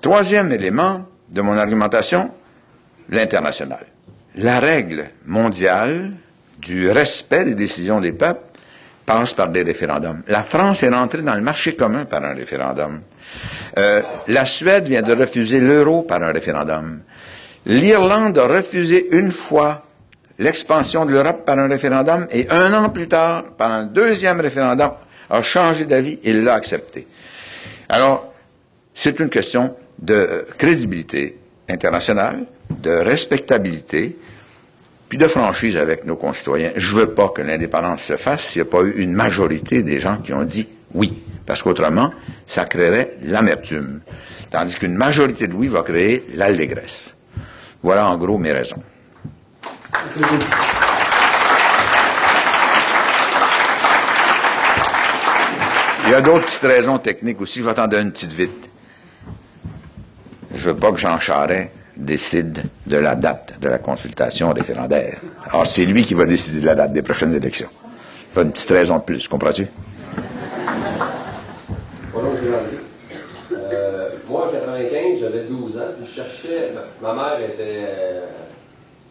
Troisième 0.00 0.52
élément 0.52 1.06
de 1.28 1.42
mon 1.42 1.56
argumentation, 1.58 2.30
l'international. 3.10 3.84
La 4.36 4.58
règle 4.58 5.10
mondiale 5.26 6.12
du 6.58 6.90
respect 6.90 7.44
des 7.44 7.54
décisions 7.54 8.00
des 8.00 8.12
peuples 8.12 8.40
passe 9.04 9.34
par 9.34 9.48
des 9.48 9.62
référendums. 9.62 10.22
La 10.28 10.44
France 10.44 10.82
est 10.82 10.88
rentrée 10.88 11.20
dans 11.20 11.34
le 11.34 11.42
marché 11.42 11.76
commun 11.76 12.06
par 12.06 12.24
un 12.24 12.32
référendum. 12.32 13.02
Euh, 13.76 14.00
la 14.28 14.46
Suède 14.46 14.88
vient 14.88 15.02
de 15.02 15.14
refuser 15.14 15.60
l'euro 15.60 16.02
par 16.02 16.22
un 16.22 16.32
référendum. 16.32 17.00
L'Irlande 17.66 18.38
a 18.38 18.46
refusé 18.46 19.16
une 19.16 19.32
fois 19.32 19.86
l'expansion 20.38 21.06
de 21.06 21.12
l'Europe 21.12 21.44
par 21.46 21.58
un 21.58 21.68
référendum 21.68 22.26
et 22.30 22.46
un 22.50 22.72
an 22.74 22.90
plus 22.90 23.08
tard, 23.08 23.44
par 23.56 23.70
un 23.70 23.84
deuxième 23.84 24.40
référendum, 24.40 24.90
a 25.30 25.42
changé 25.42 25.86
d'avis 25.86 26.18
et 26.24 26.32
l'a 26.32 26.54
accepté. 26.54 27.06
Alors, 27.88 28.32
c'est 28.92 29.18
une 29.20 29.30
question 29.30 29.74
de 29.98 30.44
crédibilité 30.58 31.38
internationale, 31.68 32.44
de 32.78 32.90
respectabilité, 32.90 34.16
puis 35.08 35.18
de 35.18 35.26
franchise 35.26 35.76
avec 35.76 36.04
nos 36.04 36.16
concitoyens. 36.16 36.72
Je 36.76 36.94
veux 36.94 37.10
pas 37.14 37.28
que 37.28 37.42
l'indépendance 37.42 38.02
se 38.02 38.16
fasse 38.16 38.44
s'il 38.44 38.62
n'y 38.62 38.68
a 38.68 38.70
pas 38.70 38.82
eu 38.82 38.94
une 38.96 39.12
majorité 39.12 39.82
des 39.82 40.00
gens 40.00 40.18
qui 40.18 40.32
ont 40.32 40.44
dit 40.44 40.68
oui, 40.92 41.14
parce 41.46 41.62
qu'autrement, 41.62 42.12
ça 42.46 42.64
créerait 42.64 43.14
l'amertume. 43.22 44.00
Tandis 44.50 44.76
qu'une 44.76 44.94
majorité 44.94 45.46
de 45.46 45.54
oui 45.54 45.68
va 45.68 45.82
créer 45.82 46.24
l'allégresse. 46.34 47.13
Voilà 47.84 48.08
en 48.08 48.16
gros 48.16 48.38
mes 48.38 48.50
raisons. 48.50 48.82
Il 56.06 56.10
y 56.10 56.14
a 56.14 56.22
d'autres 56.22 56.46
petites 56.46 56.62
raisons 56.62 56.96
techniques 56.96 57.42
aussi. 57.42 57.60
Je 57.60 57.66
vais 57.66 57.74
t'en 57.74 57.86
donner 57.86 58.04
une 58.04 58.12
petite 58.12 58.32
vite. 58.32 58.70
Je 60.54 60.70
veux 60.70 60.76
pas 60.76 60.92
que 60.92 60.96
Jean 60.96 61.18
Charest 61.18 61.68
décide 61.94 62.62
de 62.86 62.96
la 62.96 63.14
date 63.16 63.60
de 63.60 63.68
la 63.68 63.76
consultation 63.76 64.50
référendaire. 64.54 65.18
Alors, 65.50 65.66
c'est 65.66 65.84
lui 65.84 66.06
qui 66.06 66.14
va 66.14 66.24
décider 66.24 66.60
de 66.60 66.66
la 66.66 66.74
date 66.74 66.94
des 66.94 67.02
prochaines 67.02 67.34
élections. 67.34 67.68
Pas 68.32 68.44
une 68.44 68.52
petite 68.52 68.70
raison 68.70 68.96
de 68.96 69.02
plus, 69.02 69.28
comprends-tu? 69.28 69.66
Bonjour, 72.14 72.32
M. 72.32 72.50
Landry. 72.50 72.78
Euh, 73.52 74.08
moi, 74.26 74.46
en 74.46 74.50
95, 74.50 75.20
j'avais 75.20 75.44
12 75.44 75.76
ans, 75.76 75.80
puis 75.98 76.03
je 76.03 76.03
cherchais, 76.14 76.72
ma, 77.02 77.12
mère 77.12 77.40
était 77.40 77.84
euh, 77.88 78.26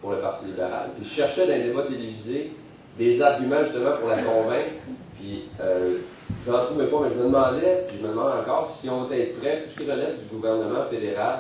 pour 0.02 0.12
le 0.12 0.18
Parti 0.18 0.46
libéral, 0.46 0.90
puis 0.96 1.08
je 1.08 1.16
cherchais 1.16 1.48
dans 1.48 1.54
les 1.54 1.64
débats 1.64 1.84
télévisés 1.84 2.52
des 2.98 3.22
arguments 3.22 3.64
justement 3.64 3.98
pour 4.00 4.10
la 4.10 4.22
convaincre, 4.22 4.72
puis 5.16 5.44
euh, 5.60 5.98
j'en 6.46 6.66
trouvais 6.66 6.88
pas, 6.88 6.98
mais 7.04 7.10
je 7.10 7.20
me 7.20 7.24
demandais, 7.26 7.86
puis 7.88 7.98
je 8.00 8.08
me 8.08 8.12
demande 8.12 8.32
encore, 8.40 8.74
si 8.74 8.90
on 8.90 9.06
était 9.06 9.34
prêt, 9.40 9.64
tout 9.64 9.72
ce 9.72 9.84
qui 9.84 9.92
relève 9.92 10.18
du 10.18 10.36
gouvernement 10.36 10.84
fédéral, 10.90 11.40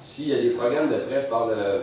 s'il 0.00 0.28
y 0.28 0.34
a 0.34 0.40
des 0.40 0.50
programmes 0.50 0.88
de 0.88 0.98
prêt, 0.98 1.22
de, 1.22 1.80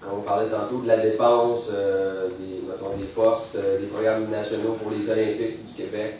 quand 0.00 0.16
on 0.16 0.20
parlait 0.20 0.48
tantôt 0.48 0.80
de 0.82 0.88
la 0.88 0.98
défense, 0.98 1.64
euh, 1.72 2.28
des, 2.38 2.62
mettons, 2.66 2.96
des 2.96 3.04
postes, 3.04 3.56
euh, 3.56 3.80
des 3.80 3.86
programmes 3.86 4.30
nationaux 4.30 4.76
pour 4.80 4.90
les 4.90 5.10
Olympiques 5.10 5.66
du 5.66 5.74
Québec, 5.74 6.14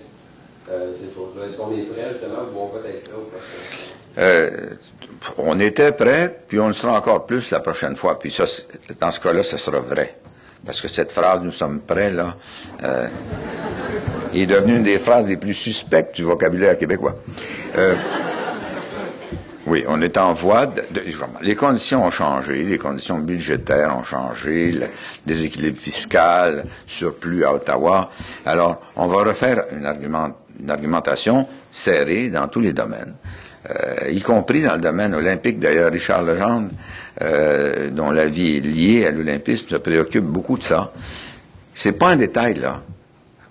ces 0.69 1.15
choses-là. 1.15 1.47
Est-ce 1.47 1.57
qu'on 1.57 1.73
est 1.73 1.85
prêt 1.85 2.11
justement 2.13 2.43
ou 2.55 2.61
on 2.61 2.67
va 2.67 2.87
être 2.87 3.05
prêt 3.05 3.15
ou 3.17 3.25
pas? 3.31 3.98
Euh, 4.19 4.51
on 5.37 5.59
était 5.61 5.93
prêt, 5.93 6.39
puis 6.49 6.59
on 6.61 6.69
le 6.69 6.73
sera 6.73 6.97
encore 6.97 7.27
plus 7.27 7.51
la 7.51 7.61
prochaine 7.61 7.97
fois. 7.97 8.19
Puis 8.19 8.31
ça, 8.31 8.45
dans 9.01 9.11
ce 9.11 9.21
cas-là, 9.21 9.43
ce 9.43 9.57
sera 9.57 9.79
vrai. 9.79 10.17
Parce 10.65 10.81
que 10.81 10.89
cette 10.89 11.13
phrase, 11.13 11.41
nous 11.43 11.53
sommes 11.53 11.81
prêts, 11.81 12.11
là, 12.11 12.35
euh, 12.85 13.09
est 14.35 14.47
devenue 14.47 14.77
une 14.77 14.83
des 14.83 14.99
phrases 14.99 15.29
les 15.29 15.37
plus 15.37 15.55
suspectes 15.55 16.17
du 16.17 16.25
vocabulaire 16.25 16.77
québécois. 16.77 17.17
Euh, 17.77 17.95
oui, 19.67 19.85
on 19.87 20.01
est 20.01 20.17
en 20.17 20.33
voie 20.33 20.67
de, 20.67 20.83
Les 21.43 21.55
conditions 21.55 22.05
ont 22.05 22.11
changé, 22.11 22.65
les 22.65 22.79
conditions 22.79 23.19
budgétaires 23.19 23.95
ont 23.97 24.03
changé, 24.03 24.73
le 24.73 24.87
déséquilibre 25.27 25.79
fiscal, 25.79 26.65
surplus 26.87 27.45
à 27.45 27.53
Ottawa. 27.53 28.11
Alors, 28.47 28.81
on 28.97 29.07
va 29.07 29.25
refaire 29.25 29.65
une 29.73 30.71
argumentation 30.71 31.47
serrée 31.71 32.31
dans 32.31 32.49
tous 32.49 32.61
les 32.61 32.73
domaines, 32.73 33.15
euh, 33.71 34.11
y 34.11 34.21
compris 34.21 34.63
dans 34.63 34.75
le 34.75 34.81
domaine 34.81 35.15
olympique. 35.15 35.59
D'ailleurs, 35.59 35.91
Richard 35.93 36.23
Legendre, 36.23 36.71
euh, 37.23 37.91
dont 37.91 38.11
la 38.11 38.27
vie 38.27 38.57
est 38.57 38.61
liée 38.61 39.07
à 39.07 39.11
l'olympisme, 39.11 39.69
se 39.69 39.77
préoccupe 39.77 40.25
beaucoup 40.25 40.57
de 40.59 40.63
ça. 40.63 40.93
C'est 41.75 41.93
pas 41.99 42.11
un 42.11 42.17
détail, 42.17 42.55
là. 42.55 42.81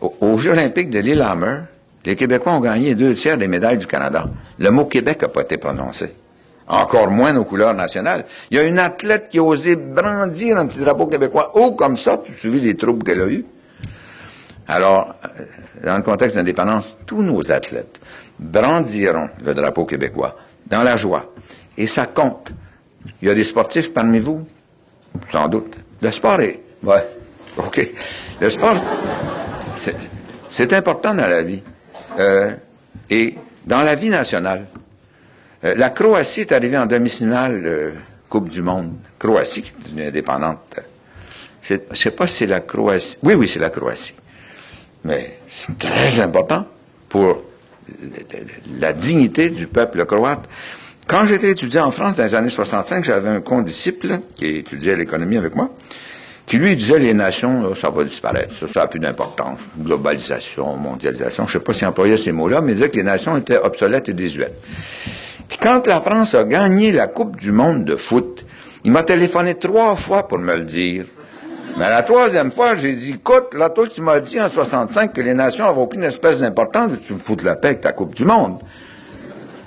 Au- 0.01 0.15
Aux 0.21 0.37
Jeux 0.37 0.51
olympiques 0.51 0.89
de 0.89 0.99
Lillehammer, 0.99 1.59
les 2.05 2.15
Québécois 2.15 2.53
ont 2.53 2.59
gagné 2.61 2.95
deux 2.95 3.13
tiers 3.13 3.37
des 3.37 3.47
médailles 3.47 3.77
du 3.77 3.87
Canada. 3.87 4.27
Le 4.59 4.69
mot 4.71 4.85
Québec 4.85 5.21
n'a 5.21 5.27
pas 5.27 5.41
été 5.41 5.57
prononcé. 5.57 6.13
Encore 6.69 7.09
moins 7.09 7.31
nos 7.33 7.45
couleurs 7.45 7.73
nationales. 7.73 8.25
Il 8.51 8.57
y 8.57 8.59
a 8.59 8.63
une 8.63 8.79
athlète 8.79 9.29
qui 9.29 9.39
a 9.39 9.43
osé 9.43 9.75
brandir 9.77 10.57
un 10.57 10.65
petit 10.67 10.79
drapeau 10.79 11.07
québécois 11.07 11.51
haut 11.55 11.71
comme 11.71 11.95
ça, 11.95 12.17
puis 12.17 12.33
suivi 12.37 12.59
les 12.59 12.75
troubles 12.75 13.03
qu'elle 13.05 13.21
a 13.21 13.27
eus. 13.27 13.45
Alors, 14.67 15.15
euh, 15.23 15.43
dans 15.85 15.95
le 15.97 16.03
contexte 16.03 16.35
d'indépendance, 16.35 16.95
tous 17.05 17.21
nos 17.21 17.51
athlètes 17.51 17.99
brandiront 18.39 19.29
le 19.43 19.53
drapeau 19.53 19.85
québécois 19.85 20.37
dans 20.67 20.83
la 20.83 20.97
joie. 20.97 21.31
Et 21.77 21.87
ça 21.87 22.05
compte. 22.07 22.51
Il 23.21 23.27
y 23.27 23.31
a 23.31 23.35
des 23.35 23.43
sportifs 23.43 23.93
parmi 23.93 24.19
vous, 24.19 24.47
sans 25.31 25.47
doute. 25.47 25.77
Le 26.01 26.11
sport 26.11 26.39
est... 26.41 26.59
Ouais, 26.83 27.07
OK. 27.57 27.87
Le 28.39 28.49
sport, 28.49 28.75
c'est- 29.75 30.73
important 30.73 31.13
dans 31.13 31.27
la 31.27 31.41
vie. 31.43 31.61
Euh, 32.19 32.51
et 33.09 33.35
dans 33.65 33.81
la 33.81 33.95
vie 33.95 34.09
nationale. 34.09 34.65
Euh, 35.63 35.73
la 35.75 35.89
Croatie 35.89 36.41
est 36.41 36.51
arrivée 36.51 36.77
en 36.77 36.85
demi-finale 36.85 37.61
euh, 37.65 37.91
Coupe 38.29 38.49
du 38.49 38.61
Monde. 38.61 38.93
Croatie, 39.17 39.61
qui 39.63 39.69
est 39.71 39.83
devenue 39.85 40.07
indépendante. 40.07 40.79
Je 41.61 41.75
ne 41.75 41.95
sais 41.95 42.11
pas 42.11 42.27
si 42.27 42.37
c'est 42.37 42.47
la 42.47 42.59
Croatie. 42.59 43.17
Oui, 43.23 43.33
oui, 43.33 43.47
c'est 43.47 43.59
la 43.59 43.69
Croatie. 43.69 44.13
Mais 45.03 45.39
c'est 45.47 45.77
très 45.77 46.19
important 46.19 46.65
pour 47.09 47.43
la 48.79 48.93
dignité 48.93 49.49
du 49.49 49.67
peuple 49.67 50.05
croate. 50.05 50.47
Quand 51.07 51.25
j'étais 51.25 51.51
étudiant 51.51 51.85
en 51.85 51.91
France 51.91 52.17
dans 52.17 52.23
les 52.23 52.35
années 52.35 52.49
65, 52.49 53.05
j'avais 53.05 53.29
un 53.29 53.41
condisciple 53.41 54.19
qui 54.35 54.45
étudiait 54.57 54.95
l'économie 54.95 55.37
avec 55.37 55.55
moi, 55.55 55.69
qui 56.45 56.57
lui 56.57 56.75
disait 56.75 56.99
les 56.99 57.13
nations, 57.13 57.61
là, 57.61 57.75
ça 57.79 57.89
va 57.89 58.03
disparaître, 58.03 58.53
ça, 58.53 58.67
ça 58.67 58.79
n'a 58.81 58.87
plus 58.87 58.99
d'importance. 58.99 59.59
Globalisation, 59.79 60.75
mondialisation, 60.75 61.47
je 61.47 61.57
ne 61.57 61.59
sais 61.59 61.63
pas 61.63 61.73
s'il 61.73 61.87
employait 61.87 62.17
ces 62.17 62.33
mots-là, 62.33 62.61
mais 62.61 62.73
il 62.73 62.75
disait 62.75 62.89
que 62.89 62.97
les 62.97 63.03
nations 63.03 63.37
étaient 63.37 63.57
obsolètes 63.57 64.09
et 64.09 64.13
désuètes. 64.13 64.59
Puis 65.47 65.57
quand 65.61 65.87
la 65.87 66.01
France 66.01 66.35
a 66.35 66.43
gagné 66.43 66.91
la 66.91 67.07
Coupe 67.07 67.37
du 67.37 67.51
monde 67.51 67.85
de 67.85 67.95
foot, 67.95 68.45
il 68.83 68.91
m'a 68.91 69.03
téléphoné 69.03 69.55
trois 69.55 69.95
fois 69.95 70.27
pour 70.27 70.39
me 70.39 70.55
le 70.55 70.63
dire. 70.63 71.05
Mais 71.77 71.89
la 71.89 72.01
troisième 72.01 72.51
fois, 72.51 72.75
j'ai 72.75 72.93
dit, 72.93 73.11
écoute, 73.11 73.53
là, 73.53 73.69
toi, 73.69 73.87
tu 73.87 74.01
m'as 74.01 74.19
dit 74.19 74.41
en 74.41 74.49
65 74.49 75.13
que 75.13 75.21
les 75.21 75.35
nations 75.35 75.65
n'avaient 75.65 75.81
aucune 75.81 76.03
espèce 76.03 76.39
d'importance, 76.39 76.93
tu 77.05 77.13
me 77.13 77.19
fous 77.19 77.35
de 77.35 77.45
la 77.45 77.55
paix 77.55 77.67
avec 77.67 77.81
ta 77.81 77.91
Coupe 77.91 78.15
du 78.15 78.25
monde? 78.25 78.57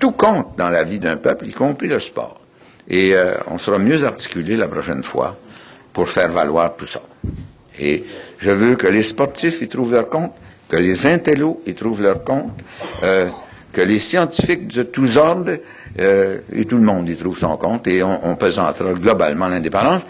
Tout 0.00 0.10
compte 0.10 0.58
dans 0.58 0.70
la 0.70 0.82
vie 0.82 0.98
d'un 0.98 1.16
peuple, 1.16 1.46
y 1.46 1.52
compris 1.52 1.86
le 1.86 2.00
sport. 2.00 2.40
Et 2.88 3.14
euh, 3.14 3.34
on 3.46 3.58
sera 3.58 3.78
mieux 3.78 4.02
articulé 4.02 4.56
la 4.56 4.66
prochaine 4.66 5.04
fois 5.04 5.36
pour 5.92 6.08
faire 6.08 6.32
valoir 6.32 6.74
tout 6.76 6.86
ça. 6.86 7.00
Et 7.78 8.04
je 8.38 8.50
veux 8.50 8.74
que 8.74 8.88
les 8.88 9.04
sportifs 9.04 9.62
y 9.62 9.68
trouvent 9.68 9.92
leur 9.92 10.08
compte, 10.08 10.32
que 10.68 10.78
les 10.78 11.06
intellos 11.06 11.62
y 11.64 11.74
trouvent 11.74 12.02
leur 12.02 12.24
compte, 12.24 12.50
euh, 13.04 13.28
que 13.72 13.82
les 13.82 14.00
scientifiques 14.00 14.66
de 14.66 14.82
tous 14.82 15.16
ordres 15.16 15.58
euh, 16.00 16.38
et 16.52 16.64
tout 16.64 16.76
le 16.76 16.82
monde 16.82 17.08
y 17.08 17.14
trouve 17.14 17.38
son 17.38 17.56
compte 17.56 17.86
et 17.86 18.02
on, 18.02 18.20
on 18.24 18.36
globalement 18.94 19.46
l'indépendance. 19.46 20.02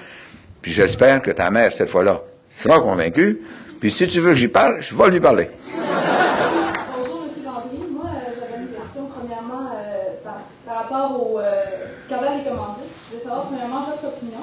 Puis 0.62 0.72
j'espère 0.72 1.22
que 1.22 1.30
ta 1.30 1.50
mère, 1.50 1.72
cette 1.72 1.88
fois-là, 1.88 2.20
sera 2.50 2.80
convaincue. 2.80 3.40
Puis 3.80 3.90
si 3.90 4.06
tu 4.08 4.20
veux 4.20 4.32
que 4.32 4.36
j'y 4.36 4.48
parle, 4.48 4.80
je 4.80 4.94
vais 4.94 5.10
lui 5.10 5.20
parler. 5.20 5.50
Bonjour, 5.74 7.24
M. 7.24 7.44
Landry. 7.44 7.78
Moi, 7.90 8.04
euh, 8.04 8.34
j'avais 8.38 8.62
une 8.62 8.68
question, 8.68 9.08
premièrement, 9.16 9.70
euh, 9.72 10.32
par, 10.66 10.76
rapport 10.76 11.32
au 11.32 11.38
euh, 11.38 11.64
scandale 12.06 12.42
des 12.42 12.50
commandites. 12.50 12.84
Je 13.08 13.14
voulais 13.14 13.24
savoir, 13.24 13.46
premièrement, 13.46 13.86
votre 13.86 14.14
opinion. 14.14 14.40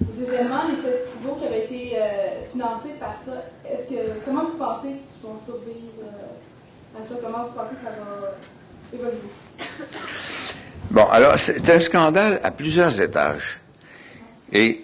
Deuxièmement, 0.00 0.62
les 0.68 0.76
festivals 0.76 1.38
qui 1.38 1.46
avaient 1.46 1.64
été 1.64 1.96
euh, 1.96 2.50
financés 2.52 2.94
par 2.98 3.14
ça, 3.24 3.32
comment 4.24 4.42
vous 4.42 4.58
pensez 4.58 4.88
qu'ils 4.88 5.28
vont 5.28 5.38
survivre 5.44 6.02
euh, 6.02 6.98
à? 6.98 7.20
Comment 7.22 7.44
vous 7.44 7.54
pensez 7.54 7.74
que 7.76 7.84
ça 7.84 7.92
va 8.00 8.34
évoluer? 8.92 9.18
Bon, 10.90 11.06
alors, 11.10 11.38
c'est 11.38 11.70
un 11.70 11.80
scandale 11.80 12.40
à 12.42 12.50
plusieurs 12.50 13.00
étages. 13.00 13.60
Et 14.52 14.80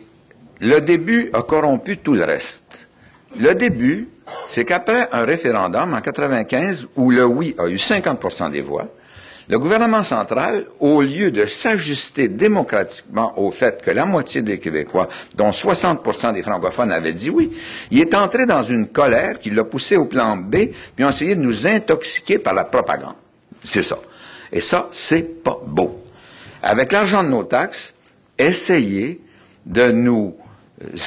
le 0.60 0.80
début 0.80 1.30
a 1.32 1.42
corrompu 1.42 1.98
tout 1.98 2.14
le 2.14 2.24
reste. 2.24 2.86
Le 3.38 3.54
début, 3.54 4.08
c'est 4.48 4.64
qu'après 4.64 5.08
un 5.12 5.24
référendum 5.24 5.94
en 5.94 6.00
95 6.00 6.88
où 6.96 7.10
le 7.10 7.24
oui 7.24 7.54
a 7.58 7.66
eu 7.68 7.76
50% 7.76 8.50
des 8.50 8.62
voix, 8.62 8.88
le 9.48 9.60
gouvernement 9.60 10.02
central, 10.02 10.64
au 10.80 11.02
lieu 11.02 11.30
de 11.30 11.46
s'ajuster 11.46 12.26
démocratiquement 12.26 13.38
au 13.38 13.52
fait 13.52 13.80
que 13.80 13.92
la 13.92 14.04
moitié 14.04 14.42
des 14.42 14.58
Québécois, 14.58 15.08
dont 15.36 15.50
60% 15.50 16.34
des 16.34 16.42
francophones 16.42 16.90
avaient 16.90 17.12
dit 17.12 17.30
oui, 17.30 17.52
il 17.92 18.00
est 18.00 18.14
entré 18.14 18.46
dans 18.46 18.62
une 18.62 18.88
colère 18.88 19.38
qui 19.38 19.50
l'a 19.50 19.62
poussé 19.62 19.96
au 19.96 20.06
plan 20.06 20.36
B, 20.36 20.56
puis 20.96 21.04
a 21.04 21.10
essayé 21.10 21.36
de 21.36 21.42
nous 21.42 21.66
intoxiquer 21.66 22.38
par 22.38 22.54
la 22.54 22.64
propagande. 22.64 23.14
C'est 23.62 23.84
ça. 23.84 23.98
Et 24.50 24.60
ça, 24.60 24.88
c'est 24.90 25.44
pas 25.44 25.60
beau. 25.64 26.02
Avec 26.62 26.90
l'argent 26.90 27.22
de 27.22 27.28
nos 27.28 27.44
taxes, 27.44 27.94
essayer 28.38 29.20
de 29.64 29.92
nous 29.92 30.34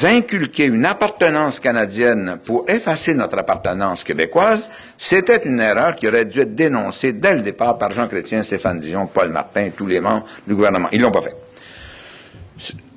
inculquer 0.04 0.66
une 0.66 0.86
appartenance 0.86 1.60
canadienne 1.60 2.40
pour 2.44 2.66
effacer 2.68 3.14
notre 3.14 3.38
appartenance 3.38 4.04
québécoise, 4.04 4.72
c'était 4.98 5.44
une 5.46 5.60
erreur 5.60 5.96
qui 5.96 6.08
aurait 6.08 6.26
dû 6.26 6.40
être 6.40 6.56
dénoncée 6.56 7.14
dès 7.14 7.36
le 7.36 7.42
départ 7.42 7.78
par 7.78 7.92
Jean 7.92 8.08
Chrétien, 8.08 8.42
Stéphane 8.42 8.80
Dion, 8.80 9.06
Paul 9.08 9.30
Martin 9.30 9.66
et 9.66 9.72
tous 9.72 9.86
les 9.86 10.00
membres 10.00 10.26
du 10.48 10.56
gouvernement. 10.56 10.90
Ils 10.92 11.02
l'ont 11.02 11.12
pas 11.12 11.22
fait. 11.22 11.36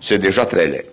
C'est- 0.00 0.18
déjà 0.18 0.46
très 0.46 0.66
laid. 0.66 0.90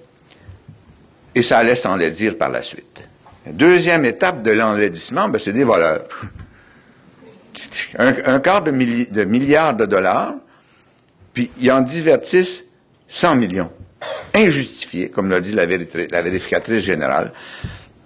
Et 1.34 1.42
ça 1.44 1.60
allait 1.60 1.76
s'enlaidir 1.76 2.38
par 2.38 2.50
la 2.50 2.62
suite. 2.62 3.02
Deuxième 3.48 4.06
étape 4.06 4.44
de 4.44 4.52
l'enlaidissement, 4.52 5.30
ben, 5.30 5.40
c'est 5.40 5.54
des 5.54 5.64
voleurs. 5.64 6.04
Un, 7.98 8.40
quart 8.40 8.62
de, 8.64 8.72
de 8.72 9.24
milliard 9.24 9.74
de 9.76 9.86
dollars, 9.86 10.34
puis 11.34 11.50
ils 11.60 11.72
en 11.72 11.82
divertissent 11.82 12.64
100 13.08 13.36
millions. 13.36 13.72
Injustifiés, 14.34 15.10
comme 15.10 15.30
l'a 15.30 15.42
dit 15.42 15.52
la, 15.52 15.66
vérificatrice 15.66 16.84
générale, 16.84 17.34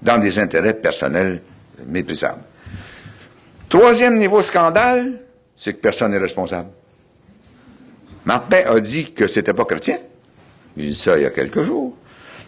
dans 0.01 0.17
des 0.17 0.39
intérêts 0.39 0.73
personnels 0.73 1.41
méprisables. 1.87 2.41
Troisième 3.69 4.17
niveau 4.17 4.41
scandale, 4.41 5.19
c'est 5.55 5.73
que 5.73 5.79
personne 5.79 6.11
n'est 6.11 6.17
responsable. 6.17 6.69
Martin 8.25 8.61
a 8.67 8.79
dit 8.79 9.11
que 9.11 9.27
c'était 9.27 9.53
pas 9.53 9.65
chrétien. 9.65 9.97
Il 10.77 10.89
dit 10.89 10.95
ça 10.95 11.17
il 11.17 11.23
y 11.23 11.25
a 11.25 11.29
quelques 11.29 11.63
jours. 11.63 11.95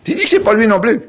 Puis 0.04 0.14
il 0.14 0.16
dit 0.16 0.24
que 0.24 0.30
c'est 0.30 0.44
pas 0.44 0.54
lui 0.54 0.68
non 0.68 0.80
plus. 0.80 1.02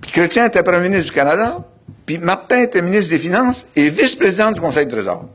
Puis 0.00 0.12
Chrétien 0.12 0.46
était 0.46 0.62
premier 0.62 0.88
ministre 0.88 1.06
du 1.06 1.12
Canada, 1.12 1.64
puis 2.06 2.18
Martin 2.18 2.62
était 2.62 2.82
ministre 2.82 3.10
des 3.10 3.18
Finances 3.18 3.66
et 3.74 3.90
vice-président 3.90 4.52
du 4.52 4.60
Conseil 4.60 4.86
de 4.86 4.90
Trésor. 4.90 5.26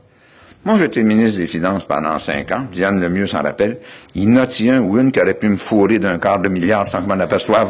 Moi, 0.64 0.78
j'étais 0.78 1.02
ministre 1.02 1.40
des 1.40 1.46
Finances 1.46 1.84
pendant 1.84 2.18
cinq 2.18 2.50
ans. 2.50 2.66
Diane 2.72 2.98
Lemieux 2.98 3.26
s'en 3.26 3.42
rappelle. 3.42 3.80
Il 4.14 4.30
n'a 4.30 4.46
un 4.70 4.78
ou 4.78 4.98
une 4.98 5.12
qui 5.12 5.20
aurait 5.20 5.34
pu 5.34 5.46
me 5.50 5.58
fourrer 5.58 5.98
d'un 5.98 6.18
quart 6.18 6.38
de 6.38 6.48
milliard 6.48 6.88
sans 6.88 7.02
que 7.02 7.06
m'en 7.06 7.20
aperçoive? 7.20 7.68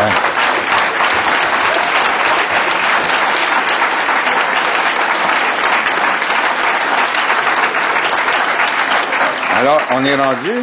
Hein? 0.00 0.10
Alors, 9.58 9.82
on 9.94 10.02
est 10.02 10.14
rendu 10.14 10.62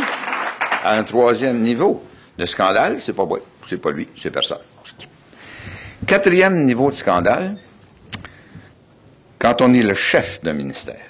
à 0.83 0.93
un 0.95 1.03
troisième 1.03 1.61
niveau 1.61 2.03
de 2.39 2.45
scandale. 2.45 2.95
C'est 2.99 3.13
pas 3.13 3.25
moi, 3.25 3.37
c'est 3.69 3.79
pas 3.79 3.91
lui, 3.91 4.07
c'est 4.19 4.31
personne. 4.31 4.57
Quatrième 6.07 6.65
niveau 6.65 6.89
de 6.89 6.95
scandale, 6.95 7.55
quand 9.39 9.61
on 9.61 9.73
est 9.73 9.83
le 9.83 9.93
chef 9.93 10.41
d'un 10.43 10.53
ministère, 10.53 11.01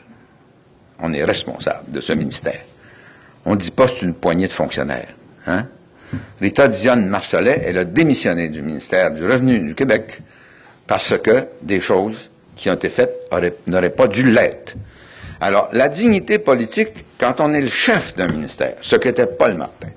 on 1.00 1.14
est 1.14 1.24
responsable 1.24 1.92
de 1.92 2.02
ce 2.02 2.14
ministère. 2.14 2.62
On 3.46 3.52
ne 3.52 3.60
dit 3.60 3.72
pas 3.72 3.88
c'est 3.88 4.02
une 4.02 4.14
poignée 4.14 4.48
de 4.48 4.54
fonctionnaires. 4.54 5.14
Hein? 5.48 5.68
Rita 6.42 6.68
Diane 6.68 7.08
Marcelet, 7.08 7.62
elle 7.66 7.78
a 7.78 7.84
démissionné 7.86 8.50
du 8.50 8.62
ministère 8.62 9.12
du 9.12 9.26
Revenu 9.26 9.60
du 9.60 9.76
Québec 9.76 10.22
parce 10.88 11.18
que 11.18 11.46
des 11.62 11.82
choses 11.82 12.30
qui 12.56 12.70
ont 12.70 12.74
été 12.74 12.90
faites 12.90 13.14
n'auraient 13.68 13.90
pas 13.90 14.08
dû 14.08 14.24
l'être. 14.24 14.76
Alors, 15.42 15.70
la 15.74 15.90
dignité 15.90 16.40
politique, 16.40 17.06
quand 17.20 17.40
on 17.40 17.54
est 17.54 17.62
le 17.62 17.70
chef 17.70 18.16
d'un 18.16 18.28
ministère, 18.28 18.76
ce 18.82 18.96
qu'était 18.96 19.28
Paul 19.28 19.56
Martin, 19.56 19.90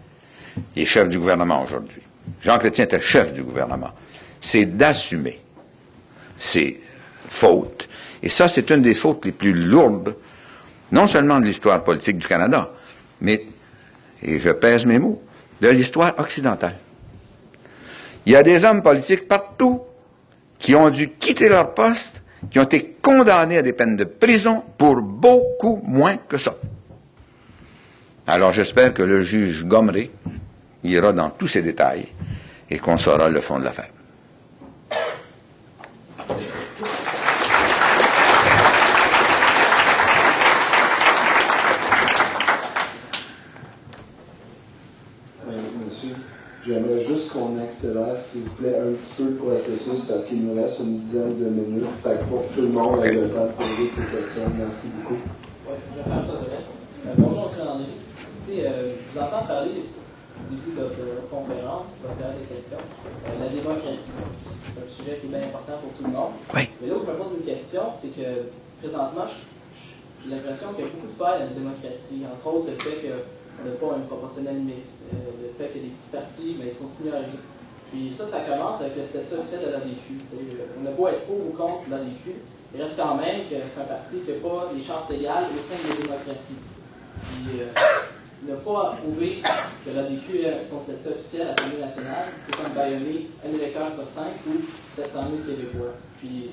il 0.75 0.83
est 0.83 0.87
chef 0.87 1.09
du 1.09 1.19
gouvernement 1.19 1.63
aujourd'hui, 1.63 2.03
Jean 2.43 2.59
Chrétien 2.59 2.85
était 2.85 3.01
chef 3.01 3.33
du 3.33 3.43
gouvernement, 3.43 3.93
c'est 4.41 4.65
d'assumer 4.65 5.41
ses 6.39 6.81
fautes. 7.29 7.89
Et 8.23 8.29
ça, 8.29 8.49
c'est 8.49 8.71
une 8.71 8.83
des 8.83 8.95
fautes 8.95 9.25
les 9.25 9.33
plus 9.33 9.53
lourdes, 9.53 10.17
non 10.93 11.07
seulement 11.07 11.41
de 11.41 11.47
l'histoire 11.47 11.85
politique 11.85 12.19
du 12.19 12.27
Canada, 12.27 12.71
mais, 13.21 13.45
et 14.23 14.39
je 14.39 14.51
pèse 14.51 14.87
mes 14.87 14.99
mots, 14.99 15.23
de 15.61 15.69
l'histoire 15.69 16.15
occidentale. 16.19 16.77
Il 18.27 18.33
y 18.33 18.37
a 18.37 18.43
des 18.43 18.65
hommes 18.65 18.83
politiques 18.83 19.29
partout 19.29 19.83
qui 20.59 20.75
ont 20.75 20.91
dû 20.91 21.11
quitter 21.11 21.49
leur 21.49 21.75
poste, 21.75 22.23
qui 22.51 22.59
ont 22.59 22.65
été 22.65 22.97
condamnés 23.01 23.59
à 23.59 23.63
des 23.63 23.73
peines 23.73 23.97
de 23.97 24.05
prison 24.05 24.63
pour 24.77 24.97
beaucoup 24.97 25.81
moins 25.85 26.17
que 26.17 26.39
ça. 26.39 26.55
Alors 28.27 28.53
j'espère 28.53 28.93
que 28.93 29.03
le 29.03 29.23
juge 29.23 29.65
Gomery 29.65 30.11
ira 30.85 31.13
dans 31.13 31.31
tous 31.31 31.47
ces 31.47 31.63
détails 31.63 32.07
et 32.71 32.79
qu'on 32.79 32.99
saura 32.99 33.29
le 33.29 33.41
fond 33.41 33.59
de 33.59 33.65
l'affaire. 33.65 33.89
J'aimerais 46.67 47.03
juste 47.03 47.33
qu'on 47.33 47.57
accélère, 47.79 48.19
s'il 48.19 48.43
vous 48.43 48.55
plaît, 48.57 48.75
un 48.79 48.93
petit 48.93 49.23
peu 49.23 49.29
le 49.31 49.37
processus 49.37 50.03
parce 50.09 50.25
qu'il 50.27 50.47
nous 50.47 50.55
reste 50.55 50.81
une 50.81 50.99
dizaine 50.99 51.39
de 51.39 51.49
minutes. 51.49 51.87
Fait 52.03 52.19
que 52.19 52.25
pour 52.25 52.49
que 52.49 52.55
tout 52.55 52.63
le 52.63 52.69
monde 52.69 53.05
ait 53.05 53.15
le 53.15 53.29
temps 53.31 53.47
de 53.47 53.53
poser 53.53 53.87
ses 53.87 54.07
questions. 54.11 54.51
Merci 54.59 54.89
beaucoup. 54.99 55.15
Oui, 55.15 55.77
je 55.79 55.99
vais 55.99 56.11
faire 56.11 56.27
ça 56.27 56.35
euh, 56.43 57.15
bonjour, 57.17 57.51
M. 57.55 57.65
Landry. 57.65 57.95
Écoutez, 58.19 58.67
euh, 58.67 58.95
je 58.99 59.15
vous 59.15 59.25
entends 59.25 59.47
parler 59.47 59.71
au 59.79 60.51
début 60.51 60.75
de 60.75 60.83
votre 60.83 61.31
conférence, 61.31 61.87
votre 62.03 62.19
période 62.19 62.43
de 62.43 62.51
questions, 62.51 62.83
euh, 62.83 63.39
la 63.39 63.47
démocratie. 63.47 64.11
C'est 64.43 64.83
un 64.83 64.91
sujet 64.91 65.15
qui 65.23 65.27
est 65.27 65.31
bien 65.31 65.47
important 65.47 65.79
pour 65.79 65.95
tout 65.95 66.03
le 66.03 66.11
monde. 66.11 66.35
Oui. 66.51 66.67
Mais 66.83 66.91
là 66.91 66.95
où 66.99 67.07
je 67.07 67.07
me 67.07 67.15
pose 67.15 67.39
une 67.39 67.47
question, 67.47 67.95
c'est 68.03 68.11
que 68.11 68.51
présentement, 68.83 69.31
j'ai 69.31 70.35
l'impression 70.35 70.75
qu'il 70.75 70.83
y 70.83 70.89
a 70.89 70.91
beaucoup 70.91 71.07
de 71.15 71.19
failles 71.19 71.47
dans 71.47 71.51
la 71.55 71.59
démocratie. 71.63 72.27
Entre 72.27 72.47
autres, 72.51 72.75
le 72.75 72.79
fait 72.83 72.99
que 72.99 73.15
n'a 73.63 73.75
pas 73.79 73.95
un 73.95 74.03
proportionnel 74.07 74.59
mix. 74.67 75.07
Euh, 75.15 75.47
le 75.47 75.49
fait 75.55 75.71
que 75.71 75.79
des 75.79 75.95
petits 75.95 76.13
partis, 76.13 76.57
mais 76.59 76.71
ils 76.71 76.75
sont 76.75 76.91
ignorés. 76.99 77.39
Puis 77.91 78.13
ça, 78.13 78.27
ça 78.27 78.41
commence 78.41 78.81
avec 78.81 78.97
le 78.97 79.03
statut 79.03 79.41
officiel 79.41 79.61
de 79.67 79.73
l'ADQ. 79.73 80.21
On 80.79 80.83
n'a 80.83 80.91
pas 80.91 81.13
être 81.13 81.25
pour 81.27 81.41
ou 81.41 81.53
contre 81.57 81.89
l'ADQ, 81.91 82.37
il 82.75 82.83
reste 82.83 82.97
quand 82.97 83.17
même 83.17 83.49
que 83.49 83.57
c'est 83.57 83.81
un 83.81 83.89
parti 83.89 84.21
qui 84.21 84.31
n'a 84.31 84.39
pas 84.45 84.69
les 84.77 84.85
chances 84.85 85.09
égales 85.11 85.49
au 85.49 85.63
sein 85.65 85.81
de 85.81 85.89
la 85.89 85.97
démocratie. 85.97 86.61
Puis 86.61 87.65
euh, 87.65 87.73
ne 88.45 88.55
pas 88.57 88.93
approuver 88.93 89.41
que 89.41 89.91
l'ADQ 89.91 90.45
ait 90.45 90.61
son 90.63 90.83
statut 90.83 91.17
officiel 91.17 91.49
à 91.49 91.51
l'Assemblée 91.57 91.81
nationale, 91.81 92.29
c'est 92.45 92.57
comme 92.57 92.73
baïonner 92.75 93.31
un 93.41 93.57
électeur 93.57 93.89
sur 93.95 94.07
cinq 94.07 94.37
ou 94.47 94.61
700 94.95 95.33
000 95.49 95.57
Québécois. 95.57 95.97
Puis 96.21 96.51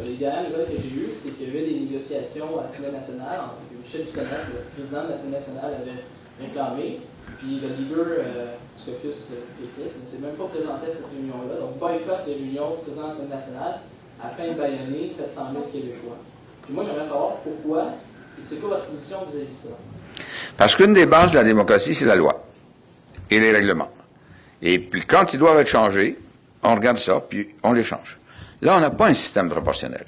les 0.00 0.16
dernières 0.16 0.48
nouvelles 0.48 0.66
que 0.66 0.80
j'ai 0.80 0.96
eues, 0.96 1.12
c'est 1.12 1.36
qu'il 1.36 1.48
y 1.48 1.50
avait 1.50 1.66
des 1.66 1.80
négociations 1.80 2.48
à 2.58 2.64
l'Assemblée 2.64 2.92
nationale 2.96 3.40
entre 3.44 3.60
Michel 3.76 4.04
Bissonnette, 4.08 4.48
le 4.48 4.64
président 4.72 5.04
de 5.04 5.12
l'Assemblée 5.12 5.38
nationale, 5.38 5.72
avait 5.76 6.00
réclamé. 6.40 7.00
Puis 7.40 7.60
le 7.60 7.68
leader 7.68 8.06
euh, 8.06 8.54
du 8.76 8.82
caucus 8.84 9.32
euh, 9.32 9.40
péquiste 9.56 9.96
ne 9.96 10.06
s'est 10.06 10.22
même 10.22 10.36
pas 10.36 10.44
présenté 10.44 10.88
à 10.88 10.92
cette 10.92 11.08
réunion-là. 11.10 11.60
Donc, 11.60 11.78
boycott 11.78 12.28
de 12.28 12.32
l'Union 12.34 12.76
du 12.76 12.82
président 12.84 13.08
de 13.08 13.08
l'Assemblée 13.08 13.34
nationale 13.34 13.80
afin 14.22 14.52
de 14.52 14.58
baïonner 14.58 15.08
700 15.08 15.40
000 15.52 15.64
Québécois. 15.72 16.20
Puis 16.62 16.74
moi, 16.74 16.84
j'aimerais 16.86 17.08
savoir 17.08 17.36
pourquoi 17.42 17.96
et 18.38 18.42
c'est 18.46 18.56
quoi 18.56 18.70
votre 18.70 18.86
position 18.86 19.18
vis-à-vis 19.30 19.48
de 19.48 19.68
ça? 19.68 20.24
Parce 20.56 20.76
qu'une 20.76 20.92
des 20.92 21.06
bases 21.06 21.32
de 21.32 21.38
la 21.38 21.44
démocratie, 21.44 21.94
c'est 21.94 22.04
la 22.04 22.16
loi 22.16 22.44
et 23.30 23.40
les 23.40 23.52
règlements. 23.52 23.90
Et 24.60 24.78
puis, 24.78 25.06
quand 25.06 25.32
ils 25.32 25.38
doivent 25.38 25.58
être 25.58 25.68
changés, 25.68 26.18
on 26.62 26.74
regarde 26.74 26.98
ça, 26.98 27.22
puis 27.26 27.54
on 27.62 27.72
les 27.72 27.84
change. 27.84 28.18
Là, 28.60 28.76
on 28.76 28.80
n'a 28.80 28.90
pas 28.90 29.08
un 29.08 29.14
système 29.14 29.48
proportionnel. 29.48 30.04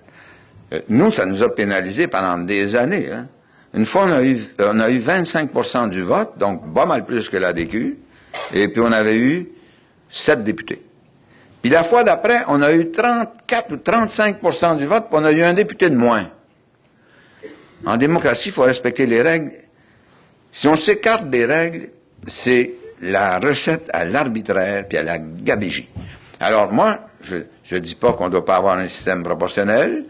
Euh, 0.72 0.80
nous, 0.88 1.10
ça 1.10 1.24
nous 1.24 1.42
a 1.42 1.54
pénalisés 1.54 2.08
pendant 2.08 2.36
des 2.38 2.76
années. 2.76 3.10
Hein. 3.10 3.26
Une 3.74 3.86
fois, 3.86 4.04
on 4.06 4.12
a 4.12 4.22
eu, 4.22 4.38
on 4.58 4.80
a 4.80 4.90
eu 4.90 4.98
25% 4.98 5.88
du 5.90 6.02
vote, 6.02 6.38
donc 6.38 6.72
pas 6.74 6.84
mal 6.84 7.06
plus 7.06 7.28
que 7.28 7.36
la 7.38 7.52
DQ, 7.52 7.96
et 8.52 8.68
puis 8.68 8.80
on 8.80 8.92
avait 8.92 9.16
eu 9.16 9.48
7 10.10 10.44
députés. 10.44 10.82
Puis 11.62 11.70
la 11.70 11.84
fois 11.84 12.04
d'après, 12.04 12.44
on 12.48 12.60
a 12.60 12.72
eu 12.72 12.90
34 12.90 13.72
ou 13.72 13.76
35% 13.76 14.76
du 14.76 14.86
vote, 14.86 15.06
puis 15.08 15.18
on 15.20 15.24
a 15.24 15.32
eu 15.32 15.42
un 15.42 15.54
député 15.54 15.88
de 15.88 15.96
moins. 15.96 16.28
En 17.86 17.96
démocratie, 17.96 18.50
il 18.50 18.52
faut 18.52 18.62
respecter 18.62 19.06
les 19.06 19.22
règles. 19.22 19.52
Si 20.50 20.68
on 20.68 20.76
s'écarte 20.76 21.30
des 21.30 21.46
règles, 21.46 21.88
c'est 22.26 22.72
la 23.00 23.38
recette 23.38 23.88
à 23.92 24.04
l'arbitraire 24.04 24.86
puis 24.86 24.98
à 24.98 25.02
la 25.02 25.18
gabégie. 25.18 25.88
Alors 26.38 26.72
moi, 26.72 26.98
je 27.22 27.36
ne 27.70 27.78
dis 27.78 27.94
pas 27.94 28.12
qu'on 28.12 28.26
ne 28.26 28.30
doit 28.30 28.44
pas 28.44 28.56
avoir 28.56 28.78
un 28.78 28.86
système 28.86 29.22
proportionnel, 29.22 30.04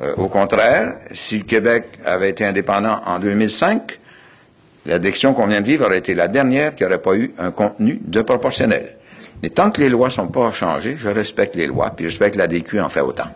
euh, 0.00 0.14
au 0.16 0.28
contraire, 0.28 0.94
si 1.12 1.38
le 1.38 1.44
Québec 1.44 1.84
avait 2.04 2.30
été 2.30 2.44
indépendant 2.44 3.00
en 3.04 3.18
2005, 3.18 3.98
l'addiction 4.86 5.34
qu'on 5.34 5.46
vient 5.46 5.60
de 5.60 5.66
vivre 5.66 5.86
aurait 5.86 5.98
été 5.98 6.14
la 6.14 6.28
dernière 6.28 6.74
qui 6.74 6.84
n'aurait 6.84 7.02
pas 7.02 7.14
eu 7.16 7.32
un 7.38 7.50
contenu 7.50 8.00
de 8.02 8.22
proportionnel. 8.22 8.96
Mais 9.42 9.50
tant 9.50 9.70
que 9.70 9.80
les 9.80 9.88
lois 9.88 10.08
ne 10.08 10.12
sont 10.12 10.28
pas 10.28 10.52
changées, 10.52 10.96
je 10.98 11.08
respecte 11.08 11.56
les 11.56 11.66
lois, 11.66 11.90
puis 11.90 12.04
je 12.04 12.10
respecte 12.10 12.36
la 12.36 12.46
DQ 12.46 12.80
en 12.80 12.88
fait 12.88 13.00
autant. 13.00 13.28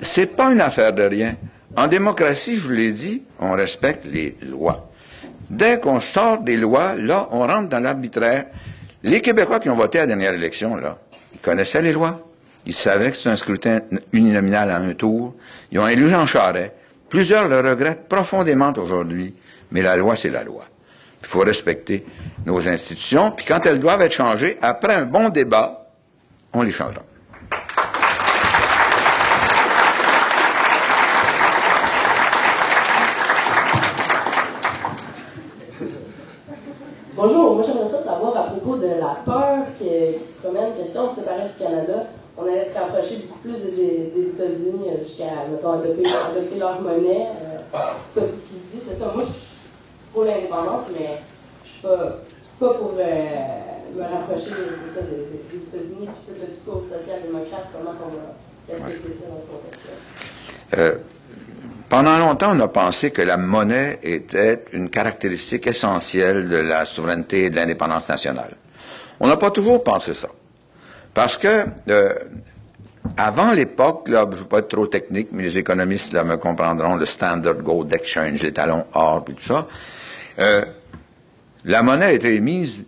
C'est 0.00 0.36
pas 0.36 0.52
une 0.52 0.60
affaire 0.60 0.92
de 0.92 1.02
rien. 1.02 1.34
En 1.76 1.86
démocratie, 1.86 2.56
je 2.56 2.60
vous 2.60 2.70
l'ai 2.70 2.92
dit, 2.92 3.24
on 3.40 3.52
respecte 3.52 4.04
les 4.04 4.36
lois. 4.42 4.88
Dès 5.48 5.78
qu'on 5.80 6.00
sort 6.00 6.38
des 6.38 6.56
lois, 6.56 6.94
là, 6.94 7.28
on 7.30 7.40
rentre 7.40 7.68
dans 7.68 7.80
l'arbitraire. 7.80 8.46
Les 9.02 9.20
Québécois 9.20 9.58
qui 9.58 9.68
ont 9.68 9.76
voté 9.76 9.98
à 9.98 10.02
la 10.02 10.06
dernière 10.08 10.34
élection, 10.34 10.76
là, 10.76 10.98
connaissaient 11.40 11.82
les 11.82 11.92
lois. 11.92 12.20
Ils 12.66 12.74
savaient 12.74 13.10
que 13.10 13.16
c'était 13.16 13.30
un 13.30 13.36
scrutin 13.36 13.80
uninominal 14.12 14.70
à 14.70 14.76
un 14.78 14.94
tour. 14.94 15.34
Ils 15.70 15.78
ont 15.78 15.88
élu 15.88 16.08
Jean 16.08 16.26
Charest. 16.26 16.72
Plusieurs 17.08 17.48
le 17.48 17.60
regrettent 17.60 18.08
profondément 18.08 18.72
aujourd'hui. 18.76 19.34
Mais 19.70 19.82
la 19.82 19.96
loi, 19.96 20.16
c'est 20.16 20.30
la 20.30 20.44
loi. 20.44 20.64
Il 21.20 21.26
faut 21.26 21.40
respecter 21.40 22.04
nos 22.46 22.66
institutions. 22.68 23.30
Puis 23.32 23.46
quand 23.46 23.64
elles 23.66 23.78
doivent 23.78 24.02
être 24.02 24.12
changées, 24.12 24.58
après 24.60 24.94
un 24.94 25.06
bon 25.06 25.28
débat, 25.28 25.88
on 26.52 26.62
les 26.62 26.72
changera. 26.72 27.02
Propos 38.62 38.78
de 38.78 38.88
la 39.00 39.16
peur 39.24 39.66
qui, 39.76 39.84
se 39.84 40.40
promène, 40.40 40.72
que 40.74 40.88
si 40.88 40.96
on 40.96 41.10
se 41.10 41.20
séparait 41.20 41.48
du 41.48 41.64
Canada, 41.64 42.06
on 42.38 42.44
allait 42.44 42.64
se 42.64 42.78
rapprocher 42.78 43.16
beaucoup 43.26 43.40
plus 43.40 43.58
des, 43.76 44.28
États-Unis 44.30 44.88
euh, 44.88 44.98
jusqu'à, 45.02 45.46
mettons, 45.50 45.72
adopter, 45.72 46.58
leur 46.58 46.80
monnaie. 46.80 47.28
Euh, 47.74 47.80
tout 48.14 48.20
ce 48.30 48.48
qui 48.48 48.60
se 48.60 48.76
dit, 48.76 48.82
c'est 48.88 48.94
ça. 48.94 49.12
Moi, 49.14 49.24
je 49.26 49.32
suis 49.32 49.58
pour 50.12 50.24
l'indépendance, 50.24 50.86
mais 50.92 51.18
je 51.64 51.70
suis 51.70 51.82
pas, 51.82 52.18
pas 52.60 52.74
pour 52.74 52.92
euh, 52.98 53.94
me 53.96 54.02
rapprocher 54.02 54.50
des, 54.50 55.56
États-Unis, 55.56 56.08
puis 56.08 56.34
tout 56.34 56.40
le 56.40 56.52
discours 56.52 56.82
social-démocrate, 56.88 57.66
comment 57.72 57.96
on 58.06 58.16
va 58.16 58.34
respecter 58.68 59.12
ça 59.12 59.28
dans 59.28 59.40
ce 59.40 59.50
contexte-là. 59.52 61.11
Pendant 61.92 62.18
longtemps, 62.18 62.56
on 62.56 62.60
a 62.60 62.68
pensé 62.68 63.10
que 63.10 63.20
la 63.20 63.36
monnaie 63.36 63.98
était 64.02 64.64
une 64.72 64.88
caractéristique 64.88 65.66
essentielle 65.66 66.48
de 66.48 66.56
la 66.56 66.86
souveraineté 66.86 67.44
et 67.44 67.50
de 67.50 67.56
l'indépendance 67.56 68.08
nationale. 68.08 68.56
On 69.20 69.28
n'a 69.28 69.36
pas 69.36 69.50
toujours 69.50 69.84
pensé 69.84 70.14
ça. 70.14 70.28
Parce 71.12 71.36
que 71.36 71.66
euh, 71.90 72.14
avant 73.18 73.52
l'époque, 73.52 74.08
là, 74.08 74.26
je 74.30 74.36
ne 74.36 74.40
veux 74.40 74.48
pas 74.48 74.60
être 74.60 74.68
trop 74.68 74.86
technique, 74.86 75.28
mais 75.32 75.42
les 75.42 75.58
économistes 75.58 76.14
là, 76.14 76.24
me 76.24 76.38
comprendront, 76.38 76.96
le 76.96 77.04
Standard 77.04 77.56
Gold 77.56 77.92
Exchange, 77.92 78.40
les 78.40 78.54
talons 78.54 78.86
or, 78.94 79.26
et 79.28 79.34
tout 79.34 79.42
ça, 79.42 79.68
euh, 80.38 80.64
la 81.66 81.82
monnaie 81.82 82.14
été 82.14 82.34
émise 82.34 82.86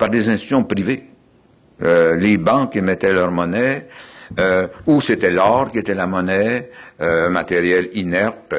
par 0.00 0.08
des 0.08 0.28
institutions 0.28 0.64
privées. 0.64 1.04
Euh, 1.82 2.16
les 2.16 2.38
banques 2.38 2.74
émettaient 2.74 3.12
leur 3.12 3.30
monnaie, 3.30 3.86
euh, 4.38 4.66
ou 4.86 5.00
c'était 5.00 5.30
l'or 5.30 5.70
qui 5.70 5.78
était 5.78 5.94
la 5.94 6.06
monnaie, 6.06 6.70
euh, 7.00 7.28
matériel 7.28 7.90
inerte. 7.94 8.54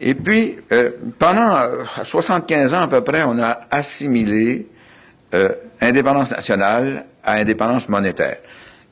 Et 0.00 0.14
puis, 0.14 0.56
euh, 0.72 0.90
pendant 1.18 1.56
75 2.04 2.74
ans 2.74 2.82
à 2.82 2.88
peu 2.88 3.02
près, 3.02 3.22
on 3.22 3.38
a 3.38 3.60
assimilé 3.70 4.68
indépendance 5.80 6.32
nationale 6.32 7.06
à 7.24 7.34
indépendance 7.34 7.88
monétaire. 7.88 8.36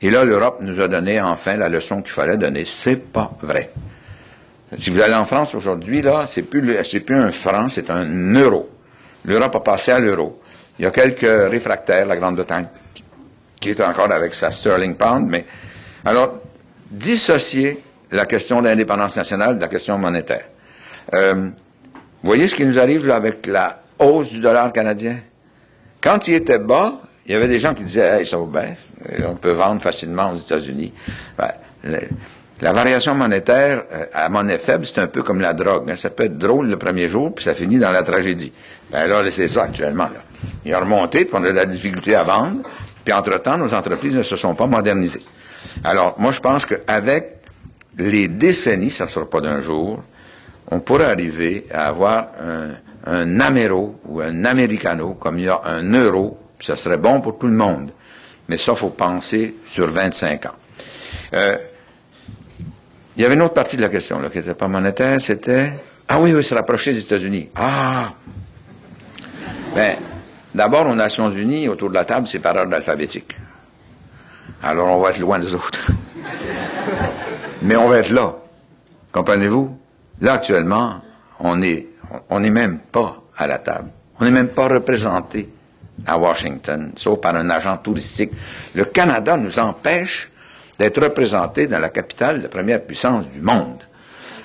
Et 0.01 0.09
là, 0.09 0.25
l'Europe 0.25 0.57
nous 0.61 0.79
a 0.81 0.87
donné 0.87 1.21
enfin 1.21 1.55
la 1.55 1.69
leçon 1.69 2.01
qu'il 2.01 2.11
fallait 2.11 2.37
donner. 2.37 2.65
C'est 2.65 3.11
pas 3.11 3.31
vrai. 3.43 3.69
Si 4.79 4.89
vous 4.89 5.01
allez 5.01 5.13
en 5.13 5.25
France 5.25 5.53
aujourd'hui, 5.53 6.01
là, 6.01 6.25
c'est 6.27 6.41
plus, 6.41 6.77
c'est 6.83 7.01
plus 7.01 7.15
un 7.15 7.29
franc, 7.29 7.69
c'est 7.69 7.91
un 7.91 8.33
euro. 8.33 8.69
L'Europe 9.25 9.55
a 9.55 9.59
passé 9.59 9.91
à 9.91 9.99
l'euro. 9.99 10.41
Il 10.79 10.85
y 10.85 10.87
a 10.87 10.91
quelques 10.91 11.51
réfractaires, 11.51 12.07
la 12.07 12.17
Grande-Bretagne, 12.17 12.65
qui 13.59 13.69
est 13.69 13.81
encore 13.81 14.11
avec 14.11 14.33
sa 14.33 14.49
sterling 14.49 14.95
pound, 14.95 15.27
mais 15.29 15.45
alors, 16.05 16.39
dissocier 16.89 17.81
la 18.11 18.25
question 18.25 18.61
de 18.61 18.67
l'indépendance 18.67 19.15
nationale 19.15 19.57
de 19.57 19.61
la 19.61 19.67
question 19.67 19.97
monétaire. 19.97 20.45
Euh, 21.13 21.49
voyez 22.23 22.47
ce 22.47 22.55
qui 22.55 22.65
nous 22.65 22.79
arrive 22.79 23.09
avec 23.09 23.47
la 23.47 23.81
hausse 23.99 24.29
du 24.29 24.39
dollar 24.39 24.71
canadien? 24.73 25.17
Quand 26.01 26.27
il 26.27 26.33
était 26.35 26.59
bas, 26.59 26.99
il 27.25 27.31
y 27.31 27.35
avait 27.35 27.47
des 27.47 27.59
gens 27.59 27.73
qui 27.73 27.83
disaient, 27.83 28.19
hey, 28.19 28.25
ça 28.25 28.37
va 28.37 28.45
bien, 28.45 28.75
on 29.27 29.35
peut 29.35 29.51
vendre 29.51 29.81
facilement 29.81 30.31
aux 30.31 30.35
États-Unis. 30.35 30.91
Ben, 31.37 31.51
la 32.61 32.73
variation 32.73 33.15
monétaire 33.15 33.83
euh, 33.91 34.05
à 34.13 34.29
monnaie 34.29 34.59
faible, 34.59 34.85
c'est 34.85 34.99
un 34.99 35.07
peu 35.07 35.23
comme 35.23 35.41
la 35.41 35.53
drogue. 35.53 35.89
Hein. 35.89 35.95
Ça 35.95 36.11
peut 36.11 36.25
être 36.25 36.37
drôle 36.37 36.67
le 36.67 36.77
premier 36.77 37.09
jour, 37.09 37.33
puis 37.33 37.43
ça 37.43 37.55
finit 37.55 37.79
dans 37.79 37.91
la 37.91 38.03
tragédie. 38.03 38.53
Ben 38.91 39.07
là, 39.07 39.23
c'est 39.31 39.47
ça 39.47 39.63
actuellement. 39.63 40.05
Là. 40.05 40.21
Il 40.65 40.73
a 40.73 40.79
remonté, 40.79 41.25
puis 41.25 41.33
on 41.33 41.43
a 41.43 41.49
de 41.49 41.55
la 41.55 41.65
difficulté 41.65 42.15
à 42.15 42.23
vendre, 42.23 42.57
puis 43.03 43.13
entre-temps, 43.13 43.57
nos 43.57 43.73
entreprises 43.73 44.15
ne 44.15 44.23
se 44.23 44.35
sont 44.35 44.53
pas 44.53 44.67
modernisées. 44.67 45.23
Alors, 45.83 46.15
moi, 46.19 46.31
je 46.31 46.39
pense 46.39 46.65
qu'avec 46.65 47.37
les 47.97 48.27
décennies, 48.27 48.91
ça 48.91 49.05
ne 49.05 49.09
sera 49.09 49.29
pas 49.29 49.41
d'un 49.41 49.61
jour, 49.61 50.01
on 50.67 50.79
pourrait 50.79 51.09
arriver 51.11 51.65
à 51.71 51.87
avoir 51.87 52.27
un, 52.39 52.69
un 53.05 53.39
améro 53.39 53.99
ou 54.05 54.21
un 54.21 54.45
americano, 54.45 55.13
comme 55.15 55.39
il 55.39 55.45
y 55.45 55.49
a 55.49 55.61
un 55.65 55.83
euro, 55.91 56.39
ça 56.59 56.75
serait 56.75 56.97
bon 56.97 57.21
pour 57.21 57.37
tout 57.37 57.47
le 57.47 57.53
monde. 57.53 57.91
Mais 58.47 58.57
ça, 58.57 58.75
faut 58.75 58.89
penser 58.89 59.55
sur 59.65 59.89
25 59.89 60.45
ans. 60.45 60.55
Euh, 61.33 61.57
il 63.15 63.23
y 63.23 63.25
avait 63.25 63.35
une 63.35 63.41
autre 63.41 63.53
partie 63.53 63.77
de 63.77 63.81
la 63.81 63.89
question 63.89 64.19
là, 64.19 64.29
qui 64.29 64.37
n'était 64.37 64.53
pas 64.53 64.67
monétaire, 64.67 65.21
c'était 65.21 65.73
Ah 66.07 66.19
oui, 66.19 66.33
oui, 66.33 66.43
se 66.43 66.53
rapprocher 66.53 66.93
des 66.93 67.03
États-Unis. 67.03 67.49
Ah 67.55 68.13
Ben, 69.75 69.97
d'abord, 70.53 70.87
aux 70.87 70.95
Nations 70.95 71.29
Unies, 71.29 71.67
autour 71.67 71.89
de 71.89 71.95
la 71.95 72.05
table, 72.05 72.27
c'est 72.27 72.39
par 72.39 72.55
ordre 72.55 72.75
alphabétique. 72.75 73.35
Alors 74.63 74.89
on 74.89 74.99
va 75.01 75.09
être 75.09 75.19
loin 75.19 75.39
des 75.39 75.53
autres. 75.53 75.91
Mais 77.61 77.75
on 77.75 77.87
va 77.87 77.99
être 77.99 78.11
là. 78.11 78.35
Comprenez-vous? 79.11 79.77
Là, 80.21 80.33
actuellement, 80.33 81.01
on 81.39 81.57
n'est 81.57 81.87
on 82.29 82.39
n'est 82.39 82.51
même 82.51 82.79
pas 82.91 83.17
à 83.37 83.47
la 83.47 83.57
table. 83.57 83.89
On 84.19 84.25
n'est 84.25 84.31
même 84.31 84.49
pas 84.49 84.67
représenté 84.67 85.49
à 86.05 86.17
Washington, 86.17 86.91
sauf 86.95 87.19
par 87.19 87.35
un 87.35 87.49
agent 87.49 87.77
touristique. 87.77 88.31
Le 88.75 88.85
Canada 88.85 89.37
nous 89.37 89.59
empêche 89.59 90.29
d'être 90.77 91.01
représenté 91.01 91.67
dans 91.67 91.79
la 91.79 91.89
capitale 91.89 92.41
de 92.41 92.47
première 92.47 92.81
puissance 92.81 93.27
du 93.27 93.41
monde. 93.41 93.79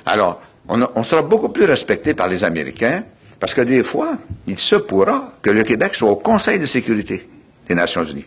Alors, 0.04 0.42
on, 0.68 0.86
on, 0.94 1.02
sera 1.02 1.22
beaucoup 1.22 1.48
plus 1.48 1.64
respecté 1.64 2.14
par 2.14 2.28
les 2.28 2.44
Américains, 2.44 3.04
parce 3.40 3.54
que 3.54 3.62
des 3.62 3.82
fois, 3.82 4.16
il 4.46 4.58
se 4.58 4.76
pourra 4.76 5.32
que 5.40 5.50
le 5.50 5.62
Québec 5.62 5.94
soit 5.94 6.10
au 6.10 6.16
Conseil 6.16 6.58
de 6.58 6.66
sécurité 6.66 7.28
des 7.68 7.74
Nations 7.74 8.04
Unies. 8.04 8.26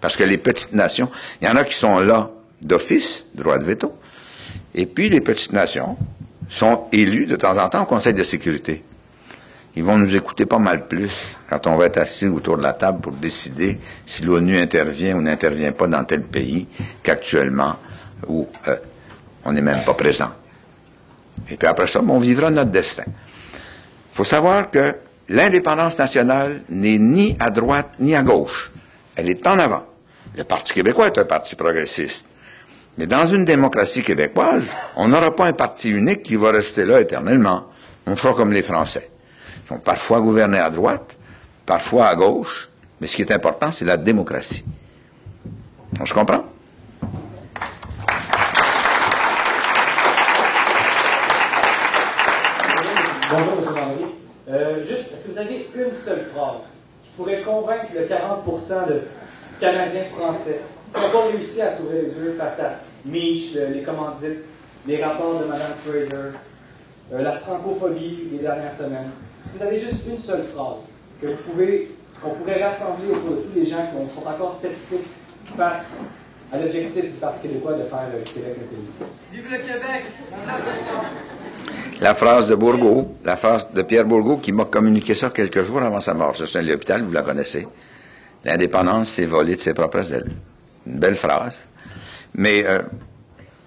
Parce 0.00 0.16
que 0.16 0.24
les 0.24 0.38
petites 0.38 0.72
nations, 0.72 1.10
il 1.40 1.48
y 1.48 1.50
en 1.50 1.56
a 1.56 1.64
qui 1.64 1.74
sont 1.74 1.98
là 2.00 2.30
d'office, 2.62 3.26
droit 3.34 3.58
de 3.58 3.64
veto, 3.64 3.94
et 4.74 4.86
puis 4.86 5.08
les 5.08 5.20
petites 5.20 5.52
nations 5.52 5.96
sont 6.48 6.84
élues 6.92 7.26
de 7.26 7.36
temps 7.36 7.56
en 7.56 7.68
temps 7.68 7.82
au 7.82 7.86
Conseil 7.86 8.14
de 8.14 8.24
sécurité. 8.24 8.82
Ils 9.76 9.84
vont 9.84 9.98
nous 9.98 10.16
écouter 10.16 10.46
pas 10.46 10.58
mal 10.58 10.88
plus 10.88 11.36
quand 11.48 11.66
on 11.68 11.76
va 11.76 11.86
être 11.86 11.98
assis 11.98 12.26
autour 12.26 12.56
de 12.56 12.62
la 12.62 12.72
table 12.72 13.00
pour 13.00 13.12
décider 13.12 13.78
si 14.04 14.24
l'ONU 14.24 14.58
intervient 14.58 15.16
ou 15.16 15.22
n'intervient 15.22 15.72
pas 15.72 15.86
dans 15.86 16.04
tel 16.04 16.22
pays 16.22 16.66
qu'actuellement 17.02 17.76
où 18.26 18.48
euh, 18.66 18.76
on 19.44 19.52
n'est 19.52 19.62
même 19.62 19.84
pas 19.84 19.94
présent. 19.94 20.30
Et 21.48 21.56
puis 21.56 21.68
après 21.68 21.86
ça, 21.86 22.00
on 22.06 22.18
vivra 22.18 22.50
notre 22.50 22.70
destin. 22.70 23.04
Il 23.06 24.16
faut 24.16 24.24
savoir 24.24 24.70
que 24.70 24.96
l'indépendance 25.28 25.98
nationale 25.98 26.62
n'est 26.68 26.98
ni 26.98 27.36
à 27.38 27.50
droite 27.50 27.94
ni 28.00 28.16
à 28.16 28.22
gauche. 28.22 28.72
Elle 29.14 29.30
est 29.30 29.46
en 29.46 29.58
avant. 29.58 29.84
Le 30.36 30.44
Parti 30.44 30.72
québécois 30.72 31.08
est 31.08 31.18
un 31.18 31.24
parti 31.24 31.56
progressiste. 31.56 32.28
Mais 32.98 33.06
dans 33.06 33.26
une 33.26 33.44
démocratie 33.44 34.02
québécoise, 34.02 34.76
on 34.96 35.08
n'aura 35.08 35.34
pas 35.34 35.46
un 35.46 35.52
parti 35.52 35.90
unique 35.90 36.22
qui 36.22 36.36
va 36.36 36.52
rester 36.52 36.84
là 36.84 37.00
éternellement. 37.00 37.64
On 38.06 38.14
fera 38.14 38.34
comme 38.34 38.52
les 38.52 38.62
Français. 38.62 39.10
Ils 39.64 39.68
sont 39.68 39.78
parfois 39.78 40.20
gouvernés 40.20 40.58
à 40.58 40.70
droite, 40.70 41.16
parfois 41.66 42.06
à 42.06 42.14
gauche, 42.14 42.68
mais 43.00 43.06
ce 43.06 43.16
qui 43.16 43.22
est 43.22 43.32
important, 43.32 43.72
c'est 43.72 43.84
la 43.84 43.96
démocratie. 43.96 44.64
On 46.00 46.06
se 46.06 46.14
comprend? 46.14 46.44
Bonjour, 53.30 53.58
M. 53.76 54.08
Euh, 54.48 54.82
juste, 54.82 55.12
est-ce 55.12 55.26
que 55.26 55.32
vous 55.32 55.38
avez 55.38 55.68
une 55.74 55.92
seule 55.92 56.26
phrase 56.34 56.62
qui 57.02 57.10
pourrait 57.16 57.42
convaincre 57.42 57.86
le 57.94 58.06
40% 58.06 58.88
de 58.88 59.02
Canadiens 59.60 60.04
français 60.16 60.60
qui 60.94 61.00
n'ont 61.00 61.10
pas 61.10 61.26
réussi 61.30 61.60
à 61.60 61.76
s'ouvrir 61.76 62.02
les 62.02 62.08
yeux 62.08 62.34
face 62.38 62.58
à 62.60 62.80
Mich, 63.04 63.54
les 63.54 63.82
commandites, 63.82 64.40
les 64.86 65.02
rapports 65.02 65.40
de 65.40 65.44
Mme 65.44 65.72
Fraser, 65.84 66.32
euh, 67.12 67.22
la 67.22 67.32
francophobie 67.32 68.28
des 68.32 68.38
dernières 68.38 68.74
semaines. 68.74 69.10
Est-ce 69.44 69.52
que 69.52 69.58
vous 69.58 69.64
avez 69.64 69.78
juste 69.78 70.06
une 70.08 70.18
seule 70.18 70.44
phrase 70.44 70.92
que 71.20 71.26
vous 71.28 71.36
pouvez, 71.50 71.90
qu'on 72.22 72.30
pourrait 72.30 72.62
rassembler 72.64 73.10
autour 73.12 73.36
de 73.36 73.42
tous 73.42 73.58
les 73.58 73.66
gens 73.66 73.86
qui 73.86 74.14
sont 74.14 74.26
encore 74.26 74.52
sceptiques 74.52 75.08
face 75.56 76.00
à 76.52 76.58
l'objectif 76.58 77.04
du 77.04 77.18
Parti 77.18 77.48
québécois 77.48 77.74
de 77.74 77.84
faire 77.84 78.06
le 78.12 78.20
Québec 78.22 78.56
un 78.56 78.68
pays? 78.68 79.08
Vive 79.32 79.50
le 79.50 79.58
Québec! 79.58 80.04
La 82.00 82.14
phrase 82.14 82.48
de 82.48 82.54
Bourgault, 82.54 83.14
la 83.24 83.36
phrase 83.36 83.68
de 83.72 83.82
Pierre 83.82 84.06
Bourgault 84.06 84.38
qui 84.38 84.52
m'a 84.52 84.64
communiqué 84.64 85.14
ça 85.14 85.28
quelques 85.30 85.62
jours 85.64 85.82
avant 85.82 86.00
sa 86.00 86.14
mort. 86.14 86.34
C'est 86.34 86.58
un 86.58 86.62
l'hôpital, 86.62 87.02
vous 87.02 87.12
la 87.12 87.22
connaissez. 87.22 87.66
L'indépendance, 88.44 89.10
c'est 89.10 89.26
voler 89.26 89.56
de 89.56 89.60
ses 89.60 89.74
propres 89.74 90.12
ailes. 90.12 90.30
Une 90.86 90.98
belle 90.98 91.16
phrase. 91.16 91.68
Mais 92.34 92.64
euh, 92.66 92.82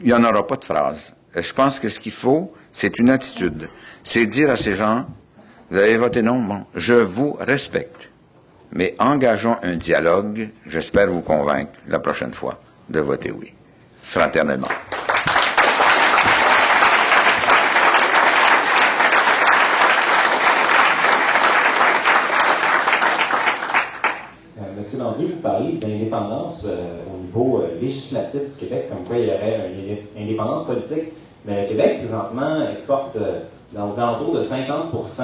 il 0.02 0.08
n'y 0.08 0.14
en 0.14 0.24
aura 0.24 0.46
pas 0.46 0.56
de 0.56 0.66
phrase. 0.66 1.14
Je 1.36 1.54
pense 1.54 1.80
que 1.80 1.90
ce 1.90 2.00
qu'il 2.00 2.12
faut, 2.12 2.54
c'est 2.72 3.00
une 3.00 3.10
attitude. 3.10 3.70
C'est 4.04 4.26
dire 4.26 4.50
à 4.50 4.58
ces 4.58 4.76
gens, 4.76 5.06
vous 5.70 5.78
avez 5.78 5.98
voté 5.98 6.22
non, 6.22 6.40
bon, 6.40 6.66
je 6.76 6.94
vous 6.94 7.34
respecte. 7.40 8.10
Mais 8.72 8.96
engageons 9.00 9.58
un 9.64 9.76
dialogue. 9.76 10.50
J'espère 10.68 11.08
vous 11.08 11.22
convaincre 11.22 11.72
la 11.88 12.00
prochaine 12.00 12.34
fois 12.34 12.60
de 12.90 13.00
voter 13.00 13.32
oui. 13.32 13.54
Fraternellement. 14.02 14.68
Monsieur 24.78 24.98
Landry, 24.98 25.34
vous 25.34 25.42
euh, 26.14 26.98
au 27.14 27.26
niveau 27.26 27.62
euh, 27.62 27.82
législatif 27.82 28.42
du 28.42 28.66
Québec, 28.66 28.90
comme 28.90 29.04
quoi 29.06 29.18
il 29.18 29.26
y 29.26 29.30
aurait 29.30 29.72
une 30.16 30.24
indépendance 30.24 30.66
politique. 30.66 31.14
Mais 31.46 31.64
le 31.64 31.68
Québec, 31.68 32.00
présentement, 32.00 32.70
exporte 32.72 33.16
euh, 33.16 33.40
dans 33.74 33.90
aux 33.90 34.00
alentours 34.00 34.34
de 34.36 34.42
50% 34.42 35.24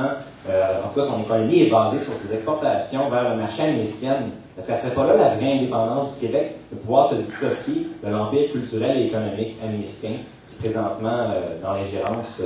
euh, 0.49 0.83
en 0.83 0.87
tout 0.87 0.99
cas, 0.99 1.05
son 1.05 1.21
économie 1.21 1.63
est 1.63 1.69
basée 1.69 1.99
sur 1.99 2.13
ses 2.13 2.33
exportations 2.33 3.09
vers 3.09 3.29
le 3.29 3.35
marché 3.35 3.63
américain. 3.63 4.15
Est-ce 4.57 4.67
que 4.67 4.73
ce 4.73 4.79
serait 4.79 4.95
pas 4.95 5.05
là 5.05 5.15
la 5.17 5.35
vraie 5.35 5.53
indépendance 5.53 6.13
du 6.13 6.27
Québec, 6.27 6.55
de 6.71 6.77
pouvoir 6.77 7.09
se 7.09 7.15
dissocier 7.15 7.87
de 8.03 8.09
l'empire 8.09 8.51
culturel 8.51 8.97
et 8.97 9.05
économique 9.07 9.57
américain, 9.63 10.23
qui 10.49 10.55
présentement, 10.55 11.27
dans 11.61 11.73
l'ingérence, 11.73 12.41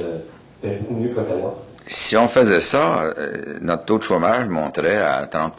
fait 0.62 0.80
beaucoup 0.82 0.96
mieux 0.96 1.10
qu'Ottawa? 1.10 1.56
Si 1.86 2.18
on 2.18 2.28
faisait 2.28 2.62
ça, 2.62 3.14
notre 3.62 3.86
taux 3.86 4.00
de 4.00 4.04
chômage 4.04 4.48
monterait 4.48 5.02
à 5.02 5.26
30 5.28 5.54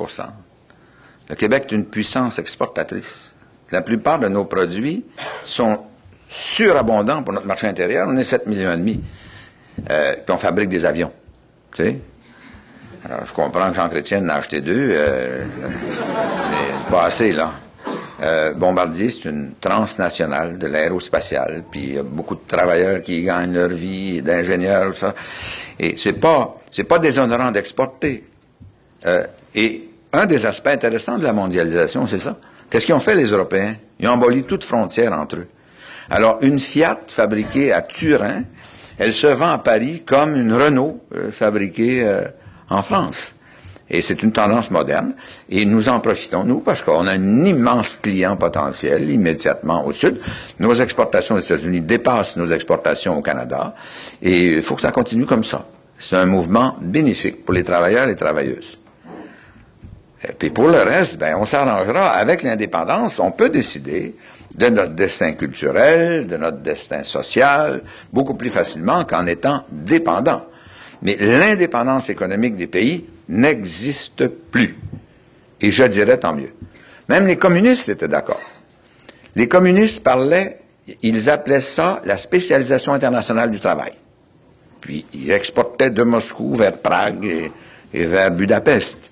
Le 1.29 1.35
Québec 1.35 1.67
est 1.69 1.75
une 1.75 1.87
puissance 1.87 2.39
exportatrice. 2.39 3.35
La 3.73 3.83
plupart 3.83 4.19
de 4.19 4.29
nos 4.29 4.45
produits 4.45 5.05
sont 5.43 5.81
surabondants 6.29 7.23
pour 7.23 7.33
notre 7.33 7.47
marché 7.47 7.67
intérieur. 7.67 8.07
On 8.09 8.17
est 8.17 8.25
7 8.25 8.47
millions 8.47 8.73
et 8.73 8.77
demi. 8.77 9.01
Euh, 9.91 10.15
puis 10.15 10.35
on 10.35 10.39
fabrique 10.39 10.69
des 10.69 10.85
avions. 10.85 11.13
Tu 11.75 11.83
sais? 11.83 11.97
Alors, 13.05 13.27
je 13.27 13.33
comprends 13.33 13.69
que 13.71 13.77
Jean 13.77 13.89
Chrétien 13.89 14.25
en 14.25 14.29
a 14.31 14.35
acheté 14.35 14.61
deux, 14.63 14.89
euh, 14.91 15.45
mais 15.63 15.93
c'est 16.79 16.91
pas 16.91 17.05
assez, 17.05 17.33
là. 17.33 17.53
Euh, 18.23 18.55
Bombardier, 18.55 19.11
c'est 19.11 19.29
une 19.29 19.55
transnationale 19.61 20.57
de 20.57 20.67
l'aérospatiale, 20.67 21.65
puis 21.71 21.83
il 21.83 21.95
y 21.95 21.99
a 21.99 22.03
beaucoup 22.03 22.37
de 22.37 22.41
travailleurs 22.47 23.03
qui 23.03 23.23
gagnent 23.23 23.53
leur 23.53 23.69
vie, 23.69 24.23
d'ingénieurs, 24.23 24.97
ça. 24.97 25.15
Et 25.79 25.97
c'est 25.99 26.15
pas, 26.15 26.57
c'est 26.71 26.85
pas 26.85 26.99
déshonorant 26.99 27.51
d'exporter. 27.51 28.25
Euh, 29.05 29.25
et 29.55 29.89
un 30.15 30.27
des 30.27 30.47
aspects 30.47 30.69
intéressants 30.69 31.19
de 31.19 31.25
la 31.25 31.33
mondialisation, 31.33 32.07
c'est 32.07 32.19
ça. 32.19 32.37
Qu'est-ce 32.71 32.87
qu'ils 32.87 32.95
ont 32.95 33.01
fait 33.01 33.15
les 33.15 33.27
Européens? 33.31 33.77
Ils 34.01 34.09
ont 34.09 34.15
aboli 34.15 34.45
toute 34.45 34.65
frontière 34.65 35.13
entre 35.13 35.37
eux. 35.37 35.47
Alors, 36.11 36.39
une 36.43 36.59
Fiat 36.59 36.99
fabriquée 37.07 37.73
à 37.73 37.83
Turin, 37.83 38.43
elle 38.99 39.15
se 39.15 39.27
vend 39.27 39.51
à 39.51 39.59
Paris 39.59 40.03
comme 40.05 40.37
une 40.37 40.53
Renault 40.53 41.01
euh, 41.15 41.31
fabriquée 41.31 42.03
euh, 42.05 42.25
en 42.71 42.83
France. 42.83 43.37
Et 43.91 44.03
c'est 44.03 44.23
une 44.23 44.33
tendance 44.33 44.71
moderne. 44.71 45.15
Et 45.51 45.65
nous 45.67 45.89
en 45.89 46.01
profitons, 46.01 46.45
nous, 46.45 46.61
parce 46.61 46.83
qu'on 46.83 47.07
a 47.07 47.13
un 47.13 47.45
immense 47.45 47.99
client 48.01 48.37
potentiel 48.37 49.11
immédiatement 49.11 49.87
au 49.87 49.93
sud. 49.93 50.21
Nos 50.59 50.75
exportations 50.75 51.35
aux 51.35 51.41
États-Unis 51.41 51.83
dépassent 51.83 52.37
nos 52.37 52.47
exportations 52.47 53.19
au 53.19 53.21
Canada. 53.23 53.75
Et 54.23 54.55
il 54.55 54.63
faut 54.63 54.75
que 54.75 54.81
ça 54.83 54.91
continue 54.93 55.27
comme 55.27 55.45
ça. 55.45 55.67
C'est 55.99 56.17
un 56.17 56.27
mouvement 56.27 56.77
bénéfique 56.81 57.45
pour 57.45 57.55
les 57.55 57.63
travailleurs 57.63 58.05
et 58.05 58.09
les 58.09 58.17
travailleuses. 58.17 58.79
Et 60.29 60.33
puis 60.33 60.51
pour 60.51 60.69
le 60.69 60.83
reste, 60.83 61.19
ben, 61.19 61.37
on 61.39 61.45
s'arrangera 61.45 62.11
avec 62.11 62.43
l'indépendance. 62.43 63.19
On 63.19 63.31
peut 63.31 63.51
décider 63.51 64.15
de 64.55 64.69
notre 64.69 64.93
destin 64.93 65.33
culturel, 65.33 66.27
de 66.27 66.37
notre 66.37 66.59
destin 66.59 67.03
social, 67.03 67.83
beaucoup 68.13 68.35
plus 68.35 68.51
facilement 68.51 69.05
qu'en 69.05 69.27
étant 69.27 69.65
dépendant. 69.71 70.47
Mais 71.03 71.17
l'indépendance 71.21 72.09
économique 72.09 72.57
des 72.57 72.67
pays 72.67 73.05
n'existe 73.29 74.29
plus. 74.29 74.79
Et 75.61 75.71
je 75.71 75.85
dirais 75.85 76.19
tant 76.19 76.35
mieux. 76.35 76.53
Même 77.09 77.27
les 77.27 77.37
communistes 77.37 77.89
étaient 77.89 78.09
d'accord. 78.09 78.41
Les 79.37 79.49
communistes 79.49 80.03
parlaient, 80.03 80.61
ils 81.03 81.29
appelaient 81.29 81.61
ça 81.61 82.01
la 82.05 82.17
spécialisation 82.17 82.93
internationale 82.93 83.51
du 83.51 83.61
travail. 83.61 83.93
Puis 84.81 85.05
ils 85.13 85.31
exportaient 85.31 85.91
de 85.91 86.03
Moscou 86.03 86.55
vers 86.55 86.77
Prague 86.77 87.25
et, 87.25 87.51
et 87.93 88.05
vers 88.05 88.31
Budapest. 88.31 89.11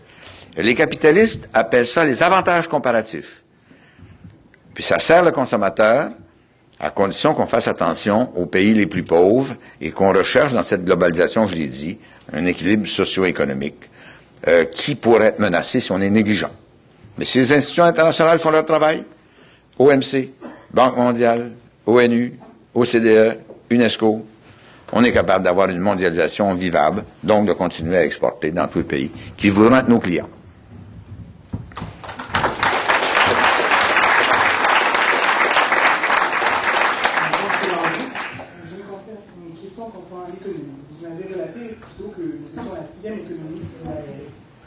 Les 0.57 0.75
capitalistes 0.75 1.49
appellent 1.55 1.87
ça 1.87 2.05
les 2.05 2.23
avantages 2.23 2.69
comparatifs. 2.69 3.43
Puis 4.75 4.85
ça 4.85 4.99
sert 4.99 5.23
le 5.25 5.31
consommateur 5.31 6.11
à 6.79 6.91
condition 6.91 7.33
qu'on 7.33 7.47
fasse 7.47 7.69
attention 7.69 8.31
aux 8.37 8.47
pays 8.47 8.75
les 8.75 8.87
plus 8.87 9.03
pauvres 9.05 9.55
et 9.81 9.91
qu'on 9.93 10.13
recherche 10.13 10.53
dans 10.53 10.63
cette 10.63 10.85
globalisation, 10.85 11.47
je 11.47 11.55
l'ai 11.55 11.69
dit, 11.69 11.99
un 12.33 12.45
équilibre 12.45 12.87
socio-économique 12.89 13.89
euh, 14.49 14.65
qui 14.65 14.95
pourrait 14.95 15.27
être 15.27 15.39
menacé 15.39 15.81
si 15.81 15.93
on 15.93 16.01
est 16.01 16.11
négligent. 16.11 16.51
Mais 17.19 17.25
si 17.25 17.39
les 17.39 17.53
institutions 17.53 17.85
internationales 17.85 18.39
font 18.39 18.51
leur 18.51 18.67
travail, 18.67 19.05
OMC, 19.79 20.29
Banque 20.73 20.97
mondiale, 20.97 21.53
ONU, 21.87 22.39
OCDE, 22.75 23.39
UNESCO, 23.71 24.25
on 24.93 25.05
est 25.05 25.13
capable 25.13 25.45
d'avoir 25.45 25.69
une 25.69 25.79
mondialisation 25.79 26.55
vivable, 26.55 27.05
donc 27.23 27.47
de 27.47 27.53
continuer 27.53 27.97
à 27.99 28.05
exporter 28.05 28.51
dans 28.51 28.67
tous 28.67 28.79
les 28.79 28.85
pays 28.85 29.11
qui 29.37 29.51
voudront 29.51 29.77
être 29.77 29.89
nos 29.89 29.99
clients. 30.01 30.29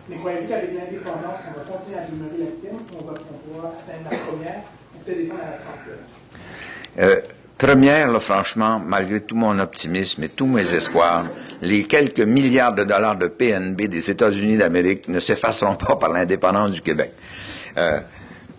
Mais 0.08 0.18
croyez-vous 0.18 0.48
qu'avec 0.48 0.70
l'indépendance, 0.74 1.40
on 1.48 1.60
va 1.60 1.78
continuer 1.78 1.98
à 1.98 2.06
demeurer 2.06 2.46
la 2.46 2.52
sixième, 2.52 2.76
va 2.76 3.14
pouvoir 3.14 3.74
atteindre 3.74 4.10
la 4.12 4.18
première, 4.18 4.62
peut-être 5.04 5.18
descendre 5.18 5.42
à 5.42 5.52
la 5.52 5.58
trentième? 5.58 5.98
Euh, 7.00 7.22
première, 7.58 8.12
là, 8.12 8.20
franchement, 8.20 8.80
malgré 8.80 9.22
tout 9.22 9.36
mon 9.36 9.58
optimisme 9.58 10.24
et 10.24 10.30
tous 10.30 10.46
mes 10.46 10.74
espoirs, 10.76 11.26
les 11.62 11.86
quelques 11.86 12.20
milliards 12.20 12.76
de 12.76 12.84
dollars 12.84 13.16
de 13.16 13.28
PNB 13.28 13.88
des 13.88 14.12
États-Unis 14.12 14.58
d'Amérique 14.58 15.08
ne 15.08 15.20
s'effaceront 15.20 15.76
pas 15.76 15.96
par 15.96 16.10
l'indépendance 16.10 16.72
du 16.72 16.82
Québec. 16.82 17.14
Euh, 17.78 18.00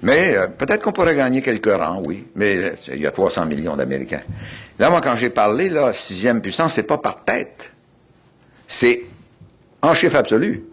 mais 0.02 0.36
euh, 0.36 0.48
peut-être 0.48 0.82
qu'on 0.82 0.92
pourrait 0.92 1.16
gagner 1.16 1.42
quelques 1.42 1.72
rangs, 1.72 2.02
oui. 2.04 2.26
Mais 2.34 2.74
il 2.88 3.00
y 3.00 3.06
a 3.06 3.12
300 3.12 3.46
millions 3.46 3.76
d'Américains. 3.76 4.22
Là, 4.80 4.90
moi, 4.90 5.00
quand 5.00 5.16
j'ai 5.16 5.30
parlé, 5.30 5.68
là, 5.68 5.92
sixième 5.92 6.42
puissance, 6.42 6.74
c'est 6.74 6.86
pas 6.86 6.98
par 6.98 7.24
tête. 7.24 7.72
C'est 8.66 9.02
en 9.82 9.94
chiffre 9.94 10.16
absolu. 10.16 10.64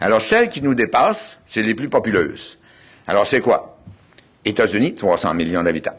Alors, 0.00 0.22
celles 0.22 0.48
qui 0.48 0.62
nous 0.62 0.74
dépassent, 0.74 1.40
c'est 1.46 1.62
les 1.62 1.74
plus 1.74 1.88
populeuses. 1.88 2.58
Alors, 3.06 3.26
c'est 3.26 3.40
quoi? 3.40 3.78
États-Unis, 4.44 4.94
300 4.94 5.34
millions 5.34 5.62
d'habitants. 5.62 5.96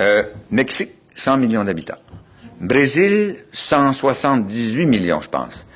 Euh, 0.00 0.24
Mexique, 0.50 0.90
100 1.14 1.36
millions 1.36 1.64
d'habitants. 1.64 1.98
Brésil, 2.60 3.36
178 3.52 4.86
millions, 4.86 5.20
je 5.20 5.28
pense. 5.28 5.66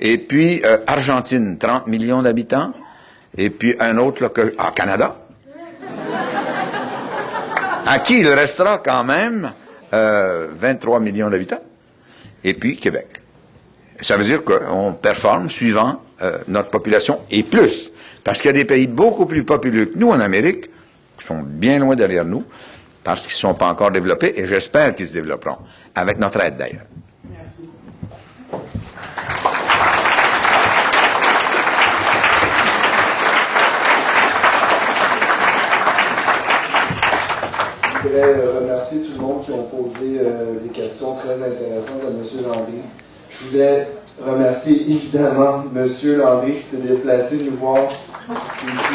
Et 0.00 0.18
puis, 0.18 0.62
euh, 0.64 0.78
Argentine, 0.86 1.58
30 1.58 1.86
millions 1.86 2.22
d'habitants. 2.22 2.72
Et 3.36 3.50
puis, 3.50 3.74
un 3.78 3.98
autre, 3.98 4.22
là, 4.22 4.28
que, 4.30 4.54
ah, 4.58 4.72
Canada. 4.74 5.16
À 7.86 7.98
qui 7.98 8.20
il 8.20 8.28
restera 8.28 8.78
quand 8.78 9.04
même 9.04 9.52
euh, 9.92 10.48
23 10.54 11.00
millions 11.00 11.28
d'habitants. 11.28 11.62
Et 12.44 12.54
puis, 12.54 12.76
Québec. 12.76 13.19
Ça 14.02 14.16
veut 14.16 14.24
dire 14.24 14.42
qu'on 14.44 14.92
performe 14.92 15.50
suivant 15.50 16.00
euh, 16.22 16.38
notre 16.48 16.70
population 16.70 17.20
et 17.30 17.42
plus. 17.42 17.90
Parce 18.24 18.40
qu'il 18.40 18.48
y 18.48 18.54
a 18.54 18.54
des 18.54 18.64
pays 18.64 18.86
beaucoup 18.86 19.26
plus 19.26 19.44
populeux 19.44 19.86
que 19.86 19.98
nous 19.98 20.08
en 20.08 20.20
Amérique, 20.20 20.70
qui 21.18 21.26
sont 21.26 21.42
bien 21.42 21.78
loin 21.78 21.94
derrière 21.96 22.24
nous, 22.24 22.44
parce 23.04 23.22
qu'ils 23.22 23.34
ne 23.34 23.52
sont 23.52 23.54
pas 23.54 23.68
encore 23.68 23.90
développés, 23.90 24.32
et 24.36 24.46
j'espère 24.46 24.94
qu'ils 24.94 25.08
se 25.08 25.12
développeront, 25.12 25.58
avec 25.94 26.18
notre 26.18 26.40
aide 26.42 26.56
d'ailleurs. 26.56 26.84
Je 38.02 38.08
voudrais 38.08 38.58
remercier 38.58 39.02
tout 39.02 39.12
le 39.12 39.20
monde 39.20 39.44
qui 39.44 39.52
ont 39.52 39.64
posé 39.64 40.20
euh, 40.20 40.58
des 40.60 40.70
questions 40.70 41.16
très 41.16 41.34
intéressantes 41.34 42.02
à 42.02 42.08
M. 42.08 42.46
Landry. 42.46 42.80
Je 43.42 43.48
voulais 43.48 43.88
remercier 44.22 44.82
évidemment 44.90 45.64
M. 45.74 45.88
Landry 46.18 46.56
qui 46.56 46.62
s'est 46.62 46.82
déplacé 46.82 47.42
nous 47.44 47.56
voir 47.56 47.84
ici. 47.88 48.94